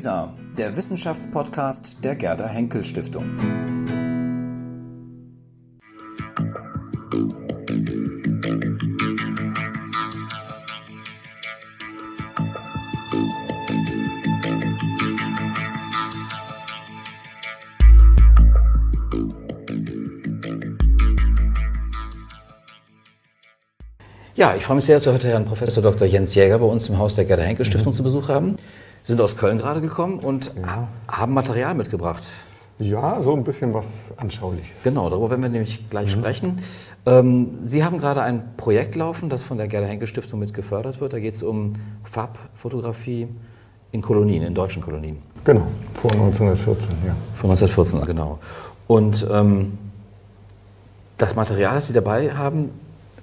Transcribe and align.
WISA, 0.00 0.32
der 0.56 0.74
Wissenschaftspodcast 0.76 2.02
der 2.02 2.16
Gerda 2.16 2.48
Henkel 2.48 2.86
Stiftung. 2.86 3.26
Ja, 24.34 24.54
ich 24.56 24.64
freue 24.64 24.76
mich 24.76 24.86
sehr, 24.86 24.96
dass 24.96 25.04
wir 25.04 25.12
heute 25.12 25.28
Herrn 25.28 25.44
Professor 25.44 25.82
Dr. 25.82 26.08
Jens 26.08 26.34
Jäger 26.34 26.58
bei 26.58 26.64
uns 26.64 26.88
im 26.88 26.96
Haus 26.96 27.16
der 27.16 27.26
Gerda 27.26 27.42
Henkel 27.42 27.66
Stiftung 27.66 27.92
mhm. 27.92 27.96
zu 27.96 28.02
Besuch 28.02 28.30
haben. 28.30 28.56
Sie 29.10 29.16
sind 29.16 29.24
aus 29.24 29.36
Köln 29.36 29.58
gerade 29.58 29.80
gekommen 29.80 30.20
und 30.20 30.52
ja. 30.54 30.86
haben 31.08 31.34
Material 31.34 31.74
mitgebracht. 31.74 32.22
Ja, 32.78 33.20
so 33.20 33.34
ein 33.34 33.42
bisschen 33.42 33.74
was 33.74 34.12
Anschauliches. 34.16 34.70
Genau, 34.84 35.10
darüber 35.10 35.30
werden 35.30 35.42
wir 35.42 35.48
nämlich 35.48 35.90
gleich 35.90 36.14
mhm. 36.14 36.20
sprechen. 36.20 36.56
Ähm, 37.06 37.58
Sie 37.60 37.82
haben 37.82 37.98
gerade 37.98 38.22
ein 38.22 38.54
Projekt 38.56 38.94
laufen, 38.94 39.28
das 39.28 39.42
von 39.42 39.58
der 39.58 39.66
Gerda 39.66 39.88
Henkel 39.88 40.06
Stiftung 40.06 40.38
mit 40.38 40.54
gefördert 40.54 41.00
wird. 41.00 41.12
Da 41.12 41.18
geht 41.18 41.34
es 41.34 41.42
um 41.42 41.72
Farbfotografie 42.04 43.26
in 43.90 44.00
Kolonien, 44.00 44.44
in 44.44 44.54
deutschen 44.54 44.80
Kolonien. 44.80 45.18
Genau, 45.42 45.66
vor 46.00 46.12
1914, 46.12 46.90
ja. 47.04 47.16
Vor 47.34 47.50
1914, 47.50 48.06
genau. 48.06 48.38
Und 48.86 49.26
ähm, 49.28 49.76
das 51.18 51.34
Material, 51.34 51.74
das 51.74 51.88
Sie 51.88 51.94
dabei 51.94 52.32
haben, 52.32 52.70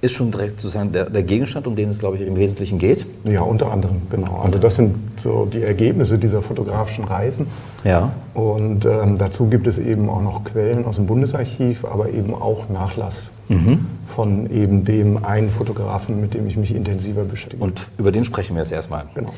ist 0.02 0.14
schon 0.14 0.32
direkt 0.32 0.60
sozusagen 0.60 0.92
der, 0.92 1.10
der, 1.10 1.24
Gegenstand, 1.24 1.66
um 1.66 1.76
den 1.76 1.90
es, 1.90 2.00
glaube 2.00 2.18
ich, 2.18 2.22
im 2.22 2.36
Wesentlichen 2.36 2.78
geht. 2.78 3.06
Ja, 3.24 3.42
unter 3.42 3.72
anderem, 3.72 4.02
genau. 4.10 4.42
Also 4.44 4.60
das 4.60 4.76
sind 4.76 4.96
so 5.20 5.46
die 5.46 5.64
Ergebnisse 5.64 6.18
dieser 6.18 6.42
fotografischen 6.42 7.06
Reisen. 7.06 7.48
Ja. 7.84 8.12
Und 8.34 8.86
ähm, 8.86 9.18
dazu 9.18 9.48
gibt 9.48 9.66
es 9.66 9.78
eben 9.78 10.10
auch 10.10 10.22
noch 10.22 10.44
Quellen 10.44 10.86
aus 10.86 10.98
dem 10.98 11.08
Bundesarchiv, 11.08 11.84
aber 11.86 12.10
eben 12.10 12.34
auch 12.36 12.70
Nachlass 12.70 13.32
mhm. 13.48 13.88
von 14.06 14.52
eben 14.52 14.86
dem 14.86 15.24
einen 15.26 15.50
Fotografen, 15.50 16.22
mit 16.22 16.34
dem 16.34 16.48
ich 16.48 16.58
mich 16.58 16.76
intensiver 16.76 17.24
beschäftige. 17.24 17.64
Und 17.64 17.90
über 17.98 18.12
den 18.12 18.24
sprechen 18.24 18.56
wir 18.56 18.62
jetzt 18.62 18.72
erstmal. 18.72 19.06
Genau. 19.16 19.34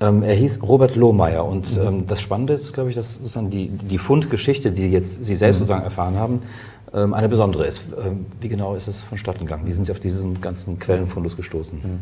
Ähm, 0.00 0.22
er 0.22 0.34
hieß 0.34 0.62
Robert 0.62 0.94
Lohmeier 0.94 1.44
und 1.44 1.76
mhm. 1.76 1.86
ähm, 1.86 2.06
das 2.06 2.20
Spannende 2.20 2.52
ist, 2.52 2.72
glaube 2.72 2.90
ich, 2.90 2.96
dass 2.96 3.14
sozusagen 3.14 3.50
die, 3.50 3.68
die 3.68 3.98
Fundgeschichte, 3.98 4.70
die 4.70 4.90
jetzt 4.90 5.24
Sie 5.24 5.34
selbst 5.34 5.56
mhm. 5.56 5.64
sozusagen 5.64 5.84
erfahren 5.84 6.16
haben, 6.16 6.40
eine 6.92 7.28
besondere 7.28 7.66
ist. 7.66 7.82
Ähm, 8.04 8.26
wie 8.40 8.48
genau 8.48 8.74
ist 8.74 8.88
es 8.88 9.00
vonstatten 9.00 9.40
gegangen? 9.40 9.66
Wie 9.66 9.72
sind 9.72 9.84
Sie 9.84 9.92
auf 9.92 10.00
diesen 10.00 10.40
ganzen 10.40 10.78
Quellenfundus 10.78 11.36
gestoßen? 11.36 11.78
Mhm. 11.78 11.98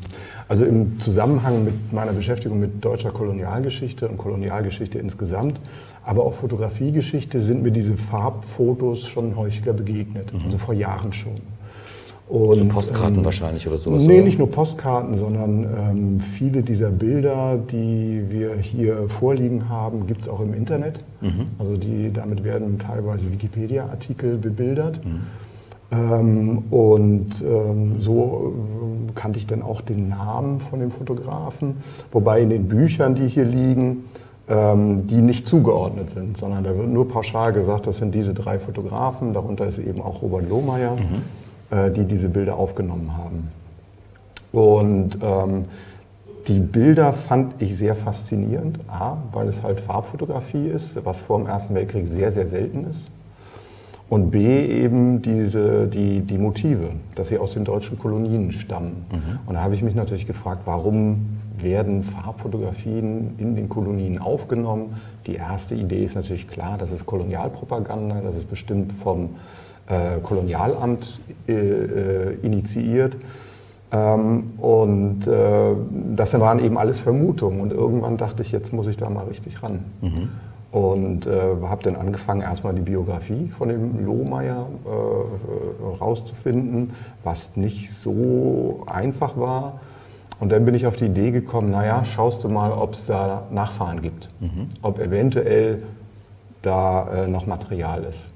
Also 0.49 0.65
im 0.65 1.01
Zusammenhang 1.01 1.65
mit 1.65 1.93
meiner 1.93 2.13
Beschäftigung 2.13 2.61
mit 2.61 2.85
deutscher 2.85 3.11
Kolonialgeschichte 3.11 4.09
und 4.09 4.19
Kolonialgeschichte 4.19 4.99
insgesamt, 4.99 5.61
aber 6.05 6.25
auch 6.25 6.35
Fotografiegeschichte 6.35 7.41
sind 7.41 7.63
mir 7.63 7.73
diese 7.73 7.97
Farbfotos 7.97 9.09
schon 9.09 9.37
häufiger 9.37 9.73
begegnet, 9.73 10.33
mhm. 10.33 10.43
also 10.45 10.59
vor 10.59 10.75
Jahren 10.75 11.13
schon. 11.13 11.41
Und, 12.29 12.59
so 12.59 12.65
Postkarten 12.65 13.19
ähm, 13.19 13.25
wahrscheinlich 13.25 13.69
oder 13.69 13.79
sowas? 13.79 14.05
Nee, 14.05 14.17
oder? 14.17 14.25
nicht 14.25 14.39
nur 14.39 14.51
Postkarten, 14.51 15.17
sondern 15.17 15.63
ähm, 15.63 16.21
viele 16.21 16.63
dieser 16.63 16.91
Bilder, 16.91 17.57
die 17.57 18.25
wir 18.29 18.57
hier 18.57 19.09
vorliegen 19.09 19.69
haben, 19.69 20.09
gibt 20.09 20.23
es 20.23 20.29
auch 20.29 20.41
im 20.41 20.53
Internet. 20.53 21.05
Mhm. 21.21 21.47
Also 21.59 21.77
die, 21.77 22.13
damit 22.13 22.43
werden 22.43 22.81
teilweise 22.81 23.31
Wikipedia-Artikel 23.31 24.39
bebildert. 24.39 25.05
Mhm. 25.05 25.21
Ähm, 25.93 26.65
und 26.73 27.43
ähm, 27.43 28.01
so 28.01 28.55
äh, 29.09 29.13
kannte 29.15 29.39
ich 29.39 29.47
dann 29.47 29.63
auch 29.63 29.81
den 29.81 30.09
Namen 30.09 30.59
von 30.59 30.81
dem 30.81 30.91
Fotografen. 30.91 31.77
Wobei 32.11 32.41
in 32.41 32.51
den 32.51 32.67
Büchern, 32.67 33.15
die 33.15 33.29
hier 33.29 33.45
liegen, 33.45 34.03
ähm, 34.49 35.07
die 35.07 35.23
nicht 35.23 35.47
zugeordnet 35.47 36.11
sind, 36.11 36.37
sondern 36.37 36.65
da 36.65 36.77
wird 36.77 36.89
nur 36.89 37.07
pauschal 37.07 37.53
gesagt, 37.53 37.87
das 37.87 37.99
sind 37.99 38.17
diese 38.17 38.35
drei 38.35 38.59
Fotografen. 38.59 39.33
Darunter 39.33 39.69
ist 39.69 39.79
eben 39.79 40.03
auch 40.03 40.23
Robert 40.23 40.49
Lohmeier. 40.49 40.97
Mhm 40.97 41.46
äh, 41.71 41.91
die 41.91 42.05
diese 42.05 42.29
Bilder 42.29 42.57
aufgenommen 42.57 43.17
haben. 43.17 43.49
Und 44.53 45.19
ähm, 45.23 45.65
die 46.49 46.61
Bilder 46.61 47.13
fand 47.13 47.61
ich 47.61 47.77
sehr 47.77 47.95
faszinierend, 47.95 48.79
A, 48.89 49.17
weil 49.33 49.49
es 49.49 49.63
halt 49.63 49.81
Farbfotografie 49.81 50.69
ist, 50.69 51.05
was 51.05 51.21
vor 51.21 51.39
dem 51.39 51.49
Ersten 51.49 51.75
Weltkrieg 51.75 52.07
sehr, 52.07 52.31
sehr 52.31 52.47
selten 52.47 52.87
ist. 52.89 53.09
Und 54.09 54.31
B, 54.31 54.65
eben 54.67 55.21
diese, 55.21 55.89
die, 55.89 56.21
die 56.21 56.39
Motive, 56.39 56.91
dass 57.17 57.29
sie 57.29 57.39
aus 57.39 57.55
den 57.55 57.65
deutschen 57.65 57.99
Kolonien 57.99 58.53
stammen. 58.53 59.05
Mhm. 59.11 59.39
Und 59.47 59.55
da 59.55 59.63
habe 59.63 59.75
ich 59.75 59.83
mich 59.83 59.97
natürlich 59.97 60.29
gefragt, 60.29 60.63
warum 60.65 61.41
werden 61.59 62.05
Farbfotografien 62.05 63.35
in 63.39 63.57
den 63.57 63.69
Kolonien 63.69 64.19
aufgenommen? 64.19 64.97
Die 65.27 65.35
erste 65.35 65.75
Idee 65.75 66.05
ist 66.05 66.15
natürlich 66.15 66.47
klar, 66.47 66.79
das 66.79 66.93
ist 66.93 67.05
Kolonialpropaganda, 67.07 68.21
das 68.21 68.37
ist 68.37 68.49
bestimmt 68.49 68.93
vom 69.03 69.31
äh, 69.89 70.21
Kolonialamt 70.23 71.19
äh, 71.49 71.53
äh, 71.53 72.35
initiiert. 72.43 73.17
Ähm, 73.93 74.45
und 74.59 75.27
äh, 75.27 75.73
das 76.15 76.39
waren 76.39 76.65
eben 76.65 76.77
alles 76.79 77.01
Vermutungen. 77.01 77.61
Und 77.61 77.73
irgendwann 77.73 78.17
dachte 78.17 78.43
ich, 78.43 78.53
jetzt 78.53 78.73
muss 78.73 78.87
ich 78.87 78.97
da 78.97 79.09
mal 79.09 79.27
richtig 79.27 79.63
ran. 79.63 79.85
Mhm. 80.01 80.29
Und 80.73 81.27
äh, 81.27 81.41
habe 81.63 81.83
dann 81.85 81.97
angefangen, 81.97 82.43
erstmal 82.43 82.75
die 82.75 82.83
Biografie 82.83 83.49
von 83.49 83.69
dem 83.69 84.05
Lohmeier 84.05 84.67
äh, 84.85 85.97
rauszufinden, 86.01 86.91
was 87.25 87.57
nicht 87.57 87.93
so 87.93 88.83
einfach 88.87 89.39
war. 89.39 89.81
Und 90.39 90.53
dann 90.53 90.67
bin 90.67 90.75
ich 90.75 90.87
auf 90.87 90.97
die 90.97 91.07
Idee 91.07 91.31
gekommen, 91.31 91.71
naja, 91.71 92.05
schaust 92.05 92.45
du 92.45 92.49
mal, 92.49 92.73
ob 92.73 92.93
es 92.93 93.07
da 93.07 93.45
Nachfahren 93.51 94.03
gibt. 94.03 94.29
Mhm. 94.41 94.69
Ob 94.83 94.99
eventuell 94.99 95.83
da 96.61 97.09
äh, 97.25 97.29
noch 97.29 97.47
Material 97.47 98.05
ist. 98.05 98.31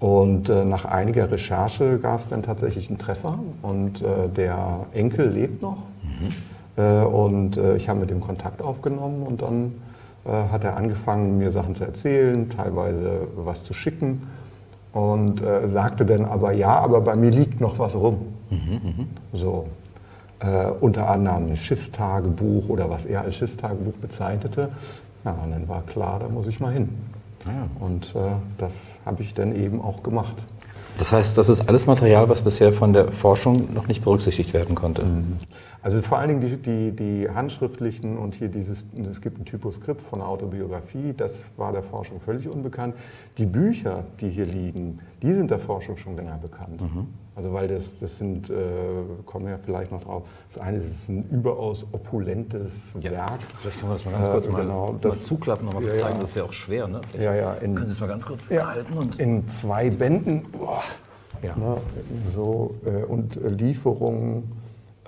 Und 0.00 0.48
äh, 0.48 0.64
nach 0.64 0.86
einiger 0.86 1.30
Recherche 1.30 1.98
gab 1.98 2.20
es 2.20 2.28
dann 2.28 2.42
tatsächlich 2.42 2.88
einen 2.88 2.98
Treffer 2.98 3.38
und 3.60 4.00
äh, 4.00 4.28
der 4.34 4.86
Enkel 4.94 5.28
lebt 5.28 5.60
noch. 5.60 5.76
Mhm. 6.02 6.32
Äh, 6.80 7.04
und 7.04 7.58
äh, 7.58 7.76
ich 7.76 7.88
habe 7.88 8.00
mit 8.00 8.10
dem 8.10 8.20
Kontakt 8.20 8.62
aufgenommen 8.62 9.22
und 9.22 9.42
dann 9.42 9.74
äh, 10.24 10.30
hat 10.30 10.64
er 10.64 10.78
angefangen, 10.78 11.38
mir 11.38 11.52
Sachen 11.52 11.74
zu 11.74 11.84
erzählen, 11.84 12.48
teilweise 12.48 13.28
was 13.36 13.64
zu 13.64 13.74
schicken 13.74 14.22
und 14.94 15.42
äh, 15.42 15.68
sagte 15.68 16.06
dann 16.06 16.24
aber, 16.24 16.52
ja, 16.52 16.78
aber 16.78 17.02
bei 17.02 17.14
mir 17.14 17.30
liegt 17.30 17.60
noch 17.60 17.78
was 17.78 17.94
rum. 17.94 18.18
Mhm, 18.50 18.80
mhm. 18.82 19.06
so. 19.32 19.66
unter 20.80 21.08
anderem 21.08 21.50
ein 21.50 21.56
Schiffstagebuch 21.56 22.68
oder 22.68 22.88
was 22.88 23.04
er 23.04 23.20
als 23.20 23.36
Schiffstagebuch 23.36 23.92
bezeichnete. 24.00 24.70
Ja, 25.24 25.32
und 25.44 25.52
dann 25.52 25.68
war 25.68 25.82
klar, 25.82 26.18
da 26.18 26.28
muss 26.28 26.46
ich 26.48 26.58
mal 26.58 26.72
hin. 26.72 26.88
Ja. 27.46 27.68
Und 27.78 28.14
äh, 28.14 28.32
das 28.58 28.72
habe 29.04 29.22
ich 29.22 29.34
dann 29.34 29.54
eben 29.54 29.80
auch 29.80 30.02
gemacht. 30.02 30.36
Das 30.98 31.12
heißt, 31.12 31.38
das 31.38 31.48
ist 31.48 31.66
alles 31.66 31.86
Material, 31.86 32.28
was 32.28 32.42
bisher 32.42 32.72
von 32.72 32.92
der 32.92 33.08
Forschung 33.08 33.72
noch 33.72 33.88
nicht 33.88 34.04
berücksichtigt 34.04 34.52
werden 34.52 34.74
konnte. 34.74 35.02
Mhm. 35.04 35.38
Also 35.82 36.02
vor 36.02 36.18
allen 36.18 36.28
Dingen 36.28 36.40
die, 36.42 36.56
die, 36.56 36.92
die, 36.92 37.30
handschriftlichen 37.30 38.18
und 38.18 38.34
hier 38.34 38.48
dieses, 38.48 38.84
es 39.10 39.22
gibt 39.22 39.38
ein 39.38 39.46
Typoskript 39.46 40.02
von 40.02 40.18
der 40.18 40.28
Autobiografie, 40.28 41.14
das 41.16 41.46
war 41.56 41.72
der 41.72 41.82
Forschung 41.82 42.20
völlig 42.20 42.48
unbekannt. 42.48 42.94
Die 43.38 43.46
Bücher, 43.46 44.04
die 44.20 44.28
hier 44.28 44.44
liegen, 44.44 44.98
die 45.22 45.32
sind 45.32 45.50
der 45.50 45.58
Forschung 45.58 45.96
schon 45.96 46.16
länger 46.16 46.36
bekannt. 46.36 46.82
Mhm. 46.82 47.06
Also 47.40 47.54
weil 47.54 47.68
das, 47.68 47.98
das 47.98 48.18
sind, 48.18 48.50
äh, 48.50 48.54
kommen 49.24 49.46
wir 49.46 49.52
ja 49.52 49.58
vielleicht 49.58 49.90
noch 49.90 50.04
drauf, 50.04 50.24
das 50.52 50.62
eine 50.62 50.76
ist 50.76 51.08
ein 51.08 51.24
überaus 51.30 51.86
opulentes 51.90 52.92
ja, 53.00 53.12
Werk. 53.12 53.38
Vielleicht 53.60 53.80
können 53.80 53.92
wir 53.92 53.94
das 53.94 54.04
mal 54.04 54.10
ganz 54.10 54.28
kurz 54.28 54.44
äh, 54.44 54.50
mal, 54.50 54.60
genau, 54.60 54.94
das, 55.00 55.16
mal 55.16 55.24
zuklappen, 55.24 55.64
nochmal 55.64 55.84
ja, 55.84 55.94
zeigen, 55.94 56.20
das 56.20 56.30
ist 56.30 56.36
ja 56.36 56.44
auch 56.44 56.52
schwer. 56.52 56.86
Ne? 56.86 57.00
ja, 57.18 57.34
ja, 57.34 57.54
in, 57.54 57.76
können 57.76 57.86
Sie 57.86 57.94
es 57.94 58.00
mal 58.00 58.08
ganz 58.08 58.26
kurz 58.26 58.50
ja, 58.50 58.66
halten? 58.66 58.92
Und 58.92 59.18
in 59.18 59.48
zwei 59.48 59.88
Bänden. 59.88 60.42
Boah, 60.52 60.82
ja. 61.42 61.56
Ne, 61.56 61.78
so, 62.34 62.74
äh, 62.84 63.04
und 63.04 63.36
Lieferungen 63.42 64.52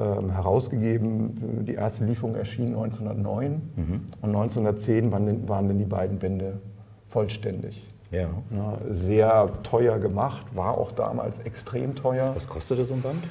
ähm, 0.00 0.30
herausgegeben. 0.30 1.66
Die 1.66 1.74
erste 1.74 2.06
Lieferung 2.06 2.34
erschien 2.34 2.68
1909 2.68 3.60
mhm. 3.76 4.00
und 4.22 4.28
1910 4.30 5.12
waren, 5.12 5.46
waren 5.50 5.68
dann 5.68 5.78
die 5.78 5.84
beiden 5.84 6.18
Bände 6.18 6.60
vollständig. 7.08 7.91
Ja. 8.12 8.28
ja. 8.50 8.78
Sehr 8.90 9.48
teuer 9.62 9.98
gemacht, 9.98 10.46
war 10.54 10.78
auch 10.78 10.92
damals 10.92 11.40
extrem 11.40 11.94
teuer. 11.94 12.32
Was 12.34 12.46
kostete 12.46 12.84
so 12.84 12.94
ein 12.94 13.02
Band? 13.02 13.24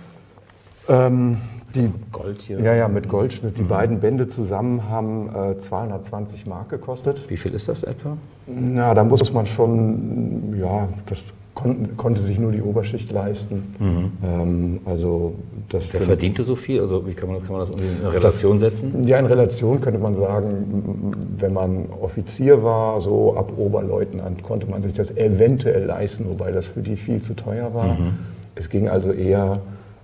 Ähm, 0.89 1.37
die, 1.75 1.93
Gold 2.11 2.41
hier? 2.41 2.59
Ja, 2.59 2.73
ja, 2.73 2.87
mit 2.87 3.07
Goldschnitt. 3.07 3.57
Die 3.57 3.61
mhm. 3.61 3.67
beiden 3.67 3.99
Bände 3.99 4.27
zusammen 4.27 4.89
haben 4.89 5.29
äh, 5.33 5.57
220 5.57 6.47
Mark 6.47 6.69
gekostet. 6.69 7.29
Wie 7.29 7.37
viel 7.37 7.53
ist 7.53 7.69
das 7.69 7.83
etwa? 7.83 8.17
Na, 8.47 8.93
da 8.93 9.03
muss 9.03 9.31
man 9.31 9.45
schon, 9.45 10.57
ja, 10.59 10.89
das 11.05 11.23
konnten, 11.53 11.97
konnte 11.97 12.21
sich 12.21 12.39
nur 12.39 12.51
die 12.51 12.61
Oberschicht 12.61 13.11
leisten. 13.11 13.75
Mhm. 13.79 14.11
Ähm, 14.23 14.79
also 14.85 15.35
das 15.69 15.93
Wer 15.93 16.01
verdiente 16.01 16.43
so 16.43 16.55
viel? 16.55 16.81
Also 16.81 17.05
wie 17.07 17.13
kann 17.13 17.29
man, 17.29 17.39
kann 17.39 17.51
man 17.51 17.59
das 17.59 17.69
in 17.71 18.05
Relation 18.05 18.53
das, 18.53 18.61
setzen? 18.61 19.03
Ja, 19.03 19.19
in 19.19 19.25
Relation 19.25 19.81
könnte 19.81 19.99
man 19.99 20.15
sagen, 20.15 21.13
wenn 21.37 21.53
man 21.53 21.85
Offizier 22.01 22.63
war, 22.63 23.01
so 23.01 23.35
ab 23.35 23.53
Oberleutnant, 23.57 24.43
konnte 24.43 24.67
man 24.67 24.81
sich 24.81 24.93
das 24.93 25.15
eventuell 25.17 25.85
leisten, 25.85 26.25
wobei 26.29 26.51
das 26.51 26.67
für 26.67 26.81
die 26.81 26.95
viel 26.95 27.21
zu 27.21 27.35
teuer 27.35 27.73
war. 27.73 27.93
Mhm. 27.95 28.13
Es 28.55 28.69
ging 28.69 28.87
also 28.87 29.11
eher 29.11 29.61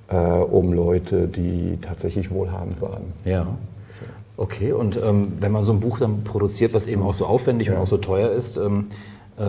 äh, 0.10 0.16
um 0.18 0.74
Leute, 0.74 1.28
die 1.28 1.78
tatsächlich 1.82 2.32
wohlhabend 2.32 2.82
waren. 2.82 3.04
Ja. 3.26 3.48
Okay, 4.38 4.72
und 4.72 5.00
ähm, 5.04 5.34
wenn 5.40 5.52
man 5.52 5.64
so 5.64 5.72
ein 5.72 5.80
Buch 5.80 5.98
dann 6.00 6.24
produziert, 6.24 6.74
was 6.74 6.86
eben 6.86 7.02
auch 7.02 7.16
so 7.16 7.26
aufwendig 7.26 7.70
ja. 7.70 7.74
und 7.74 7.80
auch 7.80 7.88
so 7.88 7.98
teuer 7.98 8.30
ist, 8.30 8.58
ähm, 8.58 8.86
äh, 9.40 9.44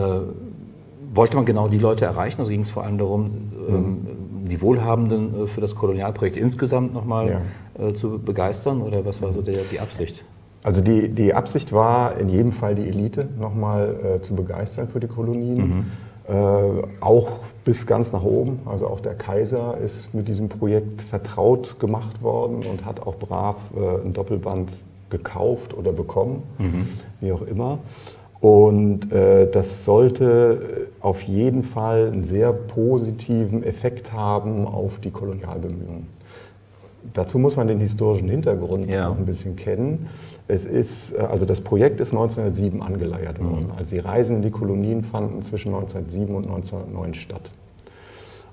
wollte 1.15 1.37
man 1.37 1.45
genau 1.45 1.69
die 1.69 1.79
Leute 1.79 2.05
erreichen? 2.05 2.41
Also 2.41 2.51
ging 2.51 2.61
es 2.61 2.71
vor 2.71 2.85
allem 2.85 2.99
darum, 2.99 3.27
ähm, 3.69 3.75
mhm. 3.75 4.49
die 4.49 4.61
Wohlhabenden 4.61 5.45
äh, 5.45 5.47
für 5.47 5.61
das 5.61 5.75
Kolonialprojekt 5.75 6.37
insgesamt 6.37 6.95
nochmal 6.95 7.43
ja. 7.79 7.89
äh, 7.89 7.95
zu 7.95 8.19
begeistern 8.19 8.83
oder 8.83 9.05
was 9.05 9.23
war 9.23 9.33
so 9.33 9.43
der, 9.43 9.63
die 9.71 9.81
Absicht? 9.81 10.25
Also 10.65 10.81
die, 10.81 11.09
die 11.09 11.35
Absicht 11.35 11.73
war 11.73 12.19
in 12.19 12.29
jedem 12.29 12.53
Fall 12.53 12.75
die 12.75 12.89
Elite 12.89 13.29
nochmal 13.39 14.19
äh, 14.19 14.23
zu 14.23 14.35
begeistern 14.35 14.89
für 14.89 15.01
die 15.01 15.07
Kolonien. 15.07 15.57
Mhm. 15.59 15.85
Äh, 16.29 16.83
auch 17.01 17.39
bis 17.65 17.87
ganz 17.87 18.13
nach 18.13 18.23
oben. 18.23 18.61
Also 18.67 18.87
auch 18.87 19.01
der 19.01 19.15
Kaiser 19.15 19.79
ist 19.79 20.13
mit 20.13 20.29
diesem 20.29 20.49
Projekt 20.49 21.03
vertraut 21.03 21.79
gemacht 21.81 22.23
worden 22.23 22.65
und 22.71 22.85
hat 22.85 23.01
auch 23.01 23.17
brav 23.17 23.57
äh, 23.75 24.05
ein 24.05 24.13
Doppelband 24.13 24.71
gekauft 25.11 25.75
oder 25.75 25.93
bekommen, 25.93 26.43
mhm. 26.59 26.89
wie 27.21 27.33
auch 27.33 27.43
immer. 27.43 27.79
Und 28.41 29.13
äh, 29.13 29.51
das 29.51 29.85
sollte 29.85 30.89
auf 31.01 31.23
jeden 31.23 31.65
Fall 31.65 32.11
einen 32.13 32.25
sehr 32.25 32.53
positiven 32.53 33.65
Effekt 33.65 34.13
haben 34.13 34.67
auf 34.67 35.01
die 35.01 35.11
Kolonialbemühungen. 35.11 36.07
Dazu 37.15 37.39
muss 37.39 37.57
man 37.57 37.69
den 37.69 37.81
historischen 37.81 38.29
Hintergrund 38.29 38.89
ja. 38.89 39.09
noch 39.09 39.17
ein 39.17 39.27
bisschen 39.27 39.57
kennen. 39.57 40.05
Es 40.47 40.65
ist, 40.65 41.15
äh, 41.15 41.19
also 41.19 41.47
das 41.47 41.61
Projekt 41.61 42.01
ist 42.01 42.13
1907 42.13 42.81
angeleiert 42.81 43.41
worden. 43.41 43.67
Mhm. 43.67 43.79
Also 43.79 43.91
die 43.91 44.01
Reisen 44.01 44.37
in 44.37 44.43
die 44.43 44.51
Kolonien 44.51 45.03
fanden 45.03 45.43
zwischen 45.43 45.75
1907 45.75 46.35
und 46.35 46.45
1909 46.45 47.15
statt. 47.15 47.51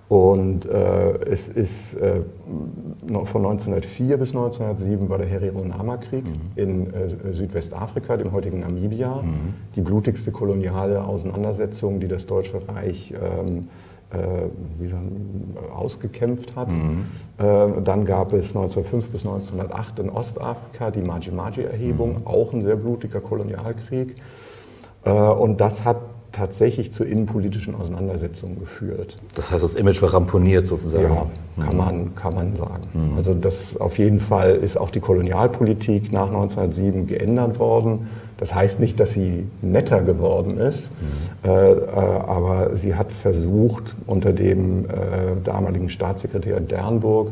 Und 0.07 0.67
äh, 0.67 1.13
es 1.25 1.47
ist 1.47 1.95
äh, 1.95 2.21
von 3.07 3.45
1904 3.45 4.17
bis 4.17 4.35
1907 4.35 5.09
war 5.09 5.17
der 5.17 5.25
Herero-Nama-Krieg 5.27 6.25
mhm. 6.25 6.51
in 6.55 6.93
äh, 6.93 7.33
Südwestafrika, 7.33 8.15
dem 8.15 8.31
heutigen 8.31 8.59
Namibia, 8.59 9.23
mhm. 9.23 9.55
die 9.75 9.81
blutigste 9.81 10.31
koloniale 10.31 11.03
Auseinandersetzung, 11.03 11.99
die 11.99 12.07
das 12.07 12.27
Deutsche 12.27 12.61
Reich 12.67 13.13
ähm, 13.13 13.67
äh, 14.11 15.73
ausgekämpft 15.73 16.55
hat. 16.55 16.69
Mhm. 16.69 17.05
Äh, 17.39 17.81
dann 17.83 18.05
gab 18.05 18.31
es 18.33 18.55
1905 18.55 19.09
bis 19.09 19.25
1908 19.25 19.99
in 19.99 20.09
Ostafrika 20.11 20.91
die 20.91 21.01
Maji-Maji-Erhebung, 21.01 22.19
mhm. 22.19 22.27
auch 22.27 22.53
ein 22.53 22.61
sehr 22.61 22.75
blutiger 22.75 23.21
Kolonialkrieg. 23.21 24.17
Äh, 25.03 25.11
und 25.11 25.59
das 25.59 25.83
hat 25.83 25.97
tatsächlich 26.35 26.91
zu 26.91 27.03
innenpolitischen 27.05 27.75
Auseinandersetzungen 27.75 28.59
geführt. 28.59 29.15
Das 29.35 29.51
heißt, 29.51 29.63
das 29.63 29.75
Image 29.75 30.01
war 30.01 30.13
ramponiert 30.13 30.67
sozusagen? 30.67 31.03
Ja, 31.03 31.27
kann, 31.63 31.71
mhm. 31.71 31.77
man, 31.77 32.15
kann 32.15 32.35
man 32.35 32.55
sagen. 32.55 32.83
Mhm. 32.93 33.17
Also 33.17 33.33
das 33.33 33.77
auf 33.77 33.97
jeden 33.97 34.19
Fall 34.19 34.55
ist 34.55 34.77
auch 34.77 34.89
die 34.89 34.99
Kolonialpolitik 34.99 36.11
nach 36.11 36.27
1907 36.27 37.07
geändert 37.07 37.57
worden. 37.59 38.09
Das 38.37 38.53
heißt 38.53 38.81
nicht, 38.81 38.99
dass 38.99 39.11
sie 39.11 39.47
netter 39.61 40.01
geworden 40.01 40.57
ist, 40.57 40.89
mhm. 41.43 41.49
äh, 41.49 41.71
äh, 41.71 41.75
aber 41.87 42.75
sie 42.75 42.95
hat 42.95 43.13
versucht, 43.13 43.95
unter 44.05 44.33
dem 44.33 44.85
äh, 44.85 44.89
damaligen 45.45 45.87
Staatssekretär 45.87 46.59
Dernburg 46.59 47.31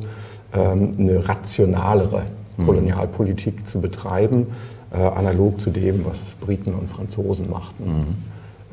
ähm, 0.54 0.92
eine 0.98 1.28
rationalere 1.28 2.24
mhm. 2.56 2.66
Kolonialpolitik 2.66 3.68
zu 3.68 3.82
betreiben, 3.82 4.48
äh, 4.94 4.98
analog 4.98 5.60
zu 5.60 5.72
dem, 5.72 6.06
was 6.06 6.36
Briten 6.36 6.74
und 6.74 6.88
Franzosen 6.88 7.50
machten. 7.50 8.16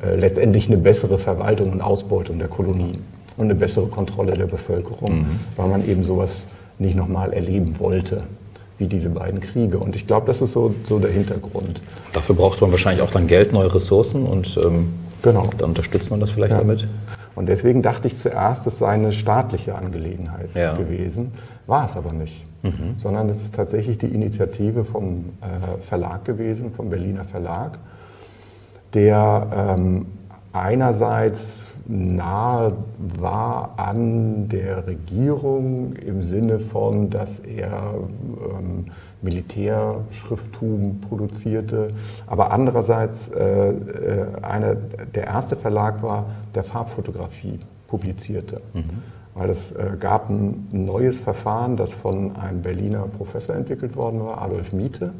Äh, 0.03 0.15
letztendlich 0.15 0.67
eine 0.67 0.77
bessere 0.77 1.17
Verwaltung 1.17 1.71
und 1.71 1.81
Ausbeutung 1.81 2.39
der 2.39 2.47
Kolonien 2.47 3.03
und 3.37 3.45
eine 3.45 3.55
bessere 3.55 3.87
Kontrolle 3.87 4.33
der 4.33 4.47
Bevölkerung, 4.47 5.19
mhm. 5.19 5.39
weil 5.57 5.67
man 5.67 5.87
eben 5.87 6.03
sowas 6.03 6.43
nicht 6.79 6.95
nochmal 6.95 7.33
erleben 7.33 7.79
wollte 7.79 8.23
wie 8.77 8.87
diese 8.87 9.09
beiden 9.09 9.39
Kriege. 9.39 9.77
Und 9.77 9.95
ich 9.95 10.07
glaube, 10.07 10.25
das 10.25 10.41
ist 10.41 10.53
so, 10.53 10.73
so 10.85 10.97
der 10.97 11.11
Hintergrund. 11.11 11.81
Dafür 12.13 12.33
braucht 12.33 12.59
man 12.61 12.71
wahrscheinlich 12.71 13.03
auch 13.03 13.11
dann 13.11 13.27
Geld, 13.27 13.53
neue 13.53 13.73
Ressourcen 13.73 14.25
und 14.25 14.59
ähm, 14.63 14.89
genau. 15.21 15.49
dann 15.57 15.69
unterstützt 15.69 16.09
man 16.09 16.19
das 16.19 16.31
vielleicht 16.31 16.53
ja. 16.53 16.57
damit. 16.57 16.87
Und 17.35 17.45
deswegen 17.47 17.83
dachte 17.83 18.07
ich 18.07 18.17
zuerst, 18.17 18.65
es 18.65 18.79
sei 18.79 18.89
eine 18.89 19.13
staatliche 19.13 19.75
Angelegenheit 19.75 20.49
ja. 20.55 20.73
gewesen. 20.73 21.31
War 21.67 21.85
es 21.85 21.95
aber 21.95 22.11
nicht. 22.11 22.43
Mhm. 22.63 22.95
Sondern 22.97 23.29
es 23.29 23.41
ist 23.41 23.53
tatsächlich 23.53 23.99
die 23.99 24.07
Initiative 24.07 24.83
vom 24.83 25.25
äh, 25.41 25.81
Verlag 25.85 26.25
gewesen, 26.25 26.71
vom 26.71 26.89
Berliner 26.89 27.23
Verlag 27.23 27.77
der 28.93 29.75
ähm, 29.77 30.05
einerseits 30.53 31.67
nahe 31.87 32.73
war 32.97 33.73
an 33.77 34.47
der 34.47 34.87
Regierung 34.87 35.93
im 35.93 36.23
Sinne 36.23 36.59
von, 36.59 37.09
dass 37.09 37.39
er 37.39 37.95
ähm, 38.59 38.85
Militärschrifttum 39.21 41.01
produzierte, 41.01 41.89
aber 42.27 42.51
andererseits 42.51 43.27
äh, 43.29 43.69
äh, 43.69 44.25
eine, 44.41 44.77
der 45.13 45.27
erste 45.27 45.55
Verlag 45.55 46.01
war, 46.01 46.27
der 46.55 46.63
Farbfotografie 46.63 47.59
publizierte. 47.87 48.61
Mhm. 48.73 48.83
Weil 49.33 49.49
es 49.49 49.71
äh, 49.71 49.91
gab 49.99 50.29
ein 50.29 50.67
neues 50.71 51.19
Verfahren, 51.19 51.77
das 51.77 51.93
von 51.93 52.35
einem 52.35 52.61
Berliner 52.61 53.07
Professor 53.07 53.55
entwickelt 53.55 53.95
worden 53.95 54.19
war, 54.21 54.41
Adolf 54.41 54.73
Miete, 54.73 55.13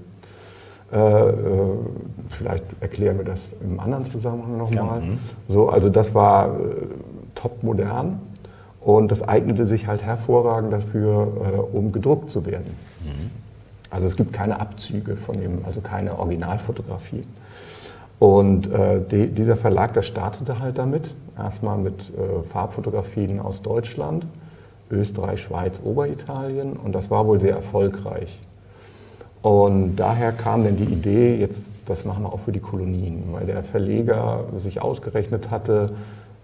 vielleicht 2.30 2.66
erklären 2.82 3.18
wir 3.18 3.26
das 3.26 3.56
im 3.62 3.80
anderen 3.80 4.10
Zusammenhang 4.12 4.58
nochmal. 4.58 5.00
Ja, 5.00 5.06
mhm. 5.06 5.20
so, 5.48 5.70
also 5.70 5.90
das 5.90 6.14
war 6.14 6.48
äh, 6.48 6.60
top 7.34 7.64
modern 7.64 8.20
und 8.82 9.12
das 9.12 9.22
eignete 9.22 9.66
sich 9.66 9.88
halt 9.88 10.02
hervorragend 10.02 10.74
dafür, 10.74 11.28
äh, 11.72 11.76
um 11.76 11.92
gedruckt 11.92 12.30
zu 12.30 12.46
werden. 12.46 12.76
Mhm. 13.04 13.32
Also 13.90 14.08
es 14.08 14.16
gibt 14.16 14.34
keine 14.34 14.60
Abzüge 14.60 15.18
von 15.18 15.40
dem, 15.40 15.64
also 15.66 15.82
keine 15.82 16.18
Originalfotografie. 16.18 17.24
Und 18.20 18.72
äh, 18.72 19.02
die, 19.10 19.28
dieser 19.28 19.58
Verlag, 19.58 19.94
der 19.94 20.04
startete 20.04 20.60
halt 20.60 20.78
damit, 20.78 21.14
erstmal 21.38 21.78
mit 21.78 22.02
äh, 22.02 22.44
Farbfotografien 22.52 23.40
aus 23.40 23.62
Deutschland, 23.62 24.26
Österreich, 24.90 25.42
Schweiz, 25.42 25.80
Oberitalien 25.84 26.74
und 26.74 26.94
das 26.94 27.10
war 27.10 27.26
wohl 27.26 27.40
sehr 27.40 27.56
erfolgreich. 27.56 28.40
Und 29.42 29.96
daher 29.96 30.32
kam 30.32 30.64
dann 30.64 30.78
die 30.78 30.86
Idee, 30.86 31.36
jetzt 31.36 31.72
das 31.88 32.06
machen 32.06 32.24
wir 32.24 32.32
auch 32.32 32.40
für 32.40 32.52
die 32.52 32.60
Kolonien, 32.60 33.24
weil 33.32 33.46
der 33.46 33.64
Verleger 33.64 34.46
sich 34.56 34.82
ausgerechnet 34.82 35.50
hatte, 35.50 35.92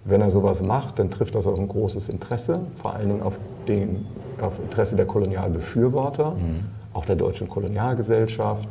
wenn 0.03 0.21
er 0.21 0.31
sowas 0.31 0.61
macht, 0.61 0.99
dann 0.99 1.11
trifft 1.11 1.35
das 1.35 1.47
auf 1.47 1.59
ein 1.59 1.67
großes 1.67 2.09
Interesse, 2.09 2.59
vor 2.75 2.95
allen 2.95 3.09
Dingen 3.09 3.21
auf, 3.21 3.37
den, 3.67 4.05
auf 4.41 4.53
Interesse 4.59 4.95
der 4.95 5.05
Kolonialbefürworter, 5.05 6.31
mhm. 6.31 6.65
auch 6.93 7.05
der 7.05 7.17
deutschen 7.17 7.49
Kolonialgesellschaft 7.49 8.69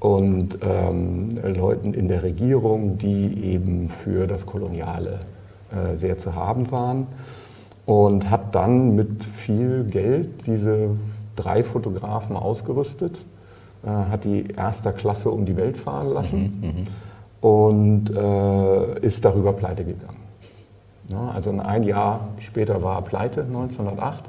und 0.00 0.58
ähm, 0.62 1.28
Leuten 1.44 1.94
in 1.94 2.08
der 2.08 2.22
Regierung, 2.22 2.98
die 2.98 3.44
eben 3.44 3.90
für 3.90 4.26
das 4.26 4.46
Koloniale 4.46 5.20
äh, 5.70 5.94
sehr 5.94 6.18
zu 6.18 6.34
haben 6.34 6.70
waren. 6.70 7.06
Und 7.84 8.30
hat 8.30 8.54
dann 8.54 8.94
mit 8.94 9.24
viel 9.24 9.84
Geld 9.84 10.46
diese 10.46 10.90
drei 11.34 11.64
Fotografen 11.64 12.36
ausgerüstet 12.36 13.18
äh, 13.84 13.88
hat 13.88 14.24
die 14.24 14.46
erster 14.56 14.92
Klasse 14.92 15.30
um 15.30 15.44
die 15.44 15.56
Welt 15.56 15.76
fahren 15.76 16.12
lassen 16.12 16.60
mhm, 16.60 16.68
mhm, 16.68 16.86
und 17.40 18.10
äh, 18.10 19.00
ist 19.00 19.24
darüber 19.24 19.52
pleite 19.52 19.84
gegangen. 19.84 20.22
Ja, 21.08 21.30
also 21.34 21.50
ein 21.50 21.82
Jahr 21.82 22.28
später 22.38 22.82
war 22.82 22.96
er 22.96 23.02
pleite, 23.02 23.42
1908. 23.42 24.24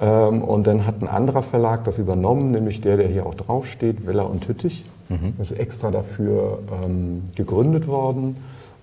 Ähm, 0.00 0.42
und 0.42 0.66
dann 0.66 0.86
hat 0.86 1.00
ein 1.00 1.08
anderer 1.08 1.42
Verlag 1.42 1.84
das 1.84 1.98
übernommen, 1.98 2.50
nämlich 2.50 2.80
der, 2.80 2.96
der 2.96 3.08
hier 3.08 3.26
auch 3.26 3.34
draufsteht, 3.34 4.06
Weller 4.06 4.28
und 4.28 4.46
Hüttich. 4.46 4.84
Mhm. 5.08 5.34
Das 5.38 5.50
ist 5.50 5.58
extra 5.58 5.90
dafür 5.90 6.58
ähm, 6.84 7.22
gegründet 7.34 7.86
worden, 7.86 8.36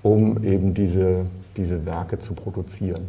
um 0.03 0.43
eben 0.43 0.73
diese, 0.73 1.25
diese 1.57 1.85
Werke 1.85 2.19
zu 2.19 2.33
produzieren. 2.33 3.07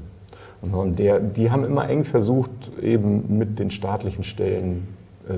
Und 0.63 0.99
der, 0.99 1.21
die 1.21 1.51
haben 1.51 1.65
immer 1.65 1.89
eng 1.89 2.05
versucht, 2.05 2.51
eben 2.83 3.39
mit 3.39 3.59
den 3.59 3.71
staatlichen 3.71 4.25
Stellen 4.25 4.87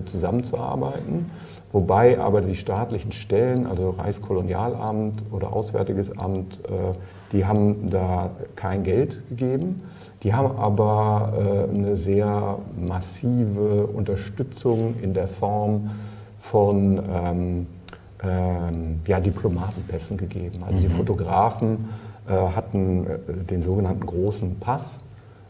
zusammenzuarbeiten, 0.05 1.31
wobei 1.73 2.19
aber 2.19 2.41
die 2.41 2.57
staatlichen 2.57 3.13
Stellen, 3.13 3.67
also 3.67 3.91
Reichskolonialamt 3.91 5.25
oder 5.31 5.53
Auswärtiges 5.53 6.17
Amt, 6.19 6.61
äh, 6.65 6.95
die 7.33 7.47
haben 7.47 7.91
da 7.91 8.31
kein 8.57 8.85
Geld 8.85 9.19
gegeben. 9.31 9.77
Die 10.23 10.35
haben 10.35 10.57
aber 10.57 11.33
äh, 11.37 11.75
eine 11.75 11.97
sehr 11.97 12.59
massive 12.77 13.87
Unterstützung 13.87 14.95
in 15.03 15.15
der 15.15 15.29
Form 15.29 15.91
von 16.41 16.99
ähm, 17.11 17.67
ähm, 18.23 19.01
ja, 19.07 19.19
Diplomatenpässen 19.19 20.17
gegeben. 20.17 20.61
Also 20.67 20.81
mhm. 20.81 20.83
die 20.83 20.95
Fotografen 20.95 21.89
äh, 22.29 22.33
hatten 22.33 23.07
den 23.51 23.63
sogenannten 23.63 24.07
großen 24.07 24.61
Pass 24.61 25.01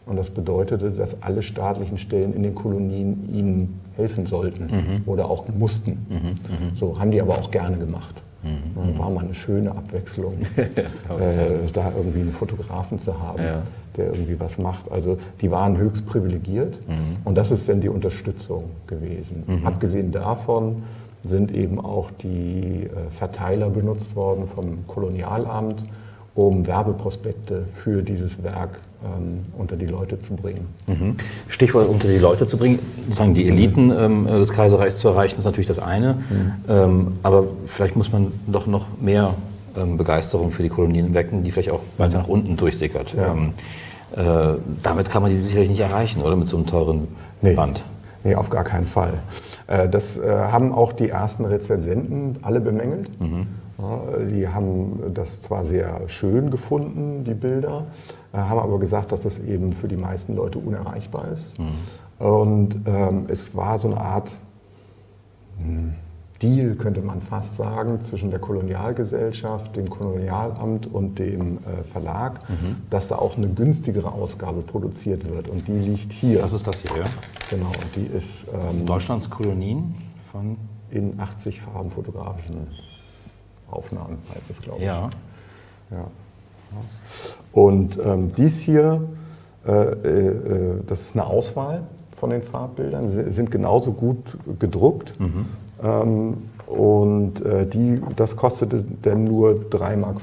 und 0.05 0.17
das 0.17 0.29
bedeutete, 0.29 0.91
dass 0.91 1.21
alle 1.21 1.41
staatlichen 1.41 1.97
Stellen 1.97 2.33
in 2.33 2.43
den 2.43 2.55
Kolonien 2.55 3.29
ihnen 3.33 3.79
helfen 3.95 4.25
sollten 4.25 4.65
mhm. 4.65 5.03
oder 5.05 5.29
auch 5.29 5.47
mussten. 5.47 6.05
Mhm. 6.09 6.15
Mhm. 6.17 6.75
So 6.75 6.99
haben 6.99 7.11
die 7.11 7.21
aber 7.21 7.33
auch 7.33 7.51
gerne 7.51 7.77
gemacht. 7.77 8.21
Mhm. 8.43 8.97
War 8.97 9.09
mal 9.09 9.23
eine 9.23 9.33
schöne 9.33 9.71
Abwechslung, 9.71 10.33
äh, 10.57 10.75
da 11.71 11.91
irgendwie 11.95 12.21
einen 12.21 12.33
Fotografen 12.33 12.99
zu 12.99 13.17
haben, 13.21 13.41
ja. 13.41 13.61
der 13.95 14.07
irgendwie 14.07 14.37
was 14.39 14.57
macht. 14.57 14.91
Also 14.91 15.17
die 15.41 15.49
waren 15.49 15.77
höchst 15.77 16.05
privilegiert 16.05 16.77
mhm. 16.87 17.17
und 17.23 17.37
das 17.37 17.51
ist 17.51 17.69
dann 17.69 17.79
die 17.79 17.89
Unterstützung 17.89 18.65
gewesen. 18.85 19.43
Mhm. 19.47 19.65
Abgesehen 19.65 20.11
davon 20.11 20.83
sind 21.23 21.53
eben 21.53 21.79
auch 21.79 22.11
die 22.11 22.83
äh, 22.83 23.09
Verteiler 23.11 23.69
benutzt 23.69 24.15
worden 24.15 24.45
vom 24.45 24.85
Kolonialamt, 24.87 25.85
um 26.35 26.65
Werbeprospekte 26.65 27.65
für 27.73 28.01
dieses 28.01 28.41
Werk 28.43 28.79
ähm, 29.03 29.45
unter 29.57 29.75
die 29.75 29.85
Leute 29.85 30.19
zu 30.19 30.35
bringen. 30.35 30.67
Mhm. 30.87 31.15
Stichwort 31.47 31.87
unter 31.87 32.07
die 32.07 32.17
Leute 32.17 32.47
zu 32.47 32.57
bringen, 32.57 32.79
sozusagen 33.05 33.33
die 33.33 33.47
Eliten 33.47 33.91
ähm, 33.91 34.25
des 34.25 34.51
Kaiserreichs 34.51 34.97
zu 34.97 35.09
erreichen, 35.09 35.37
ist 35.37 35.45
natürlich 35.45 35.67
das 35.67 35.79
eine. 35.79 36.13
Mhm. 36.13 36.53
Ähm, 36.69 37.07
aber 37.21 37.45
vielleicht 37.67 37.95
muss 37.95 38.11
man 38.11 38.31
doch 38.47 38.65
noch 38.65 38.87
mehr 38.99 39.35
ähm, 39.77 39.97
Begeisterung 39.97 40.51
für 40.51 40.63
die 40.63 40.69
Kolonien 40.69 41.13
wecken, 41.13 41.43
die 41.43 41.51
vielleicht 41.51 41.71
auch 41.71 41.81
weiter 41.97 42.17
nach 42.17 42.27
unten 42.27 42.57
durchsickert. 42.57 43.13
Ja. 43.13 43.33
Ähm, 43.33 43.53
äh, 44.15 44.57
damit 44.81 45.09
kann 45.09 45.21
man 45.21 45.31
die 45.31 45.39
sicherlich 45.39 45.69
nicht 45.69 45.79
erreichen, 45.79 46.21
oder? 46.21 46.35
Mit 46.35 46.47
so 46.47 46.57
einem 46.57 46.65
teuren 46.65 47.07
nee. 47.41 47.53
Band. 47.53 47.83
Nee, 48.23 48.35
auf 48.35 48.49
gar 48.49 48.63
keinen 48.63 48.85
Fall. 48.85 49.13
Äh, 49.67 49.89
das 49.89 50.17
äh, 50.17 50.29
haben 50.29 50.71
auch 50.71 50.93
die 50.93 51.09
ersten 51.09 51.45
Rezensenten 51.45 52.37
alle 52.41 52.61
bemängelt. 52.61 53.19
Mhm. 53.19 53.47
Die 54.29 54.47
haben 54.47 55.13
das 55.13 55.41
zwar 55.41 55.65
sehr 55.65 56.07
schön 56.07 56.51
gefunden, 56.51 57.23
die 57.23 57.33
Bilder, 57.33 57.87
haben 58.31 58.59
aber 58.59 58.79
gesagt, 58.79 59.11
dass 59.11 59.25
es 59.25 59.39
eben 59.39 59.73
für 59.73 59.87
die 59.87 59.97
meisten 59.97 60.35
Leute 60.35 60.59
unerreichbar 60.59 61.29
ist. 61.33 61.57
Mhm. 61.57 62.25
Und 62.25 62.77
ähm, 62.85 63.25
es 63.27 63.55
war 63.55 63.77
so 63.79 63.89
eine 63.89 63.99
Art 63.99 64.31
hm, 65.59 65.93
Deal, 66.41 66.75
könnte 66.75 67.01
man 67.01 67.21
fast 67.21 67.55
sagen, 67.55 68.01
zwischen 68.01 68.29
der 68.29 68.39
Kolonialgesellschaft, 68.39 69.75
dem 69.75 69.89
Kolonialamt 69.89 70.87
und 70.87 71.17
dem 71.17 71.57
äh, 71.57 71.83
Verlag, 71.91 72.47
mhm. 72.49 72.77
dass 72.89 73.07
da 73.07 73.15
auch 73.15 73.37
eine 73.37 73.47
günstigere 73.47 74.11
Ausgabe 74.11 74.61
produziert 74.61 75.29
wird. 75.29 75.47
Und 75.47 75.67
die 75.67 75.79
liegt 75.79 76.11
hier. 76.11 76.39
Das 76.39 76.53
ist 76.53 76.67
das 76.67 76.81
hier, 76.81 76.97
ja? 76.97 77.05
Genau, 77.49 77.67
und 77.67 77.95
die 77.95 78.05
ist. 78.05 78.45
Ähm, 78.47 78.85
Deutschlands 78.85 79.29
Kolonien 79.29 79.93
von. 80.31 80.57
In 80.91 81.19
80 81.19 81.61
farbenfotografischen 81.61 82.67
Aufnahmen 83.73 84.17
heißt 84.35 84.49
es, 84.49 84.61
glaube 84.61 84.79
ich. 84.79 84.85
Ja. 84.85 85.09
ja. 85.91 86.05
Und 87.51 87.99
ähm, 88.03 88.33
dies 88.35 88.59
hier, 88.59 89.03
äh, 89.67 89.71
äh, 89.71 90.27
äh, 90.27 90.81
das 90.87 91.01
ist 91.01 91.15
eine 91.15 91.25
Auswahl 91.25 91.83
von 92.17 92.31
den 92.31 92.41
Farbbildern, 92.41 93.11
Sie 93.11 93.31
sind 93.31 93.51
genauso 93.51 93.91
gut 93.91 94.37
gedruckt. 94.59 95.19
Mhm. 95.19 95.45
Ähm, 95.83 96.37
und 96.67 97.45
äh, 97.45 97.67
die, 97.67 98.01
das 98.15 98.35
kostete 98.35 98.83
dann 99.01 99.25
nur 99.25 99.51
3,50 99.69 99.97
Mark 99.97 100.21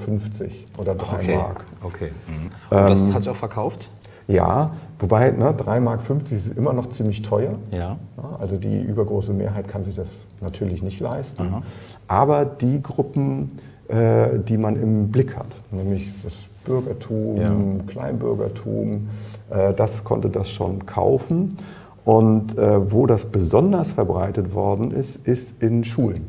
oder 0.78 0.94
3 0.94 1.16
okay. 1.16 1.36
Mark. 1.36 1.64
Okay. 1.82 2.10
Mhm. 2.26 2.46
Und 2.46 2.90
das 2.90 3.06
ähm, 3.06 3.14
hat 3.14 3.22
sich 3.22 3.30
auch 3.30 3.36
verkauft? 3.36 3.90
Ja, 4.30 4.72
wobei 4.98 5.30
ne, 5.32 5.50
3,50 5.52 5.80
Mark 5.80 6.00
ist 6.30 6.56
immer 6.56 6.72
noch 6.72 6.90
ziemlich 6.90 7.22
teuer. 7.22 7.54
Ja. 7.70 7.98
Also 8.38 8.56
die 8.56 8.80
übergroße 8.80 9.32
Mehrheit 9.32 9.68
kann 9.68 9.82
sich 9.82 9.94
das 9.94 10.08
natürlich 10.40 10.82
nicht 10.82 11.00
leisten. 11.00 11.42
Aha. 11.42 11.62
Aber 12.08 12.44
die 12.44 12.82
Gruppen, 12.82 13.52
äh, 13.88 14.38
die 14.38 14.56
man 14.56 14.80
im 14.80 15.10
Blick 15.10 15.36
hat, 15.36 15.48
nämlich 15.70 16.12
das 16.22 16.34
Bürgertum, 16.64 17.36
ja. 17.36 17.52
Kleinbürgertum, 17.86 19.08
äh, 19.50 19.74
das 19.74 20.04
konnte 20.04 20.28
das 20.28 20.50
schon 20.50 20.86
kaufen. 20.86 21.56
Und 22.04 22.56
äh, 22.56 22.92
wo 22.92 23.06
das 23.06 23.26
besonders 23.26 23.92
verbreitet 23.92 24.54
worden 24.54 24.90
ist, 24.90 25.16
ist 25.26 25.62
in 25.62 25.84
Schulen. 25.84 26.26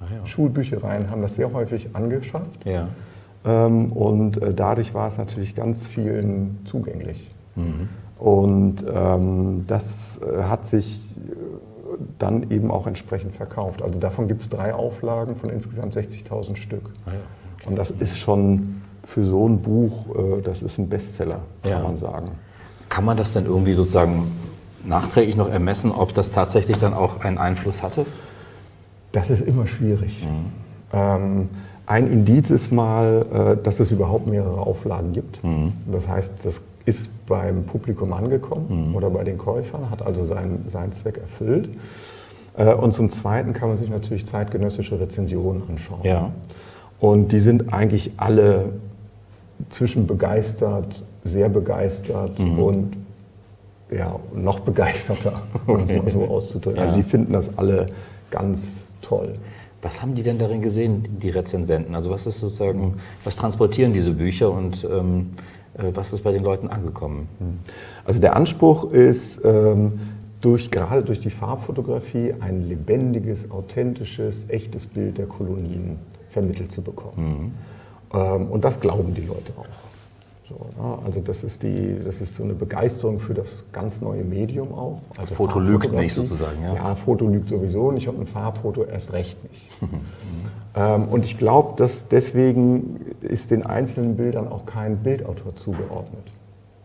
Ah, 0.00 0.04
ja. 0.14 0.26
Schulbüchereien 0.26 1.10
haben 1.10 1.20
das 1.20 1.34
sehr 1.34 1.52
häufig 1.52 1.90
angeschafft. 1.94 2.64
Ja. 2.64 2.88
Ähm, 3.44 3.92
und 3.92 4.42
äh, 4.42 4.54
dadurch 4.54 4.94
war 4.94 5.08
es 5.08 5.18
natürlich 5.18 5.54
ganz 5.54 5.86
vielen 5.86 6.58
zugänglich. 6.64 7.30
Mhm. 7.56 7.88
Und 8.18 8.84
ähm, 8.94 9.64
das 9.66 10.20
äh, 10.22 10.42
hat 10.42 10.66
sich 10.66 11.16
äh, 11.16 11.34
dann 12.18 12.50
eben 12.50 12.70
auch 12.70 12.86
entsprechend 12.86 13.34
verkauft. 13.34 13.82
Also 13.82 13.98
davon 13.98 14.28
gibt 14.28 14.42
es 14.42 14.48
drei 14.50 14.74
Auflagen 14.74 15.36
von 15.36 15.48
insgesamt 15.48 15.96
60.000 15.96 16.56
Stück. 16.56 16.90
Ah, 17.06 17.10
ja. 17.10 17.16
okay. 17.56 17.68
Und 17.68 17.76
das 17.76 17.90
ist 17.90 18.18
schon 18.18 18.82
für 19.04 19.24
so 19.24 19.48
ein 19.48 19.62
Buch, 19.62 20.14
äh, 20.14 20.42
das 20.42 20.62
ist 20.62 20.78
ein 20.78 20.88
Bestseller, 20.88 21.40
kann 21.62 21.72
ja. 21.72 21.80
man 21.80 21.96
sagen. 21.96 22.30
Kann 22.90 23.04
man 23.04 23.16
das 23.16 23.32
denn 23.32 23.46
irgendwie 23.46 23.72
sozusagen 23.72 24.30
nachträglich 24.84 25.36
noch 25.36 25.48
ermessen, 25.48 25.90
ob 25.90 26.12
das 26.12 26.32
tatsächlich 26.32 26.78
dann 26.78 26.94
auch 26.94 27.20
einen 27.20 27.38
Einfluss 27.38 27.82
hatte? 27.82 28.06
Das 29.12 29.30
ist 29.30 29.40
immer 29.40 29.66
schwierig. 29.66 30.26
Mhm. 30.26 30.52
Ähm, 30.92 31.48
ein 31.86 32.06
Indiz 32.10 32.50
ist 32.50 32.70
mal, 32.70 33.26
äh, 33.32 33.62
dass 33.62 33.80
es 33.80 33.90
überhaupt 33.90 34.26
mehrere 34.26 34.60
Auflagen 34.60 35.12
gibt. 35.12 35.42
Mhm. 35.42 35.72
Das 35.90 36.06
heißt, 36.06 36.32
das 36.44 36.60
ist 36.90 37.26
beim 37.26 37.64
Publikum 37.64 38.12
angekommen 38.12 38.88
mhm. 38.88 38.96
oder 38.96 39.08
bei 39.10 39.24
den 39.24 39.38
Käufern, 39.38 39.90
hat 39.90 40.02
also 40.02 40.24
seinen, 40.24 40.68
seinen 40.68 40.92
Zweck 40.92 41.18
erfüllt. 41.18 41.68
Äh, 42.56 42.74
und 42.74 42.92
zum 42.92 43.10
Zweiten 43.10 43.52
kann 43.52 43.68
man 43.68 43.78
sich 43.78 43.88
natürlich 43.88 44.26
zeitgenössische 44.26 45.00
Rezensionen 45.00 45.62
anschauen. 45.68 46.00
Ja. 46.02 46.32
Und 46.98 47.32
die 47.32 47.40
sind 47.40 47.72
eigentlich 47.72 48.12
alle 48.16 48.72
zwischen 49.68 50.06
begeistert, 50.06 51.02
sehr 51.24 51.48
begeistert 51.48 52.38
mhm. 52.38 52.58
und 52.58 52.96
ja, 53.90 54.18
noch 54.34 54.60
begeisterter, 54.60 55.40
um 55.66 55.76
es 55.80 55.92
mal 55.92 56.10
so 56.10 56.24
auszudrücken. 56.26 56.80
Ja. 56.80 56.86
Also 56.86 56.96
die 56.96 57.02
finden 57.02 57.32
das 57.32 57.50
alle 57.56 57.88
ganz 58.30 58.88
toll. 59.00 59.34
Was 59.82 60.02
haben 60.02 60.14
die 60.14 60.22
denn 60.22 60.38
darin 60.38 60.60
gesehen, 60.60 61.04
die 61.22 61.30
Rezensenten? 61.30 61.94
Also 61.94 62.10
was 62.10 62.26
ist 62.26 62.40
sozusagen, 62.40 62.98
was 63.24 63.36
transportieren 63.36 63.92
diese 63.92 64.12
Bücher 64.12 64.50
und 64.50 64.84
ähm, 64.84 65.30
äh, 65.30 65.59
was 65.74 66.12
ist 66.12 66.22
bei 66.22 66.32
den 66.32 66.42
Leuten 66.42 66.68
angekommen? 66.68 67.28
Also 68.04 68.20
der 68.20 68.36
Anspruch 68.36 68.90
ist, 68.90 69.40
ähm, 69.44 70.00
durch, 70.40 70.70
gerade 70.70 71.02
durch 71.02 71.20
die 71.20 71.30
Farbfotografie 71.30 72.34
ein 72.40 72.66
lebendiges, 72.66 73.50
authentisches, 73.50 74.44
echtes 74.48 74.86
Bild 74.86 75.18
der 75.18 75.26
Kolonien 75.26 75.98
vermittelt 76.28 76.72
zu 76.72 76.82
bekommen. 76.82 77.52
Mhm. 78.12 78.18
Ähm, 78.18 78.46
und 78.48 78.64
das 78.64 78.80
glauben 78.80 79.14
die 79.14 79.22
Leute 79.22 79.52
auch. 79.56 79.89
So, 80.50 80.82
ne? 80.82 80.98
Also 81.04 81.20
das 81.20 81.44
ist, 81.44 81.62
die, 81.62 81.96
das 82.04 82.20
ist 82.20 82.34
so 82.34 82.42
eine 82.42 82.54
Begeisterung 82.54 83.20
für 83.20 83.34
das 83.34 83.64
ganz 83.72 84.00
neue 84.00 84.24
Medium 84.24 84.74
auch. 84.74 85.00
Also 85.16 85.34
Foto 85.34 85.60
lügt 85.60 85.92
nicht 85.92 86.12
sozusagen, 86.12 86.60
ja? 86.62 86.74
Ja, 86.74 86.94
Foto 86.96 87.28
lügt 87.28 87.48
sowieso 87.48 87.92
nicht 87.92 88.08
und 88.08 88.18
ein 88.18 88.26
Farbfoto 88.26 88.84
erst 88.84 89.12
recht 89.12 89.38
nicht. 89.48 89.68
ähm, 90.74 91.04
und 91.04 91.24
ich 91.24 91.38
glaube, 91.38 91.74
dass 91.76 92.08
deswegen 92.08 93.14
ist 93.20 93.52
den 93.52 93.64
einzelnen 93.64 94.16
Bildern 94.16 94.48
auch 94.48 94.66
kein 94.66 94.96
Bildautor 94.96 95.54
zugeordnet. 95.54 96.24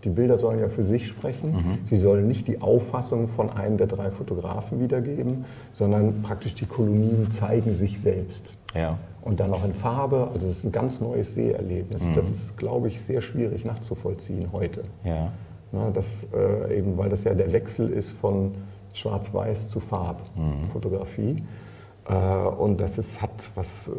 Die 0.04 0.10
Bilder 0.10 0.38
sollen 0.38 0.60
ja 0.60 0.70
für 0.70 0.84
sich 0.84 1.08
sprechen. 1.08 1.52
Mhm. 1.52 1.78
Sie 1.86 1.98
sollen 1.98 2.28
nicht 2.28 2.48
die 2.48 2.62
Auffassung 2.62 3.28
von 3.28 3.50
einem 3.50 3.78
der 3.78 3.88
drei 3.88 4.12
Fotografen 4.12 4.80
wiedergeben, 4.80 5.46
sondern 5.74 6.22
praktisch 6.22 6.54
die 6.54 6.68
Kolonien 6.68 7.32
zeigen 7.32 7.74
sich 7.74 8.00
selbst. 8.00 8.54
Ja 8.76 9.00
und 9.26 9.40
dann 9.40 9.50
noch 9.50 9.66
in 9.66 9.74
Farbe. 9.74 10.30
Also 10.34 10.48
es 10.48 10.60
ist 10.60 10.64
ein 10.64 10.72
ganz 10.72 11.02
neues 11.02 11.34
Seherlebnis. 11.34 12.04
Mhm. 12.04 12.14
Das 12.14 12.30
ist, 12.30 12.58
glaube 12.58 12.88
ich, 12.88 13.02
sehr 13.02 13.22
schwierig 13.22 13.66
nachzuvollziehen 13.66 14.52
heute. 14.54 14.84
Ja. 15.04 15.32
Na, 15.72 15.90
das, 15.90 16.28
äh, 16.34 16.78
eben, 16.78 16.98
weil 16.98 17.10
das 17.10 17.26
ja 17.26 17.34
der 17.34 17.52
Wechsel 17.52 17.90
ist 17.90 18.12
von 18.12 18.54
Schwarz-Weiß 18.94 19.70
zu 19.70 19.80
Farbfotografie. 19.80 21.34
Mhm. 21.34 21.44
Äh, 22.08 22.16
und 22.16 22.80
das 22.80 23.00
ist, 23.00 23.20
hat 23.20 23.52
was 23.56 23.88
äh, 23.88 23.92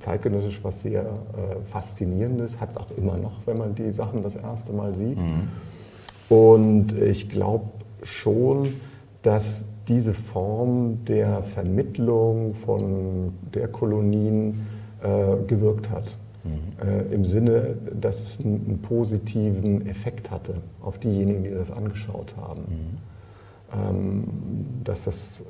zeitgenössisch 0.00 0.62
was 0.64 0.82
sehr 0.82 1.02
äh, 1.02 1.64
Faszinierendes, 1.64 2.60
hat 2.60 2.70
es 2.70 2.76
auch 2.76 2.90
immer 2.96 3.16
noch, 3.16 3.46
wenn 3.46 3.58
man 3.58 3.76
die 3.76 3.92
Sachen 3.92 4.22
das 4.24 4.34
erste 4.34 4.72
Mal 4.72 4.94
sieht. 4.96 5.18
Mhm. 5.18 5.48
Und 6.28 6.92
ich 6.98 7.30
glaube 7.30 7.66
schon, 8.02 8.74
dass 9.22 9.66
diese 9.88 10.14
Form 10.14 11.04
der 11.04 11.42
Vermittlung 11.42 12.54
von 12.54 13.32
der 13.54 13.68
Kolonien 13.68 14.66
äh, 15.02 15.44
gewirkt 15.46 15.90
hat. 15.90 16.04
Mhm. 16.44 16.88
Äh, 16.88 17.14
Im 17.14 17.24
Sinne, 17.24 17.76
dass 17.98 18.20
es 18.20 18.40
einen, 18.40 18.64
einen, 18.66 18.78
positiven 18.82 19.86
Effekt 19.86 20.30
hatte 20.30 20.54
auf 20.80 20.98
diejenigen, 20.98 21.44
die 21.44 21.50
das 21.50 21.70
angeschaut 21.70 22.34
haben. 22.36 22.62
Mhm. 22.62 22.98
Ähm, 23.74 24.24
dass 24.84 25.04
das 25.04 25.42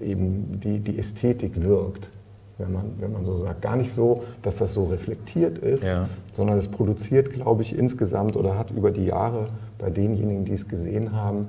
äh, 0.00 0.10
eben 0.10 0.60
die, 0.60 0.78
die 0.80 0.98
Ästhetik 0.98 1.62
wirkt. 1.62 2.10
Wenn 2.58 2.74
man, 2.74 2.84
wenn 2.98 3.12
man 3.12 3.24
so 3.24 3.38
sagt. 3.38 3.62
Gar 3.62 3.76
nicht 3.76 3.90
so, 3.90 4.22
dass 4.42 4.56
das 4.56 4.74
so 4.74 4.84
reflektiert 4.84 5.56
ist, 5.58 5.82
ja. 5.82 6.10
sondern 6.34 6.58
es 6.58 6.68
produziert, 6.68 7.32
glaube 7.32 7.62
ich, 7.62 7.74
insgesamt 7.74 8.36
oder 8.36 8.58
hat 8.58 8.70
über 8.70 8.90
die 8.90 9.06
Jahre 9.06 9.46
bei 9.78 9.88
denjenigen, 9.88 10.44
die 10.44 10.52
es 10.52 10.68
gesehen 10.68 11.12
haben, 11.14 11.48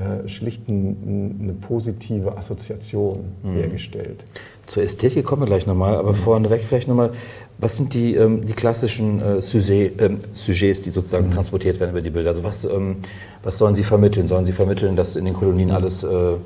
äh, 0.00 0.28
schlicht 0.28 0.66
ein, 0.68 1.36
eine 1.42 1.52
positive 1.52 2.36
Assoziation 2.38 3.32
mhm. 3.42 3.52
hergestellt. 3.52 4.24
Zur 4.66 4.82
Ästhetik 4.82 5.26
kommen 5.26 5.42
wir 5.42 5.46
gleich 5.46 5.66
nochmal, 5.66 5.96
aber 5.96 6.12
mhm. 6.12 6.16
vorneweg 6.16 6.62
vielleicht 6.62 6.88
nochmal, 6.88 7.10
was 7.58 7.76
sind 7.76 7.92
die, 7.92 8.14
ähm, 8.14 8.46
die 8.46 8.54
klassischen 8.54 9.20
äh, 9.20 9.42
Sujet, 9.42 10.00
äh, 10.00 10.16
Sujets, 10.32 10.80
die 10.80 10.90
sozusagen 10.90 11.26
mhm. 11.26 11.32
transportiert 11.32 11.80
werden 11.80 11.90
über 11.90 12.00
die 12.00 12.08
Bilder? 12.08 12.30
Also 12.30 12.42
was, 12.42 12.64
ähm, 12.64 12.96
was 13.42 13.58
sollen 13.58 13.74
sie 13.74 13.84
vermitteln? 13.84 14.26
Sollen 14.26 14.46
sie 14.46 14.52
vermitteln, 14.52 14.96
dass 14.96 15.16
in 15.16 15.26
den 15.26 15.34
Kolonien 15.34 15.70
alles 15.70 16.02
äh, 16.02 16.08
äh, 16.08 16.36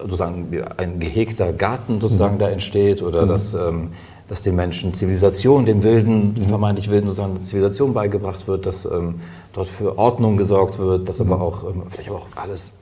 sozusagen 0.00 0.48
ein 0.76 0.98
gehegter 0.98 1.52
Garten 1.52 2.00
sozusagen 2.00 2.34
mhm. 2.34 2.40
da 2.40 2.50
entsteht 2.50 3.00
oder 3.00 3.22
mhm. 3.22 3.28
dass 3.28 3.54
ähm, 3.54 3.90
dass 4.32 4.40
den 4.40 4.54
Menschen 4.54 4.94
Zivilisation, 4.94 5.66
den 5.66 5.82
Wilden, 5.82 6.34
den 6.34 6.46
vermeintlich 6.46 6.88
Wilden 6.88 7.04
sozusagen 7.04 7.42
Zivilisation 7.42 7.92
beigebracht 7.92 8.48
wird, 8.48 8.64
dass 8.64 8.86
ähm, 8.86 9.16
dort 9.52 9.68
für 9.68 9.98
Ordnung 9.98 10.38
gesorgt 10.38 10.78
wird, 10.78 11.06
dass 11.06 11.20
aber 11.20 11.38
auch 11.38 11.64
ähm, 11.64 11.82
vielleicht 11.90 12.08
aber 12.08 12.20
auch 12.20 12.28
alles 12.34 12.72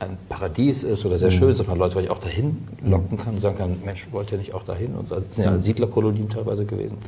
ein 0.00 0.18
Paradies 0.28 0.82
ist 0.82 1.06
oder 1.06 1.16
sehr 1.16 1.30
schön 1.30 1.48
ist, 1.48 1.60
dass 1.60 1.66
man 1.66 1.78
Leute 1.78 1.92
vielleicht 1.92 2.10
auch 2.10 2.18
dahin 2.18 2.58
locken 2.84 3.16
kann 3.16 3.36
und 3.36 3.40
sagen 3.40 3.56
kann, 3.56 3.76
Mensch, 3.86 4.06
wollt 4.12 4.30
ihr 4.32 4.36
nicht 4.36 4.52
auch 4.52 4.64
dahin? 4.64 4.96
Und 4.96 5.08
so. 5.08 5.14
Also 5.14 5.26
es 5.30 5.36
sind 5.36 5.46
ja 5.46 5.56
Siedlerkolonien 5.56 6.28
teilweise 6.28 6.66
gewesen. 6.66 6.98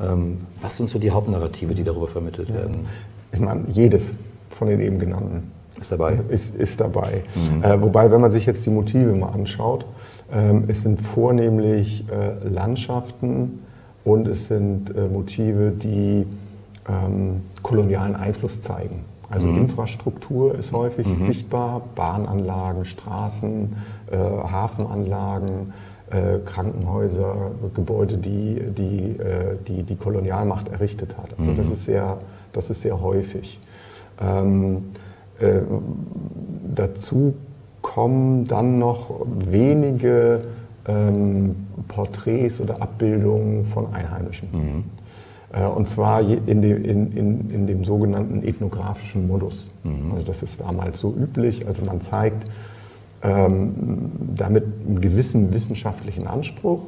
Ähm, 0.00 0.36
was 0.60 0.76
sind 0.76 0.88
so 0.88 1.00
die 1.00 1.10
Hauptnarrative, 1.10 1.74
die 1.74 1.82
darüber 1.82 2.06
vermittelt 2.06 2.54
werden? 2.54 2.86
Ich 3.32 3.40
meine, 3.40 3.64
jedes 3.72 4.12
von 4.50 4.68
den 4.68 4.80
eben 4.80 5.00
genannten 5.00 5.50
Ist 5.80 5.90
dabei. 5.90 6.20
ist, 6.28 6.54
ist 6.54 6.78
dabei. 6.78 7.24
Äh, 7.62 7.80
wobei, 7.80 8.08
wenn 8.08 8.20
man 8.20 8.30
sich 8.30 8.46
jetzt 8.46 8.64
die 8.66 8.70
Motive 8.70 9.16
mal 9.16 9.30
anschaut, 9.30 9.84
es 10.68 10.82
sind 10.82 11.00
vornehmlich 11.00 12.04
äh, 12.10 12.48
Landschaften 12.48 13.60
und 14.04 14.26
es 14.26 14.46
sind 14.46 14.94
äh, 14.94 15.08
Motive, 15.08 15.70
die 15.70 16.26
ähm, 16.88 17.42
kolonialen 17.62 18.16
Einfluss 18.16 18.60
zeigen. 18.60 19.04
Also 19.28 19.48
Infrastruktur 19.48 20.54
ist 20.54 20.72
häufig 20.72 21.06
sichtbar, 21.20 21.82
Bahnanlagen, 21.96 22.84
Straßen, 22.84 23.76
äh, 24.10 24.16
Hafenanlagen, 24.16 25.72
äh, 26.10 26.38
Krankenhäuser, 26.44 27.50
Gebäude, 27.74 28.18
die 28.18 28.60
die, 28.70 29.18
äh, 29.18 29.56
die 29.66 29.82
die 29.82 29.96
Kolonialmacht 29.96 30.68
errichtet 30.68 31.16
hat. 31.18 31.34
Also 31.38 31.54
das, 31.54 31.70
ist 31.70 31.84
sehr, 31.86 32.18
das 32.52 32.70
ist 32.70 32.82
sehr 32.82 33.00
häufig. 33.00 33.58
Ähm, 34.20 34.84
äh, 35.40 35.60
dazu 36.74 37.34
kommen 37.86 38.44
dann 38.46 38.80
noch 38.80 39.24
wenige 39.48 40.42
ähm, 40.88 41.54
Porträts 41.86 42.60
oder 42.60 42.82
Abbildungen 42.82 43.64
von 43.64 43.94
Einheimischen. 43.94 44.84
Äh, 45.52 45.66
Und 45.66 45.86
zwar 45.86 46.20
in 46.20 46.62
dem, 46.62 46.84
in, 46.84 47.12
in, 47.12 47.50
in 47.50 47.66
dem 47.68 47.84
sogenannten 47.84 48.42
ethnografischen 48.42 49.28
Modus. 49.28 49.68
Also 50.12 50.24
das 50.26 50.42
ist 50.42 50.60
damals 50.60 51.00
so 51.00 51.14
üblich. 51.14 51.66
Also 51.68 51.84
man 51.84 52.00
zeigt 52.00 52.50
ähm, 53.22 54.10
damit 54.36 54.64
einen 54.86 55.00
gewissen 55.00 55.52
wissenschaftlichen 55.54 56.26
Anspruch 56.26 56.82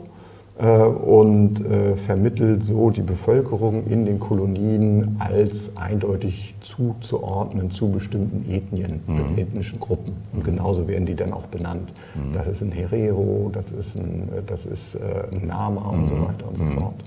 und 0.65 1.65
äh, 1.65 1.95
vermittelt 1.95 2.65
so 2.65 2.91
die 2.91 3.03
Bevölkerung 3.03 3.87
in 3.87 4.05
den 4.05 4.19
Kolonien 4.19 5.15
als 5.21 5.71
eindeutig 5.77 6.57
zuzuordnen 6.63 7.71
zu 7.71 7.91
bestimmten 7.91 8.51
Ethnien, 8.51 9.01
ethnischen 9.37 9.79
Gruppen. 9.79 10.15
Und 10.33 10.43
genauso 10.43 10.89
werden 10.89 11.07
die 11.07 11.15
dann 11.15 11.33
auch 11.33 11.47
benannt. 11.47 11.93
Das 12.33 12.49
ist 12.49 12.61
ein 12.61 12.73
Herero, 12.73 13.51
das 13.53 13.71
ist 13.71 13.95
ein, 13.95 14.29
äh, 14.37 14.43
das 14.45 14.67
ist 14.67 14.97
äh, 14.97 14.99
ein 15.31 15.47
Nama 15.47 15.91
und 15.91 16.09
so 16.09 16.15
weiter 16.15 16.49
und 16.49 16.57
so 16.57 16.65
fort. 16.65 17.05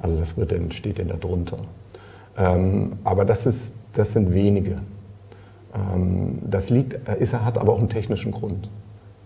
Also 0.00 0.18
das 0.18 0.36
wird 0.36 0.50
dann, 0.50 0.72
steht 0.72 0.98
dann 0.98 1.06
da 1.06 1.16
drunter. 1.16 1.58
Ähm, 2.36 2.92
aber 3.04 3.24
das, 3.24 3.46
ist, 3.46 3.74
das 3.92 4.12
sind 4.12 4.34
wenige. 4.34 4.78
Ähm, 5.74 6.38
das 6.50 6.70
liegt, 6.70 7.08
äh, 7.08 7.18
ist, 7.20 7.32
hat 7.34 7.58
aber 7.58 7.72
auch 7.74 7.78
einen 7.78 7.88
technischen 7.88 8.32
Grund. 8.32 8.68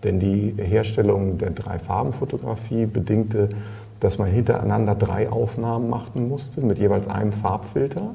Denn 0.03 0.19
die 0.19 0.53
Herstellung 0.57 1.37
der 1.37 1.51
Drei-Farben-Fotografie 1.51 2.85
bedingte, 2.85 3.49
dass 3.99 4.17
man 4.17 4.29
hintereinander 4.29 4.95
drei 4.95 5.29
Aufnahmen 5.29 5.89
machen 5.89 6.27
musste 6.29 6.61
mit 6.61 6.77
jeweils 6.77 7.07
einem 7.07 7.31
Farbfilter. 7.31 8.13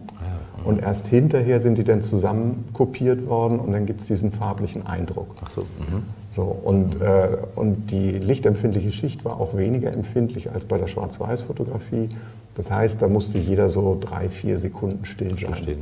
Und 0.64 0.80
erst 0.80 1.08
hinterher 1.08 1.60
sind 1.60 1.76
die 1.76 1.82
dann 1.82 2.02
zusammen 2.02 2.64
kopiert 2.72 3.26
worden 3.26 3.58
und 3.58 3.72
dann 3.72 3.84
gibt 3.84 4.02
es 4.02 4.06
diesen 4.06 4.30
farblichen 4.30 4.86
Eindruck. 4.86 5.34
Ach 5.44 5.50
so. 5.50 5.62
Mhm. 5.62 6.04
So, 6.30 6.44
und, 6.44 7.00
äh, 7.00 7.36
und 7.56 7.90
die 7.90 8.12
lichtempfindliche 8.12 8.92
Schicht 8.92 9.24
war 9.24 9.40
auch 9.40 9.56
weniger 9.56 9.92
empfindlich 9.92 10.50
als 10.52 10.64
bei 10.64 10.78
der 10.78 10.86
Schwarz-Weiß-Fotografie. 10.86 12.10
Das 12.54 12.70
heißt, 12.70 13.02
da 13.02 13.08
musste 13.08 13.38
jeder 13.38 13.68
so 13.68 13.98
drei, 14.00 14.28
vier 14.28 14.58
Sekunden 14.58 15.04
still 15.04 15.30
sein. 15.30 15.38
Verstehen. 15.38 15.80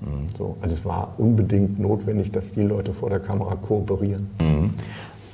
Mhm. 0.00 0.28
So, 0.36 0.56
also 0.60 0.74
es 0.74 0.84
war 0.84 1.14
unbedingt 1.16 1.80
notwendig, 1.80 2.30
dass 2.30 2.52
die 2.52 2.62
Leute 2.62 2.92
vor 2.92 3.08
der 3.08 3.20
Kamera 3.20 3.56
kooperieren. 3.56 4.28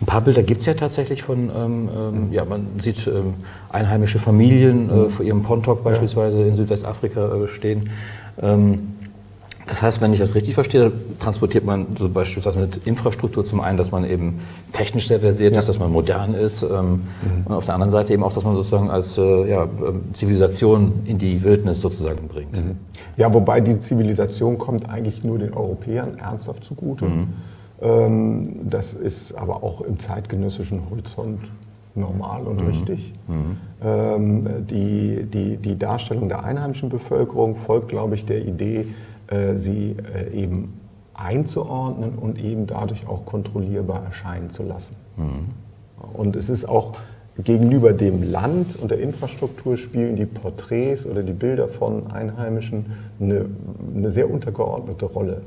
Ein 0.04 0.06
paar 0.06 0.20
Bilder 0.20 0.42
gibt 0.42 0.60
es 0.60 0.66
ja 0.66 0.74
tatsächlich 0.74 1.22
von, 1.22 1.48
ähm, 1.48 1.88
ähm, 1.96 2.28
ja, 2.30 2.44
man 2.44 2.66
sieht 2.78 3.06
ähm, 3.06 3.32
einheimische 3.70 4.18
Familien 4.18 4.90
äh, 4.90 5.08
vor 5.08 5.24
ihrem 5.24 5.42
Pontok 5.42 5.82
beispielsweise 5.82 6.46
in 6.46 6.56
Südwestafrika 6.56 7.36
äh, 7.36 7.48
stehen. 7.48 7.88
Ähm, 8.42 8.88
das 9.64 9.82
heißt, 9.82 10.02
wenn 10.02 10.12
ich 10.12 10.18
das 10.18 10.34
richtig 10.34 10.52
verstehe, 10.52 10.92
transportiert 11.18 11.64
man 11.64 11.86
so 11.98 12.10
beispielsweise 12.10 12.58
mit 12.58 12.86
Infrastruktur 12.86 13.46
zum 13.46 13.62
einen, 13.62 13.78
dass 13.78 13.92
man 13.92 14.04
eben 14.04 14.40
technisch 14.74 15.08
sehr 15.08 15.20
versiert 15.20 15.56
ist, 15.56 15.70
dass 15.70 15.78
man 15.78 15.90
modern 15.90 16.34
ist 16.34 16.62
ähm, 16.62 17.04
und 17.46 17.54
auf 17.54 17.64
der 17.64 17.72
anderen 17.72 17.90
Seite 17.90 18.12
eben 18.12 18.24
auch, 18.24 18.34
dass 18.34 18.44
man 18.44 18.56
sozusagen 18.56 18.90
als 18.90 19.16
äh, 19.16 19.48
ja, 19.48 19.62
ähm, 19.62 20.02
Zivilisation 20.12 21.00
in 21.06 21.16
die 21.16 21.42
Wildnis 21.42 21.80
sozusagen 21.80 22.28
bringt. 22.28 22.60
Ja, 23.16 23.32
wobei 23.32 23.62
die 23.62 23.80
Zivilisation 23.80 24.58
kommt 24.58 24.86
eigentlich 24.86 25.24
nur 25.24 25.38
den 25.38 25.54
Europäern 25.54 26.18
ernsthaft 26.18 26.62
zugute. 26.62 27.06
Ähm, 27.06 27.28
das 28.64 28.94
ist 28.94 29.34
aber 29.34 29.62
auch 29.62 29.82
im 29.82 29.98
zeitgenössischen 29.98 30.88
Horizont 30.88 31.40
normal 31.94 32.44
und 32.44 32.60
richtig. 32.60 33.12
Ähm, 33.82 34.66
die, 34.66 35.24
die, 35.24 35.56
die 35.56 35.78
Darstellung 35.78 36.28
der 36.28 36.44
einheimischen 36.44 36.88
Bevölkerung 36.88 37.56
folgt, 37.56 37.88
glaube 37.88 38.14
ich, 38.14 38.24
der 38.24 38.44
Idee, 38.44 38.86
äh, 39.28 39.56
sie 39.56 39.96
äh, 40.14 40.32
eben 40.32 40.80
einzuordnen 41.14 42.14
und 42.18 42.42
eben 42.42 42.66
dadurch 42.66 43.06
auch 43.06 43.24
kontrollierbar 43.24 44.04
erscheinen 44.04 44.50
zu 44.50 44.62
lassen. 44.64 44.96
Und 46.12 46.36
es 46.36 46.48
ist 46.48 46.68
auch 46.68 46.94
gegenüber 47.42 47.92
dem 47.92 48.30
Land 48.30 48.76
und 48.80 48.90
der 48.90 49.00
Infrastruktur 49.00 49.76
spielen 49.76 50.16
die 50.16 50.26
Porträts 50.26 51.06
oder 51.06 51.22
die 51.22 51.32
Bilder 51.32 51.68
von 51.68 52.10
Einheimischen 52.10 52.86
eine, 53.20 53.46
eine 53.94 54.10
sehr 54.10 54.30
untergeordnete 54.30 55.04
Rolle. 55.04 55.42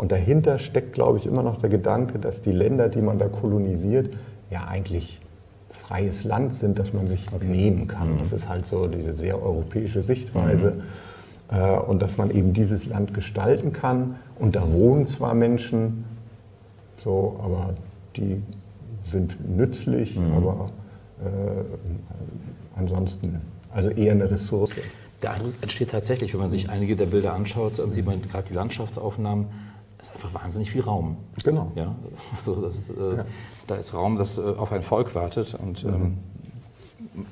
Und 0.00 0.12
dahinter 0.12 0.58
steckt, 0.58 0.94
glaube 0.94 1.18
ich, 1.18 1.26
immer 1.26 1.42
noch 1.42 1.58
der 1.58 1.68
Gedanke, 1.68 2.18
dass 2.18 2.40
die 2.40 2.52
Länder, 2.52 2.88
die 2.88 3.02
man 3.02 3.18
da 3.18 3.28
kolonisiert, 3.28 4.08
ja 4.50 4.66
eigentlich 4.66 5.20
freies 5.68 6.24
Land 6.24 6.54
sind, 6.54 6.78
das 6.78 6.94
man 6.94 7.06
sich 7.06 7.26
nehmen 7.42 7.86
kann. 7.86 8.18
Das 8.18 8.32
ist 8.32 8.48
halt 8.48 8.64
so 8.64 8.86
diese 8.86 9.12
sehr 9.12 9.42
europäische 9.42 10.00
Sichtweise. 10.00 10.80
Äh, 11.52 11.76
Und 11.76 12.00
dass 12.00 12.16
man 12.16 12.30
eben 12.30 12.54
dieses 12.54 12.86
Land 12.86 13.12
gestalten 13.12 13.74
kann. 13.74 14.14
Und 14.38 14.56
da 14.56 14.72
wohnen 14.72 15.04
zwar 15.04 15.34
Menschen, 15.34 16.06
so, 17.04 17.38
aber 17.44 17.74
die 18.16 18.42
sind 19.04 19.36
nützlich, 19.54 20.18
aber 20.34 20.70
äh, 21.22 22.78
ansonsten, 22.78 23.38
also 23.70 23.90
eher 23.90 24.12
eine 24.12 24.30
Ressource. 24.30 24.70
Der 25.22 25.34
Eindruck 25.34 25.52
entsteht 25.60 25.90
tatsächlich, 25.90 26.32
wenn 26.32 26.40
man 26.40 26.50
sich 26.50 26.70
einige 26.70 26.96
der 26.96 27.04
Bilder 27.04 27.34
anschaut, 27.34 27.78
dann 27.78 27.90
sieht 27.90 28.06
man 28.06 28.22
gerade 28.22 28.48
die 28.48 28.54
Landschaftsaufnahmen, 28.54 29.44
ist 30.02 30.12
einfach 30.14 30.34
wahnsinnig 30.34 30.70
viel 30.70 30.82
Raum. 30.82 31.16
Genau. 31.44 31.72
Ja, 31.74 31.94
also 32.38 32.60
das 32.62 32.76
ist, 32.76 32.90
äh, 32.90 33.24
Da 33.66 33.76
ist 33.76 33.94
Raum, 33.94 34.16
das 34.16 34.38
äh, 34.38 34.42
auf 34.42 34.72
ein 34.72 34.82
Volk 34.82 35.14
wartet. 35.14 35.54
Und 35.54 35.84
ähm, 35.84 36.18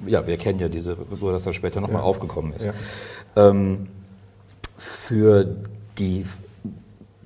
ja, 0.07 0.27
wir 0.27 0.37
kennen 0.37 0.59
ja 0.59 0.69
diese, 0.69 0.97
wo 1.11 1.31
das 1.31 1.45
dann 1.45 1.53
später 1.53 1.81
nochmal 1.81 2.03
aufgekommen 2.03 2.53
ist. 2.53 2.67
Ja. 2.67 2.75
Ähm, 3.37 3.89
für 4.77 5.57
die 5.99 6.25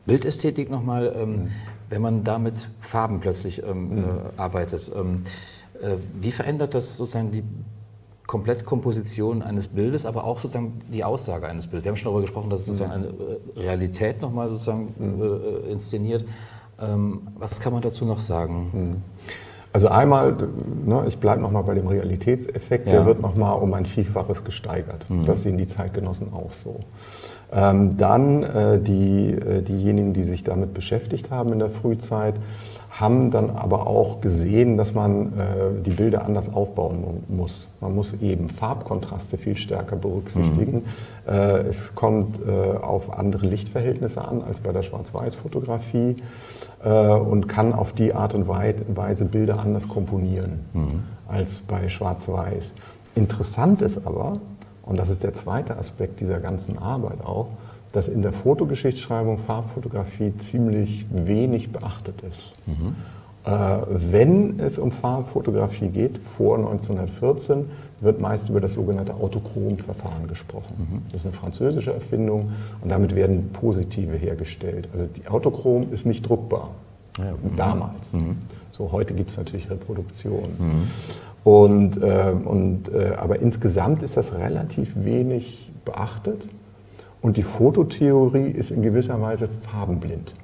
Bildästhetik 0.06 0.70
nochmal, 0.70 1.14
ähm, 1.16 1.50
wenn 1.88 2.02
man 2.02 2.24
da 2.24 2.38
mit 2.38 2.68
Farben 2.80 3.20
plötzlich 3.20 3.62
ähm, 3.62 3.98
äh, 3.98 4.02
arbeitet, 4.36 4.90
ähm, 4.94 5.24
äh, 5.80 5.96
wie 6.20 6.32
verändert 6.32 6.74
das 6.74 6.96
sozusagen 6.96 7.30
die 7.30 7.44
Komplettkomposition 8.32 9.42
eines 9.42 9.68
Bildes, 9.68 10.06
aber 10.06 10.24
auch 10.24 10.38
sozusagen 10.38 10.78
die 10.90 11.04
Aussage 11.04 11.46
eines 11.46 11.66
Bildes? 11.66 11.84
Wir 11.84 11.90
haben 11.90 11.96
schon 11.98 12.06
darüber 12.06 12.22
gesprochen, 12.22 12.48
dass 12.48 12.60
es 12.60 12.66
sozusagen 12.66 12.92
eine 12.92 13.06
äh, 13.08 13.60
Realität 13.60 14.22
nochmal 14.22 14.48
sozusagen 14.48 14.94
äh, 14.98 15.70
inszeniert. 15.70 16.24
Ähm, 16.80 17.28
was 17.38 17.60
kann 17.60 17.74
man 17.74 17.82
dazu 17.82 18.06
noch 18.06 18.20
sagen? 18.20 19.02
Also 19.74 19.88
einmal, 19.88 20.34
ne, 20.86 21.04
ich 21.08 21.18
bleibe 21.18 21.42
nochmal 21.42 21.62
bei 21.62 21.74
dem 21.74 21.86
Realitätseffekt, 21.86 22.86
Ja. 22.86 22.92
der 22.92 23.06
wird 23.06 23.20
nochmal 23.20 23.58
um 23.60 23.74
ein 23.74 23.84
Vielfaches 23.84 24.44
gesteigert. 24.44 25.04
Das 25.26 25.42
sehen 25.42 25.58
die 25.58 25.66
Zeitgenossen 25.66 26.32
auch 26.32 26.54
so. 26.54 26.80
Ähm, 27.54 27.98
dann 27.98 28.44
äh, 28.44 28.80
die, 28.80 29.32
äh, 29.32 29.60
diejenigen, 29.60 30.14
die 30.14 30.24
sich 30.24 30.42
damit 30.42 30.72
beschäftigt 30.72 31.30
haben 31.30 31.52
in 31.52 31.58
der 31.58 31.68
Frühzeit, 31.68 32.36
haben 33.02 33.30
dann 33.30 33.50
aber 33.50 33.86
auch 33.86 34.20
gesehen, 34.22 34.78
dass 34.78 34.94
man 34.94 35.26
äh, 35.38 35.82
die 35.84 35.90
Bilder 35.90 36.24
anders 36.24 36.54
aufbauen 36.54 37.00
mu- 37.28 37.36
muss. 37.36 37.68
Man 37.80 37.94
muss 37.94 38.14
eben 38.22 38.48
Farbkontraste 38.48 39.36
viel 39.36 39.56
stärker 39.56 39.96
berücksichtigen. 39.96 40.84
Äh, 41.28 41.58
es 41.68 41.94
kommt 41.94 42.40
äh, 42.46 42.78
auf 42.78 43.12
andere 43.18 43.46
Lichtverhältnisse 43.46 44.24
an 44.26 44.42
als 44.42 44.60
bei 44.60 44.72
der 44.72 44.82
Schwarz-Weiß-Fotografie 44.82 46.16
äh, 46.84 47.08
und 47.08 47.48
kann 47.48 47.74
auf 47.74 47.92
die 47.92 48.14
Art 48.14 48.34
und 48.34 48.48
Wei- 48.48 48.76
Weise 48.94 49.24
Bilder 49.26 49.58
anders 49.60 49.88
komponieren 49.88 50.60
als 51.28 51.58
bei 51.58 51.88
Schwarz-Weiß. 51.88 52.72
Interessant 53.14 53.82
ist 53.82 54.06
aber, 54.06 54.38
und 54.86 54.98
das 54.98 55.10
ist 55.10 55.22
der 55.22 55.34
zweite 55.34 55.76
Aspekt 55.76 56.20
dieser 56.20 56.38
ganzen 56.40 56.78
Arbeit 56.78 57.24
auch, 57.24 57.48
dass 57.92 58.08
in 58.08 58.22
der 58.22 58.32
Fotogeschichtsschreibung 58.32 59.38
Farbfotografie 59.38 60.32
ziemlich 60.38 61.06
wenig 61.10 61.72
beachtet 61.72 62.22
ist. 62.22 62.54
Äh, 63.44 63.50
wenn 63.88 64.60
es 64.60 64.78
um 64.78 64.90
Farbfotografie 64.92 65.88
geht, 65.88 66.20
vor 66.36 66.56
1914, 66.56 67.66
wird 68.00 68.20
meist 68.20 68.48
über 68.48 68.60
das 68.60 68.74
sogenannte 68.74 69.14
Autochrom-Verfahren 69.14 70.26
gesprochen. 70.28 71.02
Das 71.10 71.20
ist 71.20 71.26
eine 71.26 71.34
französische 71.34 71.92
Erfindung 71.92 72.50
und 72.80 72.90
damit 72.90 73.14
werden 73.14 73.50
Positive 73.52 74.16
hergestellt. 74.16 74.88
Also 74.92 75.06
die 75.06 75.28
Autochrom 75.28 75.92
ist 75.92 76.06
nicht 76.06 76.28
druckbar. 76.28 76.70
Ja, 77.18 77.32
mhm. 77.32 77.56
Damals. 77.56 78.12
Mhm. 78.12 78.36
So, 78.70 78.90
heute 78.90 79.14
gibt 79.14 79.30
es 79.30 79.36
natürlich 79.36 79.70
Reproduktionen. 79.70 80.56
Mhm. 80.58 80.90
Und, 81.44 82.02
äh, 82.02 82.32
und, 82.44 82.88
äh, 82.88 83.14
aber 83.16 83.40
insgesamt 83.40 84.02
ist 84.02 84.16
das 84.16 84.32
relativ 84.32 85.04
wenig 85.04 85.70
beachtet. 85.84 86.46
Und 87.22 87.36
die 87.36 87.42
Fototheorie 87.42 88.50
ist 88.50 88.70
in 88.70 88.82
gewisser 88.82 89.20
Weise 89.20 89.48
farbenblind. 89.48 90.34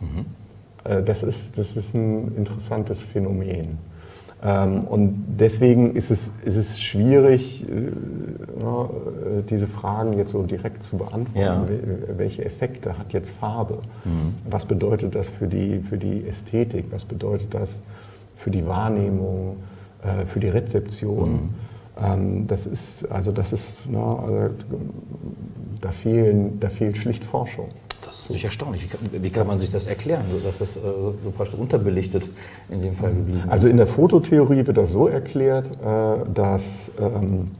Mhm. 0.00 0.26
Äh, 0.84 1.02
das, 1.02 1.22
ist, 1.22 1.58
das 1.58 1.76
ist 1.76 1.94
ein 1.94 2.36
interessantes 2.36 3.02
Phänomen. 3.02 3.78
Ähm, 4.42 4.84
und 4.84 5.24
deswegen 5.38 5.94
ist 5.94 6.10
es, 6.10 6.30
ist 6.44 6.56
es 6.56 6.80
schwierig, 6.80 7.64
äh, 7.68 7.74
äh, 7.74 9.42
diese 9.48 9.66
Fragen 9.66 10.16
jetzt 10.16 10.32
so 10.32 10.42
direkt 10.42 10.82
zu 10.82 10.98
beantworten. 10.98 11.38
Ja. 11.38 11.64
Welche 12.16 12.44
Effekte 12.44 12.98
hat 12.98 13.12
jetzt 13.12 13.30
Farbe? 13.30 13.78
Mhm. 14.04 14.34
Was 14.48 14.64
bedeutet 14.64 15.14
das 15.14 15.28
für 15.28 15.46
die, 15.46 15.80
für 15.80 15.98
die 15.98 16.26
Ästhetik? 16.26 16.86
Was 16.90 17.04
bedeutet 17.04 17.52
das 17.52 17.78
für 18.36 18.50
die 18.50 18.66
Wahrnehmung, 18.66 19.56
äh, 20.02 20.24
für 20.24 20.40
die 20.40 20.48
Rezeption? 20.48 21.32
Mhm. 21.32 21.48
Ähm, 22.02 22.46
das 22.46 22.66
ist, 22.66 23.10
also 23.10 23.32
das 23.32 23.52
ist, 23.52 23.88
also 23.88 24.50
da, 25.80 25.90
fehlen, 25.90 26.60
da 26.60 26.68
fehlt 26.68 26.96
schlicht 26.96 27.24
Forschung. 27.24 27.68
Das 28.02 28.16
ist 28.16 28.22
natürlich 28.24 28.44
erstaunlich. 28.44 28.84
Wie 28.84 28.88
kann, 28.88 29.22
wie 29.22 29.30
kann, 29.30 29.46
man 29.46 29.58
sich 29.58 29.70
das 29.70 29.86
erklären, 29.86 30.24
dass 30.42 30.58
das 30.58 30.76
äh, 30.76 30.80
so 30.80 31.30
praktisch 31.36 31.58
unterbelichtet 31.58 32.28
in 32.70 32.82
dem 32.82 32.96
Fall 32.96 33.12
geblieben 33.12 33.42
ist? 33.44 33.50
Also 33.50 33.68
in 33.68 33.76
der 33.76 33.86
Fototheorie 33.86 34.66
wird 34.66 34.76
das 34.76 34.90
so 34.92 35.06
erklärt, 35.06 35.66
äh, 35.66 36.30
dass 36.32 36.90
ähm, 36.98 37.50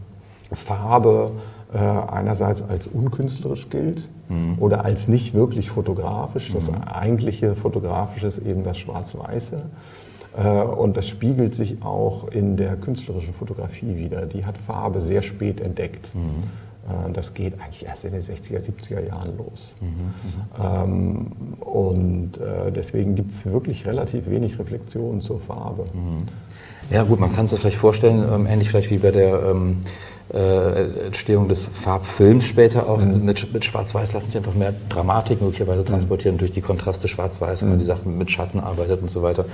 Farbe 0.53 1.33
äh, 1.73 1.79
einerseits 1.79 2.63
als 2.63 2.87
unkünstlerisch 2.87 3.69
gilt 3.69 4.09
mhm. 4.29 4.57
oder 4.59 4.85
als 4.85 5.09
nicht 5.09 5.35
wirklich 5.35 5.71
fotografisch. 5.71 6.53
Das 6.53 6.69
mhm. 6.69 6.83
eigentliche 6.85 7.55
Fotografische 7.55 8.27
ist 8.27 8.39
eben 8.39 8.65
das 8.65 8.79
Schwarz-Weiße. 8.79 9.63
Äh, 10.37 10.63
und 10.63 10.97
das 10.97 11.09
spiegelt 11.09 11.55
sich 11.55 11.83
auch 11.83 12.29
in 12.29 12.57
der 12.57 12.77
künstlerischen 12.77 13.35
Fotografie 13.35 13.97
wieder. 13.97 14.27
Die 14.27 14.45
hat 14.45 14.59
Farbe 14.59 15.01
sehr 15.01 15.23
spät 15.23 15.61
entdeckt. 15.61 16.15
Mhm. 16.15 16.45
Äh, 16.89 17.13
das 17.13 17.35
geht 17.35 17.61
eigentlich 17.61 17.87
erst 17.87 18.05
in 18.05 18.13
den 18.13 18.23
60er, 18.23 18.61
70er 18.61 19.07
Jahren 19.07 19.37
los. 19.37 19.75
Mhm, 19.81 20.63
ähm, 20.63 21.27
und 21.61 22.39
äh, 22.39 22.73
deswegen 22.73 23.15
gibt 23.15 23.33
es 23.33 23.47
wirklich 23.47 23.87
relativ 23.87 24.29
wenig 24.29 24.59
Reflexionen 24.59 25.21
zur 25.21 25.41
Farbe. 25.41 25.85
Mhm. 25.93 26.27
Ja 26.91 27.05
gut, 27.05 27.21
man 27.21 27.33
kann 27.33 27.47
sich 27.47 27.57
das 27.57 27.61
vielleicht 27.61 27.77
vorstellen, 27.77 28.25
ähm, 28.33 28.47
ähnlich 28.47 28.69
vielleicht 28.69 28.91
wie 28.91 28.99
bei 28.99 29.13
der 29.13 29.43
ähm, 29.43 29.77
äh, 30.33 31.07
Entstehung 31.07 31.49
des 31.49 31.65
Farbfilms 31.65 32.47
später 32.47 32.89
auch 32.89 33.01
mhm. 33.01 33.25
mit, 33.25 33.53
mit 33.53 33.65
Schwarz-Weiß 33.65 34.13
lassen 34.13 34.31
sich 34.31 34.37
einfach 34.37 34.55
mehr 34.55 34.73
Dramatik 34.89 35.43
möglicherweise 35.43 35.85
transportieren 35.85 36.37
mhm. 36.37 36.41
durch 36.41 36.53
die 36.53 36.61
Kontraste 36.61 37.09
Schwarz-Weiß, 37.09 37.63
wenn 37.63 37.69
man 37.69 37.79
mhm. 37.79 37.81
die 37.81 37.87
Sachen 37.87 38.17
mit 38.17 38.31
Schatten 38.31 38.61
arbeitet 38.61 39.03
und 39.03 39.11
so 39.11 39.23
weiter. 39.23 39.45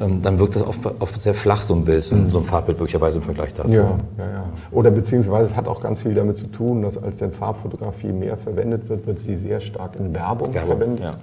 Ähm, 0.00 0.20
dann 0.22 0.38
wirkt 0.38 0.56
das 0.56 0.66
oft, 0.66 0.80
oft, 1.00 1.20
sehr 1.20 1.34
flach, 1.34 1.62
so 1.62 1.74
ein 1.74 1.84
Bild, 1.84 2.10
mhm. 2.12 2.30
so 2.30 2.38
ein 2.38 2.44
Farbbild 2.44 2.78
möglicherweise 2.78 3.18
im 3.18 3.24
Vergleich 3.24 3.54
dazu. 3.54 3.72
Ja, 3.72 3.98
ja, 4.18 4.30
ja. 4.30 4.44
Oder 4.70 4.90
beziehungsweise 4.90 5.50
es 5.50 5.56
hat 5.56 5.66
auch 5.66 5.80
ganz 5.80 6.02
viel 6.02 6.14
damit 6.14 6.38
zu 6.38 6.46
tun, 6.46 6.82
dass 6.82 7.02
als 7.02 7.16
denn 7.16 7.32
Farbfotografie 7.32 8.12
mehr 8.12 8.36
verwendet 8.36 8.88
wird, 8.88 9.06
wird 9.06 9.18
sie 9.18 9.36
sehr 9.36 9.60
stark 9.60 9.96
in 9.96 10.14
Werbung, 10.14 10.52
Werbung 10.52 10.78
verwendet. 10.78 11.04
Ja. 11.04 11.18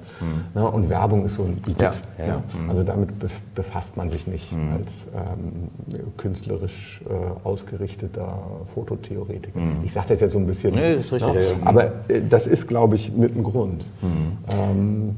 Ja, 0.56 0.62
mhm. 0.62 0.76
und 0.76 0.90
Werbung 0.90 1.26
ist 1.26 1.36
so 1.36 1.44
ein 1.44 1.58
Idiot. 1.68 1.94
Ja, 2.18 2.42
mhm. 2.60 2.70
Also 2.70 2.84
damit 2.84 3.10
befasst 3.54 3.98
man 3.98 4.10
sich 4.10 4.28
nicht 4.28 4.52
als 4.52 4.92
ähm, 5.14 5.70
künstlerisch 6.18 7.02
äh, 7.08 7.48
ausgerichteter 7.48 8.38
Foto 8.74 8.95
Fototheoretiker. 8.96 9.60
Mhm. 9.60 9.84
Ich 9.84 9.94
sage 9.94 10.08
das 10.10 10.22
jetzt 10.22 10.34
so 10.34 10.40
ein 10.40 10.48
bisschen. 10.48 10.74
Nee, 10.74 10.96
das 10.96 11.06
ist 11.06 11.14
richtig, 11.14 11.34
ja, 11.36 11.42
ja. 11.42 11.56
Aber 11.66 11.86
äh, 12.08 12.22
das 12.30 12.48
ist, 12.48 12.68
glaube 12.68 12.96
ich, 12.96 13.12
mit 13.12 13.36
dem 13.36 13.44
Grund. 13.44 13.86
Mhm. 14.02 14.38
Ähm, 14.50 15.16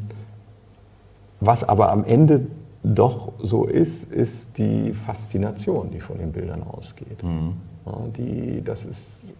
was 1.40 1.64
aber 1.64 1.92
am 1.92 2.04
Ende 2.04 2.48
doch 2.84 3.34
so 3.42 3.66
ist, 3.66 4.12
ist 4.12 4.58
die 4.58 4.94
Faszination, 4.94 5.92
die 5.92 6.00
von 6.00 6.18
den 6.18 6.32
Bildern 6.32 6.64
ausgeht. 6.64 7.22
Mhm. 7.24 7.54
Ja, 7.86 7.98
die, 8.18 8.62
das 8.64 8.86
ist, 8.86 9.34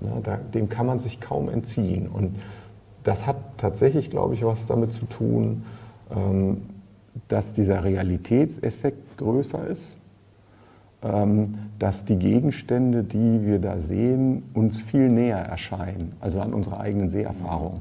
na, 0.00 0.18
äh, 0.18 0.22
da, 0.22 0.36
dem 0.36 0.68
kann 0.68 0.86
man 0.86 0.98
sich 0.98 1.20
kaum 1.20 1.48
entziehen. 1.48 2.08
Und 2.08 2.36
das 3.04 3.26
hat 3.26 3.36
tatsächlich, 3.56 4.10
glaube 4.10 4.34
ich, 4.34 4.44
was 4.44 4.66
damit 4.66 4.92
zu 4.92 5.06
tun, 5.06 5.64
ähm, 6.14 6.62
dass 7.28 7.52
dieser 7.52 7.84
Realitätseffekt 7.84 9.18
größer 9.18 9.66
ist 9.66 9.82
dass 11.02 12.04
die 12.04 12.16
Gegenstände, 12.16 13.02
die 13.02 13.44
wir 13.44 13.58
da 13.58 13.80
sehen, 13.80 14.44
uns 14.54 14.82
viel 14.82 15.08
näher 15.08 15.38
erscheinen, 15.38 16.12
also 16.20 16.40
an 16.40 16.54
unserer 16.54 16.80
eigenen 16.80 17.10
Seherfahrung. 17.10 17.80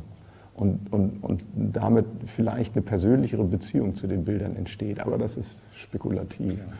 Und, 0.55 0.91
und, 0.91 1.23
und 1.23 1.43
damit 1.55 2.05
vielleicht 2.27 2.75
eine 2.75 2.81
persönlichere 2.81 3.43
Beziehung 3.43 3.95
zu 3.95 4.07
den 4.07 4.25
Bildern 4.25 4.55
entsteht. 4.55 4.99
Aber 4.99 5.17
das 5.17 5.37
ist 5.37 5.61
spekulativ. 5.73 6.53
Ja. 6.53 6.73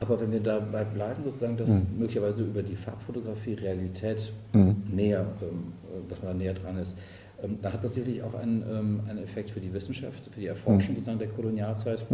Aber 0.00 0.20
wenn 0.20 0.32
wir 0.32 0.40
dabei 0.40 0.84
bleiben, 0.84 1.22
sozusagen, 1.22 1.56
dass 1.56 1.70
mhm. 1.70 1.98
möglicherweise 1.98 2.42
über 2.42 2.62
die 2.62 2.74
Farbfotografie 2.74 3.54
Realität 3.54 4.32
mhm. 4.52 4.76
näher, 4.92 5.26
ähm, 5.42 5.72
dass 6.08 6.22
man 6.22 6.32
da 6.32 6.38
näher 6.38 6.54
dran 6.54 6.78
ist, 6.78 6.96
ähm, 7.42 7.58
dann 7.62 7.72
hat 7.72 7.84
das 7.84 7.94
sicherlich 7.94 8.22
auch 8.22 8.34
einen, 8.34 8.64
ähm, 8.68 9.00
einen 9.08 9.22
Effekt 9.22 9.50
für 9.50 9.60
die 9.60 9.72
Wissenschaft, 9.72 10.28
für 10.32 10.40
die 10.40 10.48
Erforschung 10.48 10.92
mhm. 10.92 10.96
sozusagen 10.96 11.18
der 11.18 11.28
Kolonialzeit. 11.28 12.04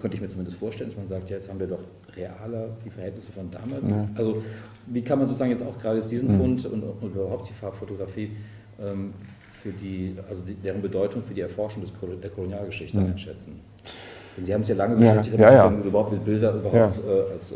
Könnte 0.00 0.16
ich 0.16 0.20
mir 0.20 0.28
zumindest 0.28 0.58
vorstellen, 0.58 0.90
dass 0.90 0.98
man 0.98 1.06
sagt, 1.06 1.30
ja, 1.30 1.36
jetzt 1.36 1.48
haben 1.48 1.58
wir 1.58 1.66
doch 1.66 1.82
realer 2.14 2.68
die 2.84 2.90
Verhältnisse 2.90 3.32
von 3.32 3.50
damals. 3.50 3.88
Ja. 3.88 4.08
Also 4.14 4.42
wie 4.86 5.02
kann 5.02 5.18
man 5.18 5.26
sozusagen 5.26 5.50
jetzt 5.50 5.62
auch 5.62 5.78
gerade 5.78 5.98
jetzt 5.98 6.10
diesen 6.10 6.34
mhm. 6.34 6.38
Fund 6.38 6.66
und, 6.66 6.82
und, 6.82 7.14
überhaupt 7.14 7.48
die 7.48 7.54
Farbfotografie 7.54 8.30
ähm, 8.78 9.14
für 9.62 9.70
die, 9.70 10.14
also 10.28 10.42
die, 10.42 10.54
deren 10.54 10.82
Bedeutung 10.82 11.22
für 11.22 11.32
die 11.32 11.40
Erforschung 11.40 11.82
des, 11.82 11.92
der 12.22 12.30
Kolonialgeschichte 12.30 12.98
mhm. 12.98 13.06
einschätzen? 13.06 13.60
Denn 14.36 14.44
Sie 14.44 14.52
haben 14.52 14.62
sich 14.62 14.70
ja 14.70 14.74
lange 14.74 14.96
beschäftigt, 14.96 15.38
ja, 15.38 15.50
ja, 15.50 15.70
ja. 15.70 15.78
überhaupt 15.82 16.12
mit 16.12 16.24
Bilder 16.24 16.52
überhaupt 16.52 16.74
äh, 16.76 17.32
als, 17.32 17.52
äh, 17.52 17.54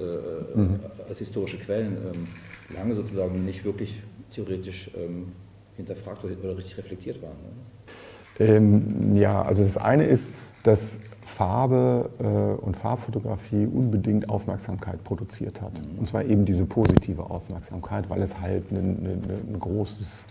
mhm. 0.55 0.81
als 1.07 1.19
historische 1.19 1.59
Quellen 1.59 1.99
ähm, 2.15 2.27
lange 2.75 2.95
sozusagen 2.95 3.45
nicht 3.45 3.65
wirklich 3.65 4.03
theoretisch 4.31 4.91
ähm, 4.97 5.33
hinterfragt 5.77 6.25
oder, 6.25 6.57
richtig 6.57 6.79
reflektiert 6.79 7.21
waren. 7.23 7.33
Ne? 7.33 8.47
Ähm, 8.47 9.17
ja, 9.17 9.43
also 9.43 9.63
das 9.63 9.77
eine 9.77 10.07
ist, 10.07 10.25
dass 10.63 10.97
Farbe 11.31 12.11
äh, 12.19 12.65
und 12.65 12.77
Farbfotografie 12.77 13.67
unbedingt 13.67 14.29
Aufmerksamkeit 14.29 15.03
produziert 15.05 15.63
hat. 15.63 15.73
Und 15.99 16.07
zwar 16.07 16.25
eben 16.25 16.45
diese 16.45 16.65
positive 16.65 17.31
Aufmerksamkeit, 17.31 18.11
weil 18.11 18.21
es 18.23 18.39
halt 18.41 18.71
ein, 18.73 18.77
ein, 18.77 19.55
ein 19.55 19.61
großes, 19.61 20.25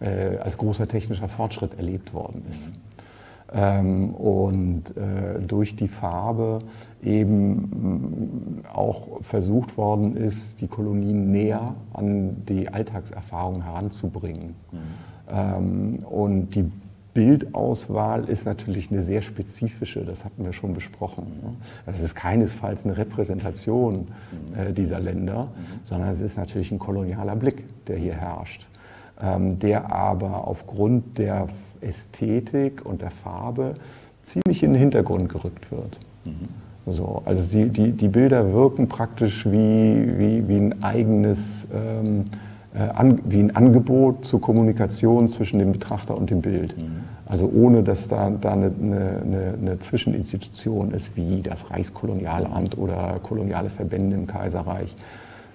äh, 0.00 0.38
als 0.38 0.56
großer 0.56 0.88
technischer 0.88 1.28
Fortschritt 1.28 1.76
erlebt 1.76 2.14
worden 2.14 2.44
ist. 2.50 2.72
Ähm, 3.50 4.14
und 4.14 4.96
äh, 4.96 5.40
durch 5.40 5.76
die 5.76 5.88
Farbe 5.88 6.60
eben 7.02 7.52
mm, 7.52 8.66
auch 8.70 9.22
versucht 9.22 9.76
worden 9.78 10.16
ist, 10.16 10.60
die 10.60 10.66
Kolonien 10.66 11.30
näher 11.30 11.74
an 11.94 12.44
die 12.46 12.68
Alltagserfahrung 12.68 13.62
heranzubringen. 13.62 14.54
Mhm. 14.70 14.78
Ähm, 15.30 15.98
und 16.04 16.54
die 16.54 16.70
Bildauswahl 17.18 18.28
ist 18.28 18.46
natürlich 18.46 18.92
eine 18.92 19.02
sehr 19.02 19.22
spezifische, 19.22 20.04
das 20.04 20.24
hatten 20.24 20.44
wir 20.44 20.52
schon 20.52 20.72
besprochen. 20.72 21.24
Ne? 21.42 21.52
Das 21.84 22.00
ist 22.00 22.14
keinesfalls 22.14 22.84
eine 22.84 22.96
Repräsentation 22.96 24.06
äh, 24.56 24.72
dieser 24.72 25.00
Länder, 25.00 25.48
sondern 25.82 26.10
es 26.10 26.20
ist 26.20 26.36
natürlich 26.36 26.70
ein 26.70 26.78
kolonialer 26.78 27.34
Blick, 27.34 27.64
der 27.86 27.96
hier 27.96 28.14
herrscht, 28.14 28.68
ähm, 29.20 29.58
der 29.58 29.92
aber 29.92 30.46
aufgrund 30.46 31.18
der 31.18 31.48
Ästhetik 31.80 32.86
und 32.86 33.02
der 33.02 33.10
Farbe 33.10 33.74
ziemlich 34.22 34.62
in 34.62 34.74
den 34.74 34.78
Hintergrund 34.78 35.28
gerückt 35.28 35.72
wird. 35.72 35.98
Mhm. 36.24 36.92
So, 36.92 37.22
also 37.24 37.42
die, 37.42 37.68
die, 37.68 37.90
die 37.90 38.08
Bilder 38.08 38.52
wirken 38.52 38.86
praktisch 38.88 39.44
wie, 39.44 40.18
wie, 40.18 40.46
wie 40.46 40.56
ein 40.56 40.84
eigenes 40.84 41.66
ähm, 41.74 42.20
äh, 42.20 42.47
wie 43.24 43.40
ein 43.40 43.56
Angebot 43.56 44.24
zur 44.24 44.40
Kommunikation 44.40 45.28
zwischen 45.28 45.58
dem 45.58 45.72
Betrachter 45.72 46.16
und 46.16 46.30
dem 46.30 46.42
Bild. 46.42 46.76
Mhm. 46.76 47.00
Also 47.26 47.50
ohne, 47.52 47.82
dass 47.82 48.08
da, 48.08 48.30
da 48.30 48.52
eine, 48.52 48.70
eine, 48.80 49.54
eine, 49.60 49.78
Zwischeninstitution 49.80 50.92
ist, 50.92 51.16
wie 51.16 51.42
das 51.42 51.70
Reichskolonialamt 51.70 52.78
oder 52.78 53.20
koloniale 53.22 53.68
Verbände 53.68 54.16
im 54.16 54.26
Kaiserreich. 54.26 54.96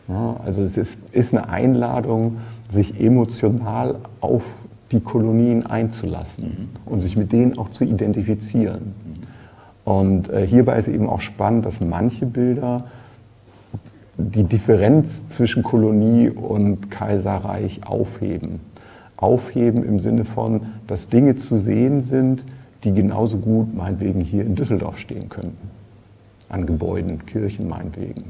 Ja, 0.08 0.36
also 0.46 0.62
es 0.62 0.78
ist, 0.78 1.00
ist 1.12 1.34
eine 1.34 1.50
Einladung, 1.50 2.38
sich 2.70 3.00
emotional 3.00 3.96
auf 4.22 4.44
die 4.92 5.00
Kolonien 5.00 5.66
einzulassen 5.66 6.44
mhm. 6.86 6.92
und 6.92 7.00
sich 7.00 7.18
mit 7.18 7.32
denen 7.32 7.58
auch 7.58 7.70
zu 7.70 7.86
identifizieren. 7.86 8.94
Mhm. 9.06 9.92
Und 9.92 10.30
äh, 10.30 10.46
hierbei 10.46 10.78
ist 10.78 10.88
eben 10.88 11.10
auch 11.10 11.22
spannend, 11.22 11.66
dass 11.66 11.82
manche 11.82 12.26
Bilder 12.26 12.86
die 14.18 14.44
Differenz 14.44 15.28
zwischen 15.28 15.64
Kolonie 15.64 16.30
und 16.30 16.92
Kaiserreich 16.92 17.82
aufheben. 17.86 18.60
Aufheben 19.18 19.84
im 19.84 20.00
Sinne 20.00 20.26
von, 20.26 20.62
dass 20.88 21.10
Dinge 21.10 21.36
zu 21.36 21.58
sehen 21.58 22.02
sind, 22.02 22.46
die 22.84 22.94
genauso 22.94 23.38
gut 23.38 23.74
meinetwegen 23.74 24.22
hier 24.22 24.46
in 24.46 24.56
Düsseldorf 24.56 25.00
stehen 25.00 25.30
könnten. 25.30 25.70
An 26.50 26.66
Gebäuden, 26.66 27.26
Kirchen 27.26 27.68
meinetwegen. 27.68 28.26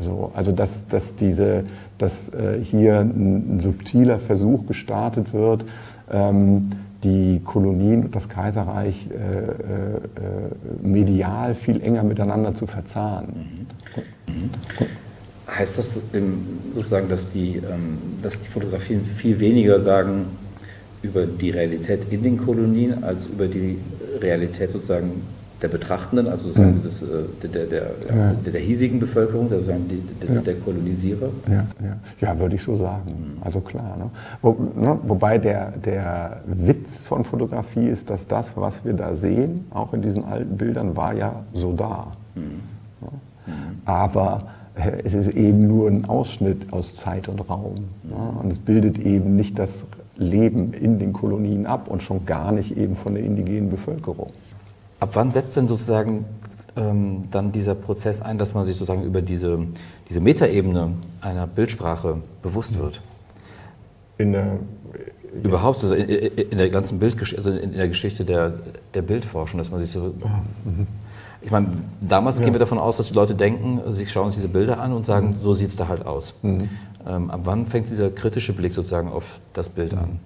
So, 0.00 0.32
also 0.34 0.52
dass, 0.52 0.88
dass, 0.88 1.14
diese, 1.14 1.64
dass 1.98 2.30
äh, 2.30 2.58
hier 2.62 3.00
ein, 3.00 3.56
ein, 3.56 3.60
subtiler 3.60 4.18
Versuch 4.18 4.66
gestartet 4.66 5.32
wird, 5.32 5.64
ähm, 6.10 6.70
die 7.04 7.40
Kolonien 7.44 8.04
und 8.04 8.16
das 8.16 8.28
Kaiserreich 8.28 9.08
äh, 9.10 9.16
äh, 9.16 10.86
medial 10.86 11.54
viel 11.54 11.82
enger 11.82 12.04
miteinander 12.04 12.54
zu 12.54 12.66
verzahnen. 12.66 13.66
Mhm. 14.26 14.50
Heißt 15.58 15.76
das 15.78 15.98
sozusagen, 16.74 17.08
dass 17.08 17.30
die, 17.30 17.56
ähm, 17.56 17.98
dass 18.22 18.40
die 18.40 18.48
Fotografien 18.48 19.04
viel 19.04 19.38
weniger 19.38 19.80
sagen 19.80 20.26
über 21.02 21.26
die 21.26 21.50
Realität 21.50 22.06
in 22.10 22.22
den 22.22 22.38
Kolonien 22.38 23.04
als 23.04 23.26
über 23.26 23.46
die 23.46 23.78
Realität 24.20 24.70
sozusagen 24.70 25.22
der 25.62 25.68
Betrachtenden, 25.68 26.26
also 26.26 26.46
sozusagen 26.46 26.78
mhm. 26.78 26.82
des, 26.82 27.02
äh, 27.02 27.06
der, 27.42 27.66
der, 27.66 27.82
ja. 27.82 28.32
der, 28.44 28.52
der, 28.52 28.60
hiesigen 28.60 28.98
Bevölkerung, 28.98 29.48
sozusagen 29.48 29.86
die, 29.88 30.02
der, 30.26 30.36
ja. 30.36 30.40
der 30.40 30.54
Kolonisierer? 30.54 31.28
Ja, 31.48 31.52
ja. 31.52 31.96
ja, 32.20 32.38
würde 32.38 32.56
ich 32.56 32.62
so 32.62 32.76
sagen. 32.76 33.38
Also 33.40 33.60
klar. 33.60 33.96
Ne? 33.96 34.10
Wo, 34.40 34.56
ne? 34.76 34.98
Wobei 35.04 35.38
der, 35.38 35.72
der 35.84 36.40
Witz 36.46 36.98
von 37.04 37.24
Fotografie 37.24 37.86
ist, 37.86 38.10
dass 38.10 38.26
das, 38.26 38.56
was 38.56 38.84
wir 38.84 38.92
da 38.92 39.14
sehen, 39.14 39.66
auch 39.70 39.94
in 39.94 40.02
diesen 40.02 40.24
alten 40.24 40.56
Bildern, 40.56 40.96
war 40.96 41.14
ja 41.14 41.44
so 41.54 41.72
da. 41.72 42.08
Mhm. 42.34 42.42
Ja? 43.00 43.08
Mhm. 43.46 43.52
Aber 43.84 44.42
es 44.74 45.14
ist 45.14 45.28
eben 45.28 45.66
nur 45.66 45.88
ein 45.88 46.04
Ausschnitt 46.06 46.72
aus 46.72 46.96
Zeit 46.96 47.28
und 47.28 47.40
Raum. 47.48 47.84
Mhm. 48.02 48.40
Und 48.42 48.50
es 48.50 48.58
bildet 48.58 48.98
eben 48.98 49.36
nicht 49.36 49.58
das 49.58 49.84
Leben 50.16 50.72
in 50.72 50.98
den 50.98 51.12
Kolonien 51.12 51.66
ab 51.66 51.88
und 51.88 52.02
schon 52.02 52.24
gar 52.26 52.52
nicht 52.52 52.76
eben 52.76 52.96
von 52.96 53.14
der 53.14 53.24
indigenen 53.24 53.70
Bevölkerung. 53.70 54.30
Ab 55.00 55.10
wann 55.14 55.30
setzt 55.30 55.56
denn 55.56 55.68
sozusagen 55.68 56.24
ähm, 56.76 57.22
dann 57.30 57.52
dieser 57.52 57.74
Prozess 57.74 58.22
ein, 58.22 58.38
dass 58.38 58.54
man 58.54 58.64
sich 58.64 58.76
sozusagen 58.76 59.04
über 59.04 59.20
diese, 59.20 59.58
diese 60.08 60.20
Metaebene 60.20 60.92
einer 61.20 61.46
Bildsprache 61.46 62.18
bewusst 62.40 62.78
wird? 62.78 63.02
In 64.18 64.32
der, 64.32 64.58
Überhaupt 65.42 65.82
also 65.82 65.94
in, 65.94 66.08
in, 66.08 66.58
der 66.58 66.68
ganzen 66.68 66.98
Bildgeschichte, 66.98 67.42
also 67.42 67.58
in 67.58 67.72
der 67.72 67.88
Geschichte 67.88 68.24
der, 68.24 68.52
der 68.92 69.00
Bildforschung, 69.00 69.58
dass 69.58 69.70
man 69.70 69.80
sich 69.80 69.90
so. 69.90 70.14
Ah, 70.24 70.42
mhm. 70.64 70.86
Ich 71.42 71.50
meine, 71.50 71.68
damals 72.00 72.38
ja. 72.38 72.44
gehen 72.44 72.54
wir 72.54 72.60
davon 72.60 72.78
aus, 72.78 72.96
dass 72.96 73.08
die 73.08 73.14
Leute 73.14 73.34
denken, 73.34 73.80
sie 73.92 74.06
schauen 74.06 74.30
sich 74.30 74.36
diese 74.36 74.48
Bilder 74.48 74.80
an 74.80 74.92
und 74.92 75.06
sagen, 75.06 75.30
mhm. 75.30 75.36
so 75.42 75.54
sieht 75.54 75.68
es 75.68 75.76
da 75.76 75.88
halt 75.88 76.06
aus. 76.06 76.34
Mhm. 76.42 76.68
Ähm, 77.06 77.30
ab 77.30 77.40
wann 77.44 77.66
fängt 77.66 77.90
dieser 77.90 78.10
kritische 78.10 78.52
Blick 78.52 78.72
sozusagen 78.72 79.08
auf 79.10 79.40
das 79.52 79.68
Bild 79.68 79.92
an? 79.94 80.20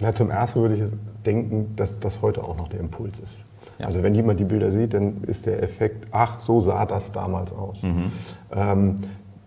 Ja, 0.00 0.14
zum 0.14 0.30
ersten 0.30 0.60
würde 0.60 0.76
ich 0.76 0.92
denken, 1.26 1.74
dass 1.76 2.00
das 2.00 2.22
heute 2.22 2.42
auch 2.42 2.56
noch 2.56 2.68
der 2.68 2.80
Impuls 2.80 3.18
ist. 3.18 3.44
Ja. 3.78 3.86
Also 3.86 4.02
wenn 4.02 4.14
jemand 4.14 4.40
die 4.40 4.44
Bilder 4.44 4.72
sieht, 4.72 4.94
dann 4.94 5.22
ist 5.24 5.46
der 5.46 5.62
Effekt, 5.62 6.06
ach, 6.10 6.40
so 6.40 6.60
sah 6.60 6.86
das 6.86 7.12
damals 7.12 7.52
aus. 7.52 7.82
Mhm. 7.82 8.12
Ähm, 8.52 8.96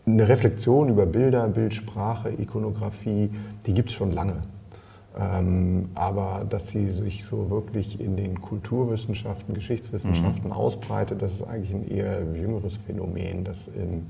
eine 0.06 0.30
Reflexion 0.30 0.90
über 0.90 1.08
Bilder, 1.08 1.48
Bildsprache, 1.48 2.30
Ikonografie, 2.30 3.32
die 3.66 3.74
gibt 3.74 3.90
es 3.90 3.96
schon 3.96 4.12
lange. 4.12 4.36
Ähm, 5.18 5.90
aber 5.96 6.46
dass 6.50 6.70
sie 6.70 6.90
sich 6.92 7.24
so 7.24 7.50
wirklich 7.50 8.02
in 8.02 8.18
den 8.18 8.42
Kulturwissenschaften, 8.42 9.54
Geschichtswissenschaften 9.54 10.48
mhm. 10.48 10.52
ausbreitet, 10.52 11.22
das 11.22 11.34
ist 11.34 11.44
eigentlich 11.44 11.74
ein 11.74 11.88
eher 11.90 12.22
jüngeres 12.34 12.78
Phänomen, 12.86 13.46
das 13.46 13.68
in, 13.70 14.06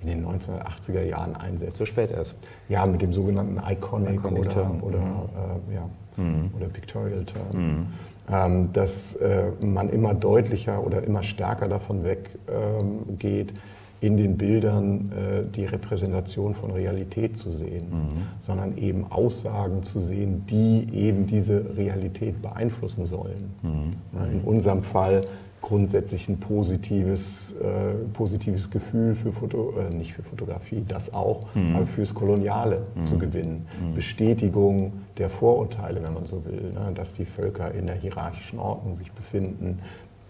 in, 0.00 0.08
den 0.08 0.26
1980er 0.26 1.02
Jahren 1.02 1.36
einsetzt. 1.36 1.76
So 1.76 1.84
spät 1.84 2.10
erst? 2.10 2.36
Ja, 2.70 2.86
mit 2.86 3.02
dem 3.02 3.12
sogenannten 3.12 3.60
Iconic, 3.70 4.14
Iconic 4.14 4.46
oder, 4.46 4.70
oder, 4.82 4.98
mhm. 4.98 5.70
äh, 5.70 5.74
ja, 5.74 5.90
mhm. 6.16 6.50
oder 6.56 6.66
Pictorial 6.68 7.24
Term. 7.24 7.46
Mhm. 7.52 7.86
Ähm, 8.28 8.72
dass 8.72 9.14
äh, 9.16 9.50
man 9.60 9.90
immer 9.90 10.14
deutlicher 10.14 10.82
oder 10.84 11.04
immer 11.04 11.22
stärker 11.22 11.68
davon 11.68 12.02
weggeht, 12.02 13.50
ähm, 13.50 13.60
in 14.00 14.16
den 14.16 14.36
Bildern 14.36 15.12
äh, 15.12 15.50
die 15.50 15.64
Repräsentation 15.64 16.54
von 16.54 16.70
Realität 16.70 17.36
zu 17.36 17.50
sehen, 17.50 17.86
mhm. 17.90 18.08
sondern 18.40 18.76
eben 18.76 19.10
Aussagen 19.10 19.82
zu 19.82 20.00
sehen, 20.00 20.44
die 20.48 20.88
eben 20.92 21.26
diese 21.26 21.76
Realität 21.76 22.42
beeinflussen 22.42 23.04
sollen. 23.04 23.50
Mhm. 23.62 24.32
In 24.32 24.40
unserem 24.42 24.82
Fall 24.82 25.22
grundsätzlich 25.66 26.28
ein 26.28 26.38
positives, 26.38 27.54
äh, 27.54 27.94
positives 28.12 28.70
Gefühl 28.70 29.16
für 29.16 29.32
Foto, 29.32 29.74
äh, 29.78 29.92
nicht 29.92 30.12
für 30.12 30.22
Fotografie, 30.22 30.84
das 30.86 31.12
auch, 31.12 31.46
mhm. 31.54 31.74
aber 31.74 31.86
fürs 31.86 32.14
Koloniale 32.14 32.86
mhm. 32.94 33.04
zu 33.04 33.18
gewinnen. 33.18 33.66
Mhm. 33.80 33.94
Bestätigung 33.94 34.92
der 35.18 35.28
Vorurteile, 35.28 36.02
wenn 36.04 36.14
man 36.14 36.24
so 36.26 36.44
will, 36.44 36.72
ne? 36.72 36.92
dass 36.94 37.14
die 37.14 37.24
Völker 37.24 37.72
in 37.72 37.86
der 37.86 37.96
hierarchischen 37.96 38.58
Ordnung 38.60 38.94
sich 38.94 39.10
befinden, 39.10 39.80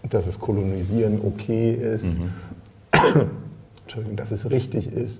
dass 0.09 0.25
das 0.25 0.39
Kolonisieren 0.39 1.19
okay 1.23 1.73
ist, 1.73 2.05
mhm. 2.05 2.31
Entschuldigung, 3.87 4.17
dass 4.17 4.31
es 4.31 4.49
richtig 4.51 4.91
ist 4.91 5.19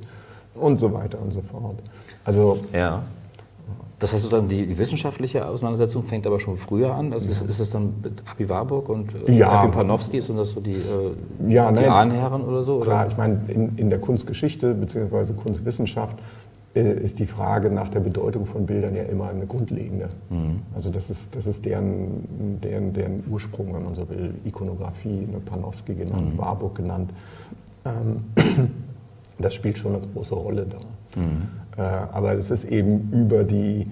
und 0.53 0.77
so 0.77 0.93
weiter 0.93 1.19
und 1.21 1.31
so 1.31 1.41
fort. 1.41 1.77
Also 2.25 2.59
ja. 2.73 3.03
Das 3.99 4.13
heißt 4.13 4.21
sozusagen, 4.21 4.47
die, 4.47 4.67
die, 4.67 4.77
wissenschaftliche 4.77 5.47
Auseinandersetzung 5.47 6.03
fängt 6.03 6.27
aber 6.27 6.39
schon 6.39 6.57
früher 6.57 6.93
an. 6.93 7.13
Also 7.13 7.31
ist, 7.31 7.41
ist 7.41 7.59
es 7.59 7.71
dann 7.71 7.95
mit 8.03 8.21
Abi 8.29 8.47
Warburg 8.47 8.89
und 8.89 9.09
äh, 9.27 9.31
ja. 9.31 9.65
Panofsky, 9.65 10.21
sind 10.21 10.37
das 10.37 10.51
so 10.51 10.61
die, 10.61 10.75
äh, 10.75 11.51
ja, 11.51 11.71
die 11.71 11.85
Ahnherren 11.85 12.43
oder 12.43 12.61
so? 12.61 12.81
Klar, 12.81 13.05
oder? 13.05 13.11
ich 13.11 13.17
meine, 13.17 13.39
in, 13.47 13.75
in 13.77 13.89
der 13.89 13.97
Kunstgeschichte 13.97 14.75
bzw. 14.75 15.33
Kunstwissenschaft 15.33 16.19
äh, 16.75 16.93
ist 17.03 17.17
die 17.17 17.25
Frage 17.25 17.71
nach 17.71 17.89
der 17.89 18.01
Bedeutung 18.01 18.45
von 18.45 18.67
Bildern 18.67 18.95
ja 18.95 19.01
immer 19.03 19.29
eine 19.29 19.47
grundlegende. 19.47 20.09
Mhm. 20.29 20.61
Also 20.75 20.91
das 20.91 21.09
ist, 21.09 21.35
das 21.35 21.47
ist 21.47 21.65
deren, 21.65 22.59
deren, 22.61 22.93
deren 22.93 23.23
Ursprung, 23.31 23.73
wenn 23.73 23.83
man 23.83 23.95
so 23.95 24.07
will. 24.09 24.35
Ikonografie, 24.45 25.27
ne, 25.31 25.39
Panofsky 25.43 25.95
genannt, 25.95 26.35
mhm. 26.35 26.37
Warburg 26.37 26.75
genannt. 26.75 27.09
Ähm, 27.87 28.23
das 29.39 29.53
spielt 29.53 29.77
schon 29.77 29.95
eine 29.95 30.05
große 30.07 30.35
Rolle 30.35 30.65
da. 30.65 31.19
Mhm. 31.19 31.47
Äh, 31.77 31.81
aber 31.81 32.33
es 32.33 32.51
ist 32.51 32.65
eben 32.65 33.11
über 33.11 33.43
die, 33.43 33.87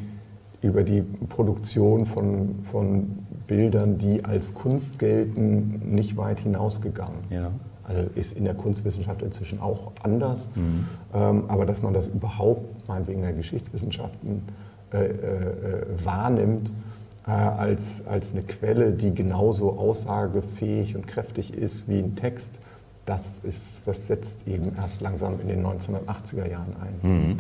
über 0.62 0.84
die 0.84 1.02
Produktion 1.02 2.06
von, 2.06 2.56
von 2.72 3.26
Bildern, 3.48 3.98
die 3.98 4.26
als 4.26 4.54
Kunst 4.54 4.98
gelten, 5.00 5.94
nicht 5.94 6.18
weit 6.18 6.40
hinausgegangen. 6.40 7.20
Ja. 7.30 7.52
Also 7.84 8.10
ist 8.16 8.36
in 8.36 8.46
der 8.46 8.56
Kunstwissenschaft 8.56 9.22
inzwischen 9.22 9.62
auch 9.62 9.92
anders. 10.02 10.48
Mhm. 10.56 10.88
Ähm, 11.14 11.44
aber 11.48 11.66
dass 11.68 11.84
man 11.84 11.94
das 11.94 12.08
überhaupt, 12.08 12.88
meinetwegen 12.88 13.20
in 13.20 13.26
der 13.26 13.36
Geschichtswissenschaften, 13.36 14.42
äh, 14.92 15.06
äh, 15.06 15.86
wahrnimmt 16.04 16.72
äh, 17.28 17.32
als, 17.32 18.02
als 18.08 18.32
eine 18.32 18.42
Quelle, 18.42 18.92
die 18.92 19.14
genauso 19.14 19.78
aussagefähig 19.78 20.96
und 20.96 21.08
kräftig 21.08 21.54
ist 21.54 21.88
wie 21.88 22.00
ein 22.00 22.16
Text, 22.16 22.52
das, 23.06 23.40
ist, 23.44 23.82
das 23.86 24.08
setzt 24.08 24.48
eben 24.48 24.72
erst 24.78 25.02
langsam 25.02 25.40
in 25.42 25.48
den 25.48 25.66
1980er 25.66 26.50
Jahren 26.50 26.76
ein. 26.82 27.10
Mhm. 27.10 27.38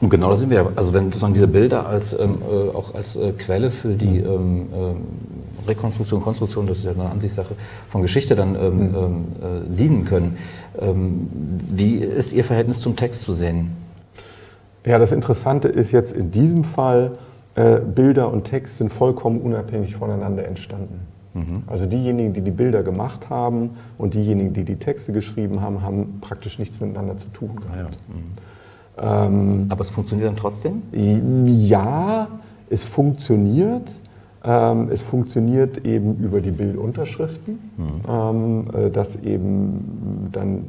Und 0.00 0.10
genau 0.10 0.30
da 0.30 0.36
sind 0.36 0.50
wir. 0.50 0.72
Also 0.76 0.92
wenn 0.92 1.04
sozusagen 1.04 1.34
diese 1.34 1.48
Bilder 1.48 1.86
als, 1.86 2.18
ähm, 2.18 2.38
äh, 2.42 2.76
auch 2.76 2.94
als 2.94 3.16
äh, 3.16 3.32
Quelle 3.32 3.70
für 3.70 3.94
die 3.94 4.20
mhm. 4.20 4.26
ähm, 4.26 4.66
äh, 4.72 5.68
Rekonstruktion, 5.68 6.20
Konstruktion, 6.20 6.66
das 6.66 6.78
ist 6.78 6.84
ja 6.84 6.92
eine 6.92 7.08
Ansichtssache 7.08 7.54
von 7.90 8.02
Geschichte, 8.02 8.34
dann 8.34 8.54
ähm, 8.54 8.78
mhm. 8.78 8.94
Ähm, 8.94 9.24
äh, 9.40 9.76
dienen 9.76 10.04
können. 10.04 10.36
Ähm, 10.78 11.28
wie 11.70 11.96
ist 11.96 12.32
Ihr 12.32 12.44
Verhältnis 12.44 12.80
zum 12.80 12.96
Text 12.96 13.22
zu 13.22 13.32
sehen? 13.32 13.70
Ja, 14.84 14.98
das 14.98 15.12
Interessante 15.12 15.68
ist 15.68 15.92
jetzt 15.92 16.12
in 16.12 16.30
diesem 16.30 16.64
Fall, 16.64 17.12
äh, 17.54 17.78
Bilder 17.78 18.30
und 18.30 18.44
Text 18.44 18.78
sind 18.78 18.92
vollkommen 18.92 19.40
unabhängig 19.40 19.96
voneinander 19.96 20.46
entstanden. 20.46 21.00
Mhm. 21.34 21.64
Also 21.66 21.86
diejenigen, 21.86 22.32
die 22.32 22.40
die 22.40 22.50
Bilder 22.50 22.82
gemacht 22.82 23.28
haben 23.28 23.70
und 23.98 24.14
diejenigen, 24.14 24.52
die 24.52 24.64
die 24.64 24.76
Texte 24.76 25.12
geschrieben 25.12 25.60
haben, 25.60 25.82
haben 25.82 26.18
praktisch 26.20 26.58
nichts 26.58 26.80
miteinander 26.80 27.18
zu 27.18 27.28
tun 27.28 27.56
gehabt. 27.56 27.98
Ja. 28.96 29.24
Mhm. 29.26 29.34
Ähm, 29.36 29.66
Aber 29.68 29.80
es 29.80 29.90
funktioniert 29.90 30.28
dann 30.28 30.36
trotzdem? 30.36 30.82
Ja, 30.92 32.28
es 32.70 32.84
funktioniert. 32.84 33.90
Ähm, 34.46 34.90
es 34.92 35.00
funktioniert 35.02 35.86
eben 35.86 36.16
über 36.18 36.42
die 36.42 36.50
Bildunterschriften, 36.50 37.58
mhm. 37.78 37.92
ähm, 38.06 38.64
äh, 38.74 38.90
dass 38.90 39.16
eben 39.16 40.28
dann 40.32 40.64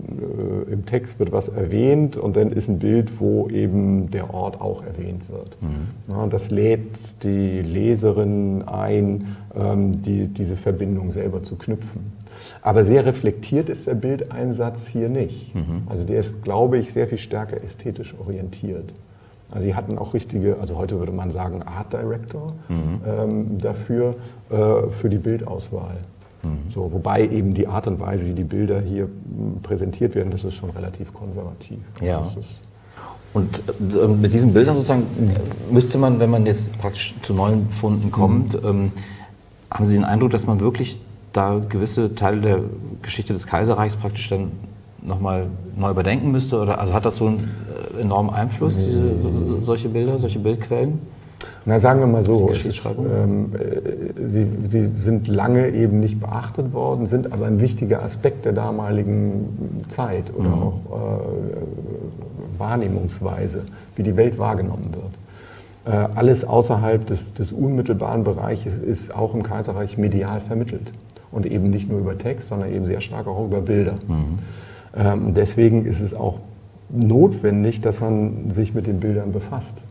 äh, 0.68 0.72
im 0.72 0.86
Text 0.86 1.20
wird 1.20 1.34
was 1.34 1.50
erwähnt 1.50 2.16
und 2.16 2.38
dann 2.38 2.54
ist 2.54 2.70
ein 2.70 2.80
Bild, 2.80 3.20
wo 3.20 3.50
eben 3.50 4.10
der 4.12 4.34
Ort 4.34 4.62
auch 4.62 4.82
erwähnt 4.82 5.30
wird. 5.30 5.58
Mhm. 5.62 6.14
Ja, 6.14 6.24
und 6.24 6.32
das 6.32 6.52
lädt 6.52 7.24
die 7.24 7.62
Leserin 7.62 8.64
ein, 8.66 9.36
ähm, 9.54 10.02
die, 10.04 10.30
diese 10.30 10.56
Verbindung 10.56 11.12
selber 11.12 11.44
zu 11.44 11.58
knüpfen. 11.58 12.14
Aber 12.62 12.86
sehr 12.86 13.06
reflektiert 13.06 13.68
ist 13.68 13.88
der 13.88 13.96
Bildeinsatz 13.96 14.88
hier 14.88 15.10
nicht. 15.10 15.54
Mhm. 15.54 15.84
Also 15.88 16.06
der 16.06 16.20
ist, 16.20 16.44
glaube 16.44 16.78
ich, 16.78 16.94
sehr 16.94 17.08
viel 17.08 17.18
stärker 17.18 17.62
ästhetisch 17.62 18.16
orientiert. 18.20 18.94
Also 19.52 19.68
sie 19.68 19.76
hatten 19.76 19.98
auch 19.98 20.14
richtige, 20.14 20.58
also 20.60 20.78
heute 20.78 21.00
würde 21.00 21.12
man 21.12 21.32
sagen 21.32 21.64
Art 21.64 21.94
Director 21.94 22.54
mhm. 22.68 23.02
ähm, 23.06 23.60
dafür, 23.60 24.16
äh, 24.50 24.90
für 24.90 25.10
die 25.10 25.18
Bildauswahl. 25.18 25.98
Mhm. 26.44 26.70
So, 26.70 26.92
wobei 26.92 27.28
eben 27.28 27.54
die 27.54 27.68
Art 27.68 27.88
und 27.88 28.00
Weise, 28.00 28.26
wie 28.26 28.34
die 28.34 28.44
Bilder 28.44 28.82
hier 28.82 29.08
präsentiert 29.64 30.16
werden, 30.16 30.32
das 30.32 30.44
ist 30.44 30.56
schon 30.56 30.72
relativ 30.72 31.14
konservativ. 31.14 31.80
Ja. 32.02 32.28
Und 33.34 33.64
äh, 33.68 34.08
mit 34.08 34.34
diesen 34.34 34.54
Bildern 34.54 34.76
sozusagen 34.76 35.06
müsste 35.70 35.98
man, 35.98 36.20
wenn 36.20 36.30
man 36.30 36.46
jetzt 36.46 36.78
praktisch 36.80 37.16
zu 37.22 37.34
neuen 37.34 37.70
Funden 37.70 38.12
kommt, 38.12 38.62
mhm. 38.62 38.68
ähm, 38.68 38.92
haben 39.70 39.86
Sie 39.86 39.96
den 39.96 40.06
Eindruck, 40.06 40.32
dass 40.32 40.48
man 40.48 40.60
wirklich 40.60 41.00
da 41.34 41.60
gewisse 41.60 42.16
Teile 42.16 42.42
der 42.42 42.60
Geschichte 43.02 43.34
des 43.34 43.46
Kaiserreichs 43.46 43.98
praktisch 43.98 44.30
dann 44.30 44.52
nochmal 45.06 45.48
neu 45.78 45.92
überdenken 45.92 46.32
müsste? 46.32 46.60
Oder 46.60 46.80
also 46.80 46.94
hat 46.94 47.06
das 47.06 47.18
so 47.18 47.28
einen 47.28 47.52
äh, 47.98 48.02
enormen 48.02 48.34
Einfluss, 48.34 48.76
diese, 48.76 49.22
so, 49.22 49.32
solche 49.62 49.90
Bilder, 49.90 50.20
solche 50.20 50.40
Bildquellen? 50.40 51.00
Na, 51.66 51.80
sagen 51.80 52.00
wir 52.00 52.08
mal 52.08 52.24
so, 52.24 52.48
ist, 52.50 52.86
ähm, 52.86 53.52
äh, 53.56 54.30
sie, 54.30 54.48
sie, 54.70 54.86
sind 54.86 55.28
lange 55.28 55.70
eben 55.70 56.00
nicht 56.00 56.20
beachtet 56.20 56.74
worden, 56.74 57.08
sind 57.08 57.34
aber 57.34 57.48
ein 57.48 57.60
wichtiger 57.60 58.04
Aspekt 58.04 58.46
der 58.46 58.54
damaligen 58.54 59.86
Zeit 59.88 60.32
oder 60.36 60.50
mhm. 60.50 60.62
auch 60.62 60.74
äh, 60.92 62.60
Wahrnehmungsweise, 62.60 63.64
wie 63.96 64.04
die 64.04 64.16
Welt 64.16 64.38
wahrgenommen 64.38 64.92
wird. 64.94 65.96
Äh, 65.96 66.10
alles 66.16 66.44
außerhalb 66.44 67.06
des, 67.06 67.34
des, 67.34 67.52
unmittelbaren 67.52 68.24
Bereiches 68.24 68.76
ist 68.76 69.14
auch 69.14 69.34
im 69.34 69.44
Kaiserreich 69.44 69.98
medial 69.98 70.40
vermittelt. 70.40 70.94
Und 71.32 71.46
eben 71.46 71.70
nicht 71.70 71.90
nur 71.90 72.00
über 72.00 72.18
Text, 72.18 72.48
sondern 72.48 72.74
eben 72.74 72.86
sehr 72.86 73.02
stark 73.02 73.28
auch 73.28 73.46
über 73.46 73.62
Bilder. 73.62 73.96
Mhm. 74.08 74.40
Ähm, 74.98 75.34
deswegen 75.34 75.86
ist 75.86 76.02
es 76.02 76.14
auch 76.14 76.40
notwendig, 76.90 77.82
dass 77.82 78.00
man 78.00 78.52
sich 78.52 78.74
mit 78.74 78.88
den 78.88 79.00
Bildern 79.00 79.32
befasst. 79.32 79.82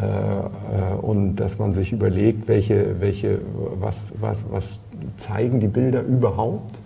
Äh, 0.00 0.04
äh, 0.04 0.94
und 1.00 1.36
dass 1.36 1.58
man 1.58 1.72
sich 1.72 1.92
überlegt, 1.92 2.46
welche, 2.46 3.00
welche, 3.00 3.40
was, 3.80 4.12
was, 4.20 4.44
was 4.50 4.80
zeigen 5.16 5.58
die 5.58 5.66
Bilder 5.66 6.02
überhaupt, 6.02 6.82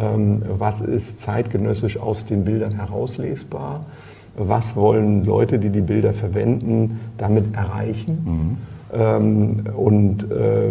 ähm, 0.00 0.42
was 0.56 0.80
ist 0.80 1.20
zeitgenössisch 1.20 1.98
aus 1.98 2.24
den 2.24 2.44
Bildern 2.44 2.72
herauslesbar, 2.72 3.84
was 4.36 4.74
wollen 4.74 5.24
Leute, 5.24 5.58
die 5.58 5.70
die 5.70 5.82
Bilder 5.82 6.12
verwenden, 6.12 7.00
damit 7.18 7.54
erreichen 7.54 8.22
mhm. 8.24 8.56
Ähm, 8.94 9.64
und 9.76 10.30
äh, 10.30 10.68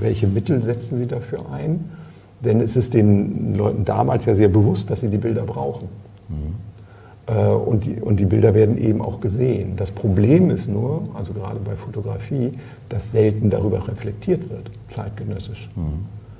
welche 0.00 0.28
Mittel 0.28 0.62
setzen 0.62 0.98
sie 0.98 1.06
dafür 1.06 1.50
ein. 1.52 1.84
Denn 2.40 2.60
es 2.60 2.76
ist 2.76 2.94
den 2.94 3.54
Leuten 3.56 3.84
damals 3.84 4.24
ja 4.26 4.34
sehr 4.34 4.48
bewusst, 4.48 4.90
dass 4.90 5.00
sie 5.00 5.08
die 5.08 5.18
Bilder 5.18 5.42
brauchen. 5.42 5.88
Mhm. 6.28 6.54
Äh, 7.26 7.48
und 7.48 7.84
die, 7.84 8.00
und 8.00 8.20
die 8.20 8.24
Bilder 8.24 8.54
werden 8.54 8.78
eben 8.78 9.00
auch 9.00 9.20
gesehen. 9.20 9.76
Das 9.76 9.90
Problem 9.90 10.50
ist 10.50 10.68
nur, 10.68 11.02
also 11.14 11.32
gerade 11.32 11.58
bei 11.58 11.74
Fotografie, 11.74 12.52
dass 12.88 13.10
selten 13.12 13.50
darüber 13.50 13.86
reflektiert 13.88 14.48
wird, 14.50 14.70
zeitgenössisch. 14.88 15.70
Mhm. 15.74 15.82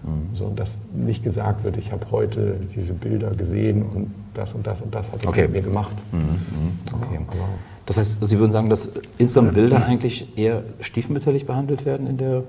Mhm. 0.07 0.35
So, 0.35 0.51
dass 0.51 0.79
nicht 0.95 1.25
gesagt 1.25 1.65
wird, 1.65 1.77
ich 1.77 1.91
habe 1.93 2.07
heute 2.11 2.57
diese 2.75 2.93
Bilder 2.93 3.31
gesehen 3.31 3.83
und 3.83 4.11
das 4.35 4.53
und 4.53 4.67
das 4.67 4.81
und 4.83 4.95
das 4.95 5.11
hat 5.11 5.23
es 5.23 5.29
okay. 5.29 5.43
mit 5.43 5.53
mir 5.53 5.63
gemacht. 5.63 5.97
Mhm. 6.13 6.19
mhm. 6.19 6.95
Okay. 6.95 7.15
Ja, 7.15 7.21
genau. 7.33 7.45
Das 7.87 7.99
heißt, 7.99 8.19
Sie 8.27 8.39
würden 8.39 8.51
sagen, 8.51 8.69
dass 8.69 8.91
insgesamt 9.19 9.55
Bilder 9.55 9.87
eigentlich 9.87 10.37
eher 10.37 10.63
stiefmütterlich 10.81 11.47
behandelt 11.47 11.85
werden 11.85 12.07
in 12.07 12.17
der 12.17 12.43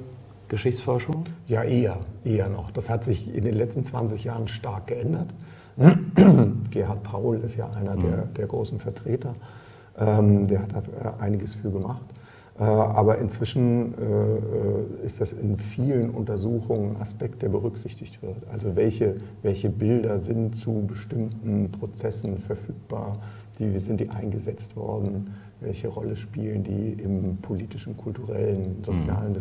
Geschichtsforschung? 0.47 1.25
Ja, 1.47 1.63
eher, 1.63 1.99
eher 2.23 2.49
noch. 2.49 2.71
Das 2.71 2.89
hat 2.89 3.03
sich 3.03 3.33
in 3.33 3.43
den 3.43 3.55
letzten 3.55 3.83
20 3.83 4.23
Jahren 4.23 4.47
stark 4.47 4.87
geändert. 4.87 5.27
Gerhard 6.71 7.03
Paul 7.03 7.37
ist 7.37 7.55
ja 7.55 7.69
einer 7.69 7.95
der, 7.95 8.25
mhm. 8.25 8.33
der 8.35 8.47
großen 8.47 8.79
Vertreter. 8.79 9.35
Ähm, 9.97 10.47
der 10.47 10.61
hat 10.63 10.73
da 10.73 10.79
äh, 10.79 11.21
einiges 11.21 11.55
für 11.55 11.69
gemacht. 11.69 12.05
Äh, 12.59 12.63
aber 12.63 13.19
inzwischen 13.19 13.93
äh, 13.93 15.05
ist 15.05 15.21
das 15.21 15.33
in 15.33 15.59
vielen 15.59 16.09
Untersuchungen 16.09 16.95
ein 16.95 17.01
Aspekt, 17.01 17.41
der 17.43 17.49
berücksichtigt 17.49 18.21
wird. 18.23 18.37
Also 18.51 18.75
welche, 18.75 19.17
welche 19.43 19.69
Bilder 19.69 20.19
sind 20.19 20.55
zu 20.55 20.85
bestimmten 20.87 21.71
Prozessen 21.71 22.39
verfügbar, 22.39 23.19
wie 23.59 23.77
sind 23.79 23.99
die 23.99 24.09
eingesetzt 24.09 24.75
worden, 24.75 25.33
welche 25.59 25.87
Rolle 25.87 26.15
spielen 26.15 26.63
die 26.63 26.93
im 27.01 27.37
politischen, 27.37 27.97
kulturellen, 27.97 28.83
sozialen 28.83 29.29
mhm. 29.29 29.33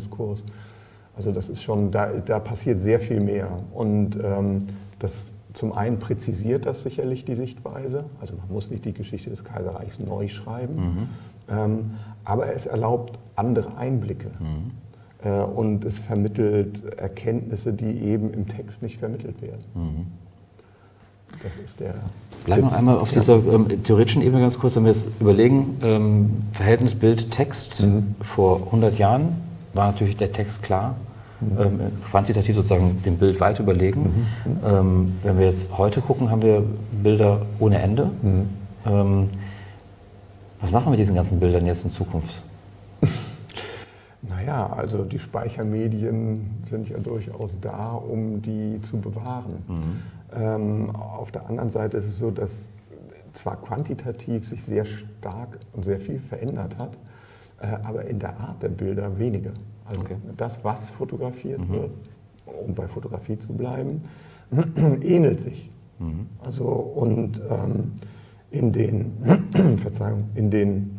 Also 1.16 1.32
das 1.32 1.48
ist 1.48 1.62
schon, 1.62 1.90
da, 1.90 2.08
da 2.24 2.38
passiert 2.38 2.80
sehr 2.80 3.00
viel 3.00 3.20
mehr. 3.20 3.48
Und 3.72 4.18
ähm, 4.22 4.58
das 4.98 5.32
zum 5.56 5.72
einen 5.72 5.98
präzisiert 5.98 6.66
das 6.66 6.82
sicherlich 6.82 7.24
die 7.24 7.34
Sichtweise, 7.34 8.04
also 8.20 8.34
man 8.36 8.46
muss 8.52 8.70
nicht 8.70 8.84
die 8.84 8.92
Geschichte 8.92 9.30
des 9.30 9.42
Kaiserreichs 9.42 9.98
neu 9.98 10.28
schreiben, 10.28 10.74
mhm. 10.74 11.08
ähm, 11.48 11.90
aber 12.24 12.52
es 12.52 12.66
erlaubt 12.66 13.18
andere 13.36 13.74
Einblicke 13.78 14.30
mhm. 14.38 14.72
äh, 15.24 15.40
und 15.40 15.86
es 15.86 15.98
vermittelt 15.98 16.98
Erkenntnisse, 16.98 17.72
die 17.72 18.02
eben 18.02 18.34
im 18.34 18.46
Text 18.48 18.82
nicht 18.82 18.98
vermittelt 18.98 19.40
werden. 19.40 19.64
Mhm. 19.74 20.06
Das 21.42 21.56
ist 21.64 21.80
der. 21.80 21.94
Bleiben 22.44 22.62
wir 22.62 22.70
noch 22.70 22.76
einmal 22.76 22.98
auf 22.98 23.10
dieser 23.10 23.36
ähm, 23.36 23.82
theoretischen 23.82 24.22
Ebene 24.22 24.42
ganz 24.42 24.58
kurz, 24.58 24.76
wenn 24.76 24.84
wir 24.84 24.92
jetzt 24.92 25.06
überlegen, 25.20 25.78
ähm, 25.82 26.30
Verhältnis 26.52 26.94
Bild-Text 26.94 27.86
mhm. 27.86 28.14
vor 28.20 28.58
100 28.66 28.98
Jahren 28.98 29.28
war 29.72 29.86
natürlich 29.86 30.16
der 30.16 30.32
Text 30.32 30.62
klar, 30.62 30.96
ähm, 31.40 31.80
quantitativ 32.10 32.54
sozusagen 32.54 33.02
dem 33.04 33.18
Bild 33.18 33.40
weit 33.40 33.60
überlegen. 33.60 34.26
Mhm. 34.44 34.56
Ähm, 34.64 35.14
wenn 35.22 35.38
wir 35.38 35.46
jetzt 35.46 35.66
heute 35.76 36.00
gucken, 36.00 36.30
haben 36.30 36.42
wir 36.42 36.62
Bilder 37.02 37.42
ohne 37.58 37.78
Ende. 37.80 38.10
Mhm. 38.22 38.48
Ähm, 38.86 39.28
was 40.60 40.70
machen 40.70 40.86
wir 40.86 40.90
mit 40.90 41.00
diesen 41.00 41.14
ganzen 41.14 41.38
Bildern 41.38 41.66
jetzt 41.66 41.84
in 41.84 41.90
Zukunft? 41.90 42.42
Naja, 44.28 44.72
also 44.76 45.04
die 45.04 45.20
Speichermedien 45.20 46.64
sind 46.68 46.88
ja 46.88 46.98
durchaus 46.98 47.60
da, 47.60 47.92
um 47.92 48.42
die 48.42 48.80
zu 48.82 48.96
bewahren. 48.96 49.62
Mhm. 49.68 50.02
Ähm, 50.36 50.96
auf 50.96 51.30
der 51.30 51.46
anderen 51.48 51.70
Seite 51.70 51.98
ist 51.98 52.06
es 52.06 52.18
so, 52.18 52.32
dass 52.32 52.50
zwar 53.34 53.56
quantitativ 53.56 54.48
sich 54.48 54.64
sehr 54.64 54.84
stark 54.84 55.58
und 55.74 55.84
sehr 55.84 56.00
viel 56.00 56.18
verändert 56.18 56.76
hat, 56.76 56.96
äh, 57.60 57.66
aber 57.84 58.06
in 58.06 58.18
der 58.18 58.36
Art 58.40 58.62
der 58.62 58.70
Bilder 58.70 59.16
weniger. 59.18 59.52
Also 59.88 60.00
okay. 60.02 60.16
das, 60.36 60.62
was 60.64 60.90
fotografiert 60.90 61.60
mhm. 61.60 61.72
wird, 61.72 61.90
um 62.66 62.74
bei 62.74 62.88
Fotografie 62.88 63.38
zu 63.38 63.52
bleiben, 63.52 64.02
ähnelt 65.02 65.40
sich. 65.40 65.70
Mhm. 65.98 66.26
Also 66.40 66.64
und 66.64 67.40
ähm, 67.48 67.92
in 68.50 68.72
den, 68.72 69.12
Verzeihung, 69.78 70.30
in 70.34 70.50
den 70.50 70.92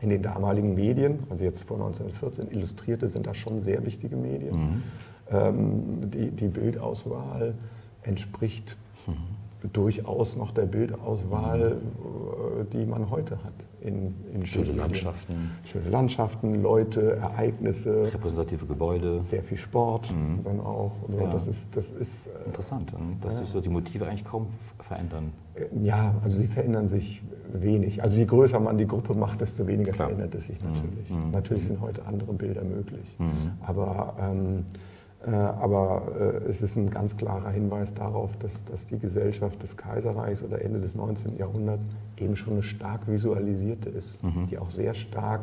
in 0.00 0.08
den 0.08 0.20
damaligen 0.20 0.74
Medien, 0.74 1.20
also 1.30 1.44
jetzt 1.44 1.62
vor 1.62 1.76
1914, 1.76 2.50
Illustrierte 2.50 3.08
sind 3.08 3.24
da 3.28 3.34
schon 3.34 3.60
sehr 3.60 3.86
wichtige 3.86 4.16
Medien. 4.16 4.56
Mhm. 4.56 4.82
Ähm, 5.30 6.10
die, 6.10 6.32
die 6.32 6.48
Bildauswahl 6.48 7.54
entspricht 8.02 8.76
mhm 9.06 9.41
durchaus 9.68 10.36
noch 10.36 10.50
der 10.50 10.66
Bildauswahl, 10.66 11.76
mhm. 11.76 12.70
die 12.70 12.86
man 12.86 13.10
heute 13.10 13.42
hat. 13.44 13.52
In, 13.80 14.14
in 14.32 14.46
Schöne 14.46 14.72
Landschaften. 14.72 15.50
Schöne 15.64 15.88
Landschaften, 15.88 16.62
Leute, 16.62 17.16
Ereignisse. 17.16 18.12
Repräsentative 18.12 18.66
Gebäude. 18.66 19.22
Sehr 19.22 19.42
viel 19.42 19.56
Sport 19.56 20.12
mhm. 20.12 20.44
dann 20.44 20.60
auch. 20.60 20.92
Also 21.08 21.24
ja. 21.24 21.32
Das 21.32 21.46
ist, 21.46 21.76
das 21.76 21.90
ist, 21.90 22.26
äh, 22.26 22.30
Interessant, 22.46 22.92
dass 23.20 23.34
ja. 23.34 23.40
sich 23.40 23.50
so 23.50 23.60
die 23.60 23.68
Motive 23.68 24.06
eigentlich 24.06 24.24
kaum 24.24 24.46
verändern. 24.78 25.32
Äh, 25.54 25.66
ja, 25.82 26.14
also 26.22 26.40
sie 26.40 26.46
verändern 26.46 26.88
sich 26.88 27.22
wenig. 27.52 28.02
Also 28.02 28.18
je 28.18 28.26
größer 28.26 28.60
man 28.60 28.78
die 28.78 28.86
Gruppe 28.86 29.14
macht, 29.14 29.40
desto 29.40 29.66
weniger 29.66 29.92
Klar. 29.92 30.08
verändert 30.08 30.34
es 30.34 30.46
sich 30.46 30.62
natürlich. 30.62 31.10
Mhm. 31.10 31.30
Natürlich 31.32 31.66
sind 31.66 31.80
heute 31.80 32.06
andere 32.06 32.32
Bilder 32.32 32.62
möglich. 32.64 33.16
Mhm. 33.18 33.52
Aber 33.60 34.14
ähm, 34.20 34.58
äh, 34.58 34.91
aber 35.30 36.02
äh, 36.44 36.48
es 36.48 36.62
ist 36.62 36.76
ein 36.76 36.90
ganz 36.90 37.16
klarer 37.16 37.50
Hinweis 37.50 37.94
darauf, 37.94 38.36
dass, 38.38 38.52
dass 38.64 38.86
die 38.86 38.98
Gesellschaft 38.98 39.62
des 39.62 39.76
Kaiserreichs 39.76 40.42
oder 40.42 40.62
Ende 40.62 40.80
des 40.80 40.94
19. 40.94 41.36
Jahrhunderts 41.36 41.84
eben 42.16 42.36
schon 42.36 42.54
eine 42.54 42.62
stark 42.62 43.06
visualisierte 43.06 43.88
ist, 43.88 44.22
mhm. 44.22 44.46
die 44.50 44.58
auch 44.58 44.70
sehr 44.70 44.94
stark 44.94 45.42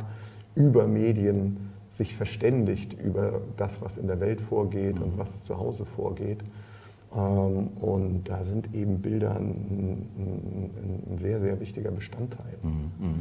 über 0.56 0.88
Medien 0.88 1.70
sich 1.90 2.16
verständigt 2.16 2.94
über 3.02 3.42
das, 3.58 3.82
was 3.82 3.98
in 3.98 4.08
der 4.08 4.20
Welt 4.20 4.42
vorgeht 4.42 4.98
mhm. 4.98 5.04
und 5.04 5.18
was 5.18 5.44
zu 5.44 5.58
Hause 5.58 5.86
vorgeht. 5.86 6.40
Ähm, 7.16 7.70
und 7.80 8.24
da 8.26 8.44
sind 8.44 8.74
eben 8.76 9.00
Bilder 9.00 9.36
ein, 9.36 10.10
ein, 10.18 11.14
ein 11.14 11.18
sehr, 11.18 11.40
sehr 11.40 11.60
wichtiger 11.60 11.92
Bestandteil. 11.92 12.58
Mhm. 12.62 12.70
mhm. 13.00 13.20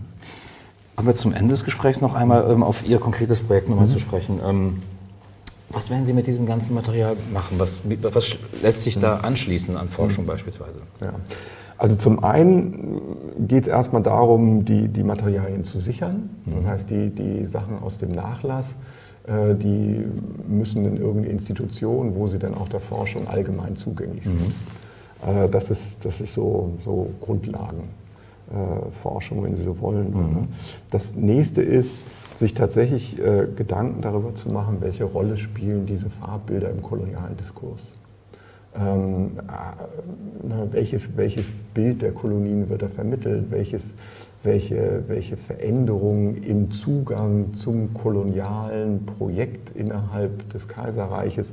Kommen 0.97 1.11
wir 1.11 1.14
zum 1.14 1.33
Ende 1.33 1.51
des 1.51 1.64
Gesprächs 1.64 2.01
noch 2.01 2.16
einmal 2.16 2.51
ähm, 2.51 2.64
auf 2.64 2.85
Ihr 2.85 2.99
konkretes 2.99 3.38
Projekt 3.38 3.68
nochmal 3.68 3.87
mhm. 3.87 3.90
zu 3.90 4.01
sprechen. 4.01 4.40
Was 5.70 5.90
werden 5.90 6.07
Sie 6.07 6.14
mit 6.14 6.26
diesem 6.26 6.46
ganzen 6.46 6.74
Material 6.74 7.14
machen? 7.33 7.59
Was, 7.59 7.83
was 7.85 8.37
lässt 8.62 8.85
sich 8.85 8.98
da 8.98 9.18
anschließen 9.18 9.76
an 9.76 9.88
Forschung 9.88 10.24
mhm. 10.24 10.28
beispielsweise? 10.28 10.81
Ja. 11.00 11.12
Also 11.76 11.96
zum 11.96 12.24
einen 12.24 13.02
geht 13.46 13.64
es 13.64 13.68
erstmal 13.68 14.02
darum, 14.02 14.64
die, 14.64 14.88
die 14.88 15.04
Materialien 15.04 15.64
zu 15.64 15.78
sichern. 15.78 16.31
Das 16.44 16.54
mhm. 16.54 16.66
heißt, 16.66 16.90
die, 16.90 17.11
die 17.11 17.44
Sachen 17.46 17.78
aus 17.78 17.98
dem 17.98 18.12
Nachlass, 18.12 18.70
äh, 19.26 19.54
die 19.54 20.07
müssen 20.49 20.86
in 20.86 20.97
irgendeine 20.97 21.32
Institution, 21.32 22.14
wo 22.16 22.26
sie 22.26 22.38
dann 22.38 22.55
auch 22.55 22.68
der 22.68 22.80
Forschung 22.80 23.28
allgemein 23.28 23.76
zugänglich 23.76 24.24
sind. 24.24 24.40
Mhm. 24.40 24.55
Äh, 25.26 25.49
das 25.49 25.70
ist, 25.70 26.05
das 26.05 26.20
ist 26.20 26.34
so, 26.34 26.72
so 26.84 27.11
Grundlagenforschung, 27.20 29.45
wenn 29.45 29.57
Sie 29.57 29.62
so 29.62 29.80
wollen. 29.80 30.12
Mhm. 30.12 30.49
Das 30.90 31.14
nächste 31.14 31.62
ist, 31.62 31.99
sich 32.39 32.55
tatsächlich 32.55 33.18
äh, 33.18 33.47
Gedanken 33.55 34.03
darüber 34.03 34.34
zu 34.34 34.49
machen, 34.49 34.78
welche 34.80 35.05
Rolle 35.05 35.36
spielen 35.36 35.86
diese 35.86 36.09
Farbbilder 36.11 36.70
im 36.70 36.82
kolonialen 36.82 37.36
Diskurs. 37.36 37.80
Ähm, 38.76 39.32
äh, 39.39 40.72
welches, 40.72 41.16
welches 41.16 41.51
Bild 41.74 42.03
der 42.03 42.12
Kolonien 42.12 42.68
wird 42.68 42.82
da 42.82 42.89
vermittelt, 42.89 43.51
welches, 43.51 43.95
welche, 44.43 45.05
welche 45.09 45.36
Veränderungen 45.36 46.43
im 46.43 46.70
Zugang 46.70 47.55
zum 47.55 47.93
kolonialen 47.95 49.05
Projekt 49.05 49.74
innerhalb 49.74 50.49
des 50.51 50.68
Kaiserreiches 50.68 51.53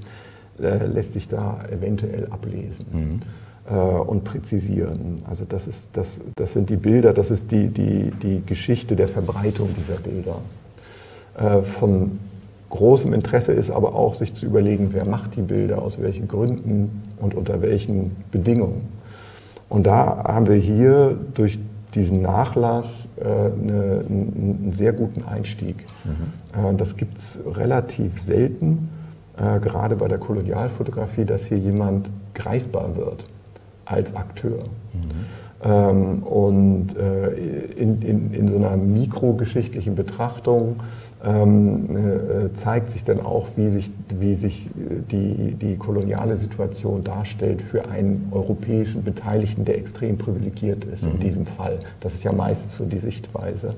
äh, 0.62 0.86
lässt 0.86 1.14
sich 1.14 1.28
da 1.28 1.64
eventuell 1.72 2.28
ablesen. 2.30 2.86
Mhm 2.92 3.20
äh, 3.68 3.74
und 3.74 4.24
präzisieren. 4.24 5.16
Also 5.28 5.46
das, 5.46 5.68
ist, 5.68 5.90
das, 5.94 6.20
das 6.36 6.54
sind 6.54 6.70
die 6.70 6.76
Bilder, 6.76 7.14
das 7.14 7.32
ist 7.32 7.52
die, 7.52 7.70
die, 7.70 8.12
die 8.12 8.44
Geschichte 8.46 8.96
der 8.96 9.08
Verbreitung 9.08 9.70
dieser 9.76 10.00
Bilder. 10.00 10.38
Äh, 11.38 11.62
von 11.62 12.20
großem 12.70 13.14
Interesse 13.14 13.52
ist 13.52 13.72
aber 13.72 13.96
auch, 13.96 14.14
sich 14.14 14.34
zu 14.34 14.46
überlegen, 14.46 14.90
wer 14.92 15.06
macht 15.06 15.36
die 15.36 15.42
Bilder, 15.42 15.82
aus 15.82 16.02
welchen 16.02 16.28
Gründen 16.28 17.04
und 17.20 17.36
unter 17.36 17.62
welchen 17.62 18.16
Bedingungen. 18.32 18.88
Und 19.70 19.88
da 19.88 20.24
haben 20.26 20.48
wir 20.48 20.56
hier 20.56 21.18
durch 21.34 21.60
diesen 21.94 22.22
Nachlass 22.22 23.08
äh, 23.18 23.24
eine, 23.24 24.04
einen 24.08 24.72
sehr 24.74 24.94
guten 24.94 25.24
Einstieg. 25.24 25.78
Mhm. 26.04 26.74
Äh, 26.74 26.76
das 26.76 26.98
gibt 26.98 27.18
es 27.18 27.40
relativ 27.56 28.22
selten, 28.22 28.90
äh, 29.38 29.60
gerade 29.60 29.96
bei 29.96 30.08
der 30.08 30.18
Kolonialfotografie, 30.18 31.26
dass 31.26 31.46
hier 31.46 31.58
jemand 31.58 32.10
greifbar 32.34 32.96
wird 32.96 33.26
als 33.86 34.16
Akteur. 34.16 34.60
Mhm. 34.94 35.10
Ähm, 35.64 36.24
und 36.24 36.98
äh, 36.98 37.30
in, 37.78 38.02
in, 38.02 38.34
in 38.34 38.48
so 38.50 38.58
einer 38.58 38.76
mikrogeschichtlichen 38.76 39.96
Betrachtung 39.96 40.82
ähm, 41.26 41.96
äh, 41.96 42.54
zeigt 42.54 42.92
sich 42.92 43.04
dann 43.04 43.20
auch, 43.20 43.48
wie 43.56 43.70
sich, 43.70 43.90
wie 44.20 44.36
sich 44.36 44.70
die, 45.12 45.56
die 45.60 45.76
koloniale 45.76 46.38
Situation 46.38 47.04
darstellt 47.04 47.62
für 47.62 47.90
einen 47.90 48.28
europäischen 48.32 49.04
Beteiligten, 49.04 49.66
der 49.66 49.78
extrem 49.78 50.18
privilegiert 50.18 50.86
ist 50.86 51.06
mhm. 51.06 51.14
in 51.14 51.20
diesem 51.20 51.46
Fall. 51.46 51.80
Das 52.00 52.14
ist 52.14 52.24
ja 52.24 52.32
meistens 52.32 52.76
so 52.76 52.86
die 52.86 53.00
Sichtweise. 53.00 53.74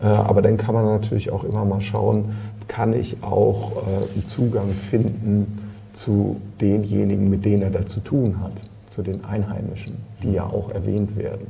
Äh, 0.00 0.06
aber 0.06 0.40
dann 0.42 0.56
kann 0.56 0.74
man 0.74 0.84
natürlich 0.84 1.30
auch 1.30 1.44
immer 1.44 1.64
mal 1.64 1.80
schauen, 1.80 2.36
kann 2.68 2.92
ich 2.92 3.22
auch 3.22 3.72
äh, 3.76 4.12
einen 4.14 4.26
Zugang 4.26 4.70
finden 4.70 5.58
zu 5.92 6.36
denjenigen, 6.60 7.28
mit 7.28 7.44
denen 7.44 7.62
er 7.62 7.70
da 7.70 7.86
zu 7.86 8.00
tun 8.00 8.40
hat, 8.40 8.52
zu 8.90 9.02
den 9.02 9.24
Einheimischen, 9.24 9.96
die 10.22 10.32
ja 10.32 10.44
auch 10.44 10.70
erwähnt 10.70 11.16
werden. 11.16 11.46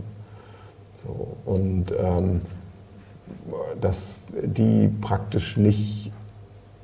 So, 1.04 1.36
und 1.44 1.92
ähm, 2.00 2.40
dass 3.80 4.22
die 4.42 4.88
praktisch 5.00 5.56
nicht 5.56 6.12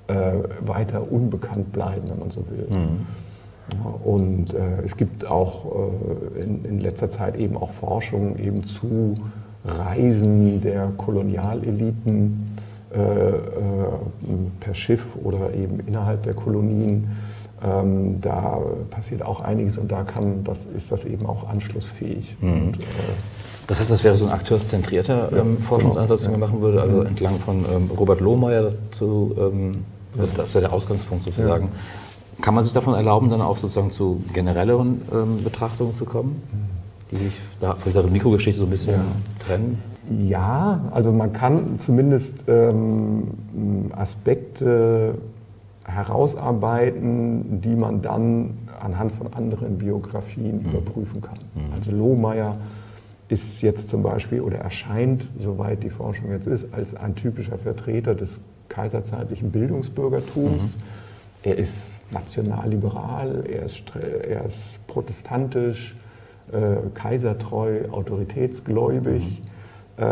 äh, 0.08 0.14
weiter 0.60 1.10
unbekannt 1.10 1.72
bleiben, 1.72 2.08
wenn 2.08 2.18
man 2.18 2.30
so 2.30 2.44
will. 2.50 2.66
Mhm. 2.70 3.06
Und 4.04 4.52
äh, 4.52 4.82
es 4.84 4.96
gibt 4.96 5.26
auch 5.26 5.64
äh, 6.36 6.42
in, 6.42 6.64
in, 6.64 6.80
letzter 6.80 7.08
Zeit 7.08 7.36
eben 7.36 7.56
auch 7.56 7.70
Forschung 7.70 8.38
eben 8.38 8.64
zu 8.64 9.14
Reisen 9.64 10.60
der 10.60 10.92
Kolonialeliten 10.98 12.44
äh, 12.94 13.00
äh, 13.00 13.40
per 14.60 14.74
Schiff 14.74 15.16
oder 15.22 15.54
eben 15.54 15.80
innerhalb 15.86 16.22
der 16.24 16.34
Kolonien. 16.34 17.08
Ähm, 17.64 18.20
da 18.20 18.60
passiert 18.90 19.22
auch 19.22 19.40
einiges 19.40 19.78
und 19.78 19.90
da 19.90 20.02
kann, 20.02 20.44
das, 20.44 20.66
ist 20.76 20.92
das 20.92 21.06
eben 21.06 21.24
auch 21.24 21.48
anschlussfähig. 21.48 22.36
Mhm. 22.40 22.52
Und, 22.52 22.76
äh, 22.76 22.84
das 23.66 23.80
heißt, 23.80 23.90
das 23.90 24.04
wäre 24.04 24.16
so 24.16 24.26
ein 24.26 24.32
akteurszentrierter 24.32 25.30
ähm, 25.32 25.58
Forschungsansatz, 25.58 26.22
genau. 26.22 26.32
den 26.32 26.40
man 26.40 26.50
machen 26.50 26.62
würde, 26.62 26.82
also 26.82 26.96
mhm. 26.98 27.06
entlang 27.06 27.38
von 27.38 27.64
ähm, 27.64 27.90
Robert 27.96 28.20
Lohmeier, 28.20 28.72
zu, 28.90 29.34
ähm, 29.38 29.84
das 30.36 30.48
ist 30.48 30.54
ja 30.54 30.60
der 30.62 30.72
Ausgangspunkt 30.72 31.24
sozusagen. 31.24 31.68
Kann 32.40 32.54
man 32.54 32.64
sich 32.64 32.72
davon 32.72 32.94
erlauben, 32.94 33.30
dann 33.30 33.40
auch 33.40 33.56
sozusagen 33.56 33.92
zu 33.92 34.22
generelleren 34.32 35.02
ähm, 35.12 35.44
Betrachtungen 35.44 35.94
zu 35.94 36.04
kommen, 36.04 36.42
die 37.10 37.16
sich 37.16 37.40
da 37.60 37.74
von 37.74 37.92
dieser 37.92 38.02
Mikrogeschichte 38.02 38.58
so 38.58 38.66
ein 38.66 38.70
bisschen 38.70 39.00
trennen? 39.38 39.78
Ja, 40.10 40.80
also 40.90 41.12
man 41.12 41.32
kann 41.32 41.78
zumindest 41.78 42.44
ähm, 42.48 43.28
Aspekte 43.96 45.14
herausarbeiten, 45.86 47.60
die 47.62 47.74
man 47.74 48.02
dann 48.02 48.58
anhand 48.80 49.12
von 49.12 49.32
anderen 49.32 49.78
Biografien 49.78 50.62
mhm. 50.62 50.70
überprüfen 50.70 51.22
kann. 51.22 51.38
Mhm. 51.54 51.72
Also 51.74 51.90
Lohmeier 51.92 52.58
ist 53.28 53.62
jetzt 53.62 53.88
zum 53.88 54.02
Beispiel 54.02 54.40
oder 54.40 54.58
erscheint, 54.58 55.24
soweit 55.38 55.82
die 55.82 55.90
Forschung 55.90 56.30
jetzt 56.30 56.46
ist, 56.46 56.72
als 56.72 56.94
ein 56.94 57.14
typischer 57.14 57.58
Vertreter 57.58 58.14
des 58.14 58.40
kaiserzeitlichen 58.68 59.50
Bildungsbürgertums. 59.50 60.62
Mhm. 60.62 60.82
Er 61.42 61.58
ist 61.58 62.00
nationalliberal, 62.10 63.44
er 63.46 63.64
ist, 63.64 63.82
er 63.96 64.46
ist 64.46 64.86
protestantisch, 64.86 65.94
äh, 66.52 66.76
kaisertreu, 66.94 67.88
autoritätsgläubig, 67.90 69.42
mhm. 69.98 70.04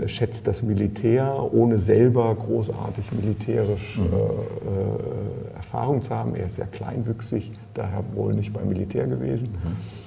ähm, 0.00 0.08
schätzt 0.08 0.46
das 0.46 0.62
Militär, 0.62 1.52
ohne 1.52 1.78
selber 1.78 2.34
großartig 2.34 3.12
militärisch 3.12 3.98
mhm. 3.98 4.04
äh, 4.04 4.16
äh, 4.16 5.56
Erfahrung 5.56 6.02
zu 6.02 6.14
haben. 6.14 6.34
Er 6.34 6.46
ist 6.46 6.56
sehr 6.56 6.66
kleinwüchsig, 6.66 7.52
daher 7.74 8.02
wohl 8.14 8.34
nicht 8.34 8.52
beim 8.52 8.68
Militär 8.68 9.06
gewesen. 9.06 9.48
Mhm. 9.48 10.01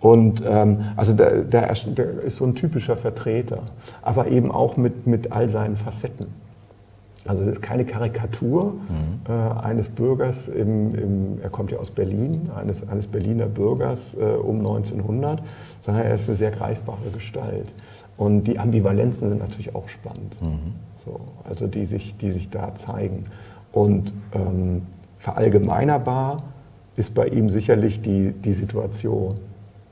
Und 0.00 0.42
ähm, 0.46 0.84
also 0.96 1.14
der, 1.14 1.42
der, 1.42 1.72
der, 1.72 2.20
ist 2.20 2.36
so 2.36 2.44
ein 2.44 2.54
typischer 2.54 2.96
Vertreter, 2.96 3.62
aber 4.02 4.28
eben 4.28 4.50
auch 4.50 4.76
mit, 4.76 5.06
mit 5.06 5.32
all 5.32 5.48
seinen 5.48 5.76
Facetten. 5.76 6.26
Also 7.26 7.42
es 7.42 7.48
ist 7.48 7.62
keine 7.62 7.84
Karikatur 7.84 8.74
mhm. 8.74 9.20
äh, 9.28 9.32
eines 9.32 9.88
Bürgers, 9.88 10.48
im, 10.48 10.94
im, 10.94 11.38
er 11.42 11.50
kommt 11.50 11.72
ja 11.72 11.78
aus 11.78 11.90
Berlin, 11.90 12.50
eines, 12.54 12.88
eines 12.88 13.06
Berliner 13.06 13.46
Bürgers 13.46 14.14
äh, 14.14 14.24
um 14.24 14.58
1900, 14.58 15.42
sondern 15.80 16.04
er 16.04 16.14
ist 16.14 16.28
eine 16.28 16.36
sehr 16.36 16.50
greifbare 16.52 17.10
Gestalt. 17.12 17.66
Und 18.16 18.44
die 18.44 18.58
Ambivalenzen 18.58 19.28
sind 19.28 19.40
natürlich 19.40 19.74
auch 19.74 19.88
spannend, 19.88 20.40
mhm. 20.40 20.74
so, 21.04 21.20
also 21.48 21.66
die 21.66 21.84
sich, 21.86 22.16
die 22.16 22.30
sich 22.30 22.48
da 22.48 22.74
zeigen. 22.74 23.26
Und 23.72 24.14
ähm, 24.32 24.82
verallgemeinerbar 25.18 26.44
ist 26.96 27.14
bei 27.14 27.26
ihm 27.26 27.50
sicherlich 27.50 28.00
die, 28.00 28.32
die 28.32 28.52
Situation. 28.52 29.34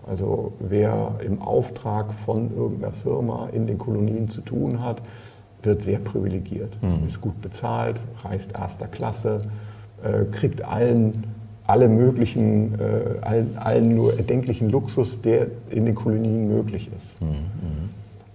Also 0.06 0.52
wer 0.58 1.16
im 1.24 1.40
Auftrag 1.40 2.12
von 2.24 2.54
irgendeiner 2.54 2.92
Firma 2.92 3.48
in 3.52 3.66
den 3.66 3.78
Kolonien 3.78 4.28
zu 4.28 4.42
tun 4.42 4.82
hat, 4.82 5.00
wird 5.62 5.82
sehr 5.82 5.98
privilegiert, 5.98 6.76
mhm. 6.82 7.08
ist 7.08 7.20
gut 7.20 7.40
bezahlt, 7.40 7.98
reist 8.22 8.52
erster 8.52 8.86
Klasse, 8.86 9.42
äh, 10.02 10.24
kriegt 10.30 10.62
allen, 10.64 11.24
alle 11.66 11.88
möglichen, 11.88 12.78
äh, 12.78 13.20
allen, 13.22 13.56
allen, 13.56 13.94
nur 13.94 14.14
erdenklichen 14.14 14.68
Luxus, 14.68 15.22
der 15.22 15.46
in 15.70 15.86
den 15.86 15.94
Kolonien 15.94 16.48
möglich 16.48 16.90
ist. 16.94 17.20
Mhm. 17.20 17.28
mhm. 17.28 17.90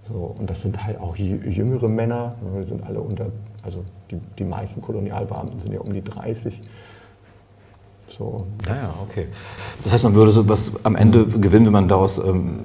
So, 0.08 0.34
und 0.36 0.50
das 0.50 0.62
sind 0.62 0.84
halt 0.84 1.00
auch 1.00 1.14
jüngere 1.16 1.88
Männer, 1.88 2.34
wir 2.52 2.64
sind 2.64 2.84
alle 2.84 3.00
unter, 3.00 3.26
also 3.62 3.84
die, 4.10 4.16
die 4.40 4.44
meisten 4.44 4.82
Kolonialbeamten 4.82 5.60
sind 5.60 5.72
ja 5.72 5.78
um 5.78 5.92
die 5.92 6.02
30 6.02 6.60
so. 8.20 8.46
Naja, 8.68 8.94
okay. 9.02 9.26
Das 9.82 9.94
heißt, 9.94 10.04
man 10.04 10.14
würde 10.14 10.30
so 10.30 10.46
was 10.48 10.72
am 10.84 10.94
Ende 10.94 11.26
gewinnen, 11.26 11.64
wenn 11.66 11.72
man 11.72 11.88
daraus, 11.88 12.18
ähm, 12.18 12.60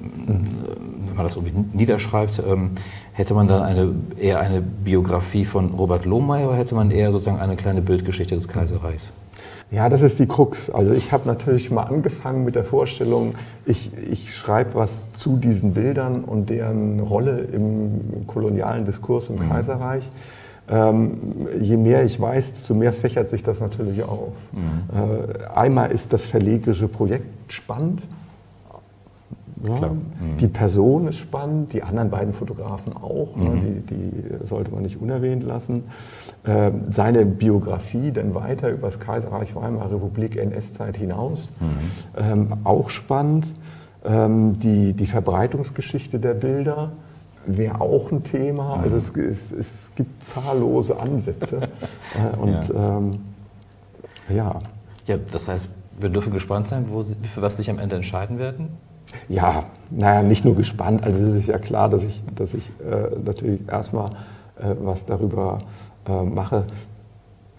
wenn 1.06 1.16
man 1.16 1.24
das 1.24 1.36
irgendwie 1.36 1.54
niederschreibt, 1.72 2.42
ähm, 2.46 2.70
hätte 3.12 3.32
man 3.32 3.48
dann 3.48 3.62
eine, 3.62 3.94
eher 4.18 4.40
eine 4.40 4.60
Biografie 4.60 5.46
von 5.46 5.70
Robert 5.70 6.04
Lohmeier 6.04 6.48
oder 6.48 6.58
hätte 6.58 6.74
man 6.74 6.90
eher 6.90 7.10
sozusagen 7.10 7.40
eine 7.40 7.56
kleine 7.56 7.80
Bildgeschichte 7.80 8.34
des 8.34 8.48
Kaiserreichs? 8.48 9.12
Ja, 9.70 9.88
das 9.88 10.02
ist 10.02 10.18
die 10.18 10.26
Krux. 10.26 10.70
Also 10.70 10.92
ich 10.92 11.10
habe 11.10 11.26
natürlich 11.26 11.70
mal 11.70 11.84
angefangen 11.84 12.44
mit 12.44 12.54
der 12.54 12.62
Vorstellung, 12.62 13.34
ich, 13.64 13.90
ich 14.10 14.34
schreibe 14.34 14.74
was 14.74 15.10
zu 15.14 15.38
diesen 15.38 15.72
Bildern 15.72 16.22
und 16.22 16.50
deren 16.50 17.00
Rolle 17.00 17.38
im 17.52 18.26
kolonialen 18.26 18.84
Diskurs 18.84 19.28
im 19.28 19.36
mhm. 19.36 19.48
Kaiserreich. 19.48 20.08
Ähm, 20.68 21.46
je 21.60 21.76
mehr 21.76 22.04
ich 22.04 22.20
weiß, 22.20 22.54
desto 22.54 22.74
mehr 22.74 22.92
fächert 22.92 23.28
sich 23.28 23.42
das 23.42 23.60
natürlich 23.60 24.02
auf. 24.02 24.32
Mhm. 24.52 25.40
Äh, 25.40 25.46
einmal 25.54 25.92
ist 25.92 26.12
das 26.12 26.26
verlegerische 26.26 26.88
Projekt 26.88 27.26
spannend. 27.52 28.02
Ja, 29.64 29.88
mhm. 29.88 30.36
Die 30.38 30.48
Person 30.48 31.08
ist 31.08 31.16
spannend, 31.16 31.72
die 31.72 31.82
anderen 31.82 32.10
beiden 32.10 32.34
Fotografen 32.34 32.92
auch, 32.94 33.36
ne, 33.36 33.48
mhm. 33.48 33.54
ne, 33.54 33.82
die, 33.88 33.94
die, 33.94 34.46
sollte 34.46 34.70
man 34.70 34.82
nicht 34.82 35.00
unerwähnt 35.00 35.42
lassen. 35.42 35.84
Ähm, 36.44 36.82
seine 36.90 37.24
Biografie 37.24 38.12
dann 38.12 38.34
weiter 38.34 38.68
über 38.70 38.88
das 38.88 39.00
Kaiserreich 39.00 39.56
Weimarer 39.56 39.92
Republik 39.92 40.36
NS-Zeit 40.36 40.96
hinaus, 40.98 41.50
mhm. 41.60 42.22
ähm, 42.22 42.52
auch 42.64 42.90
spannend. 42.90 43.54
Ähm, 44.04 44.58
die, 44.58 44.92
die 44.92 45.06
Verbreitungsgeschichte 45.06 46.20
der 46.20 46.34
Bilder, 46.34 46.92
wäre 47.46 47.80
auch 47.80 48.10
ein 48.10 48.22
Thema. 48.22 48.76
Mhm. 48.76 48.82
Also 48.84 48.96
es, 48.96 49.10
es, 49.16 49.52
es 49.52 49.90
gibt 49.94 50.24
zahllose 50.26 50.98
Ansätze. 51.00 51.68
Und 52.40 52.68
ja. 52.68 52.98
Ähm, 52.98 53.20
ja. 54.28 54.60
Ja, 55.06 55.18
das 55.30 55.48
heißt, 55.48 55.68
wir 55.98 56.08
dürfen 56.08 56.32
gespannt 56.32 56.68
sein, 56.68 56.86
wo, 56.88 57.02
für 57.02 57.42
was 57.42 57.56
sich 57.56 57.70
am 57.70 57.78
Ende 57.78 57.96
entscheiden 57.96 58.38
werden? 58.38 58.68
Ja, 59.28 59.64
naja, 59.90 60.22
nicht 60.22 60.44
nur 60.44 60.56
gespannt. 60.56 61.02
Also 61.02 61.24
es 61.24 61.34
ist 61.34 61.46
ja 61.46 61.58
klar, 61.58 61.88
dass 61.88 62.02
ich, 62.02 62.22
dass 62.34 62.54
ich 62.54 62.68
äh, 62.80 63.16
natürlich 63.24 63.60
erstmal 63.68 64.10
äh, 64.58 64.74
was 64.82 65.06
darüber 65.06 65.62
äh, 66.08 66.22
mache, 66.22 66.64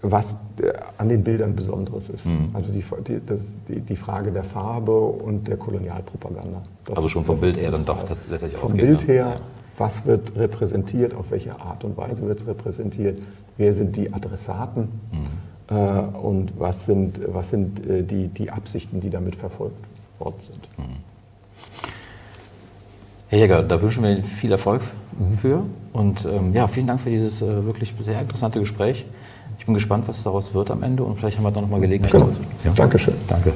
was 0.02 0.36
äh, 0.60 0.72
an 0.98 1.08
den 1.08 1.24
Bildern 1.24 1.56
Besonderes 1.56 2.10
ist. 2.10 2.26
Mhm. 2.26 2.50
Also 2.52 2.72
die, 2.72 2.84
die, 3.06 3.20
das, 3.24 3.40
die, 3.66 3.80
die, 3.80 3.96
Frage 3.96 4.30
der 4.30 4.44
Farbe 4.44 4.98
und 4.98 5.48
der 5.48 5.56
Kolonialpropaganda. 5.56 6.62
Das, 6.84 6.96
also 6.96 7.08
schon 7.08 7.24
vom 7.24 7.40
Bild 7.40 7.60
her 7.60 7.70
dann 7.70 7.84
doch 7.84 8.02
das 8.04 8.28
letztendlich 8.28 8.60
Vom 8.60 8.76
Bild 8.76 9.00
ne? 9.06 9.14
her, 9.14 9.40
was 9.78 10.04
wird 10.04 10.36
repräsentiert, 10.36 11.14
auf 11.14 11.30
welche 11.30 11.58
Art 11.60 11.84
und 11.84 11.96
Weise 11.96 12.26
wird 12.26 12.40
es 12.40 12.46
repräsentiert, 12.46 13.22
wer 13.56 13.72
sind 13.72 13.96
die 13.96 14.12
Adressaten 14.12 14.88
mhm. 15.12 15.76
äh, 15.76 16.00
und 16.18 16.52
was 16.58 16.84
sind, 16.84 17.20
was 17.26 17.50
sind 17.50 17.86
äh, 17.86 18.02
die, 18.02 18.28
die 18.28 18.50
Absichten, 18.50 19.00
die 19.00 19.10
damit 19.10 19.36
verfolgt 19.36 19.86
worden 20.18 20.40
sind. 20.40 20.68
Mhm. 20.78 21.08
Herr 23.28 23.38
Jäger, 23.38 23.62
da 23.62 23.80
wünschen 23.82 24.02
wir 24.02 24.10
Ihnen 24.10 24.24
viel 24.24 24.50
Erfolg 24.52 24.82
für. 25.36 25.62
Und 25.92 26.24
ähm, 26.24 26.54
ja, 26.54 26.66
vielen 26.66 26.86
Dank 26.86 27.00
für 27.00 27.10
dieses 27.10 27.42
äh, 27.42 27.66
wirklich 27.66 27.92
sehr 28.02 28.20
interessante 28.20 28.58
Gespräch. 28.58 29.04
Ich 29.58 29.66
bin 29.66 29.74
gespannt, 29.74 30.08
was 30.08 30.22
daraus 30.22 30.54
wird 30.54 30.70
am 30.70 30.82
Ende 30.82 31.02
und 31.02 31.16
vielleicht 31.18 31.36
haben 31.36 31.44
wir 31.44 31.50
dann 31.50 31.64
nochmal 31.64 31.80
Gelegenheit. 31.80 32.12
Genau. 32.12 32.30
Ja. 32.64 32.72
Dankeschön. 32.72 33.14
Danke. 33.26 33.52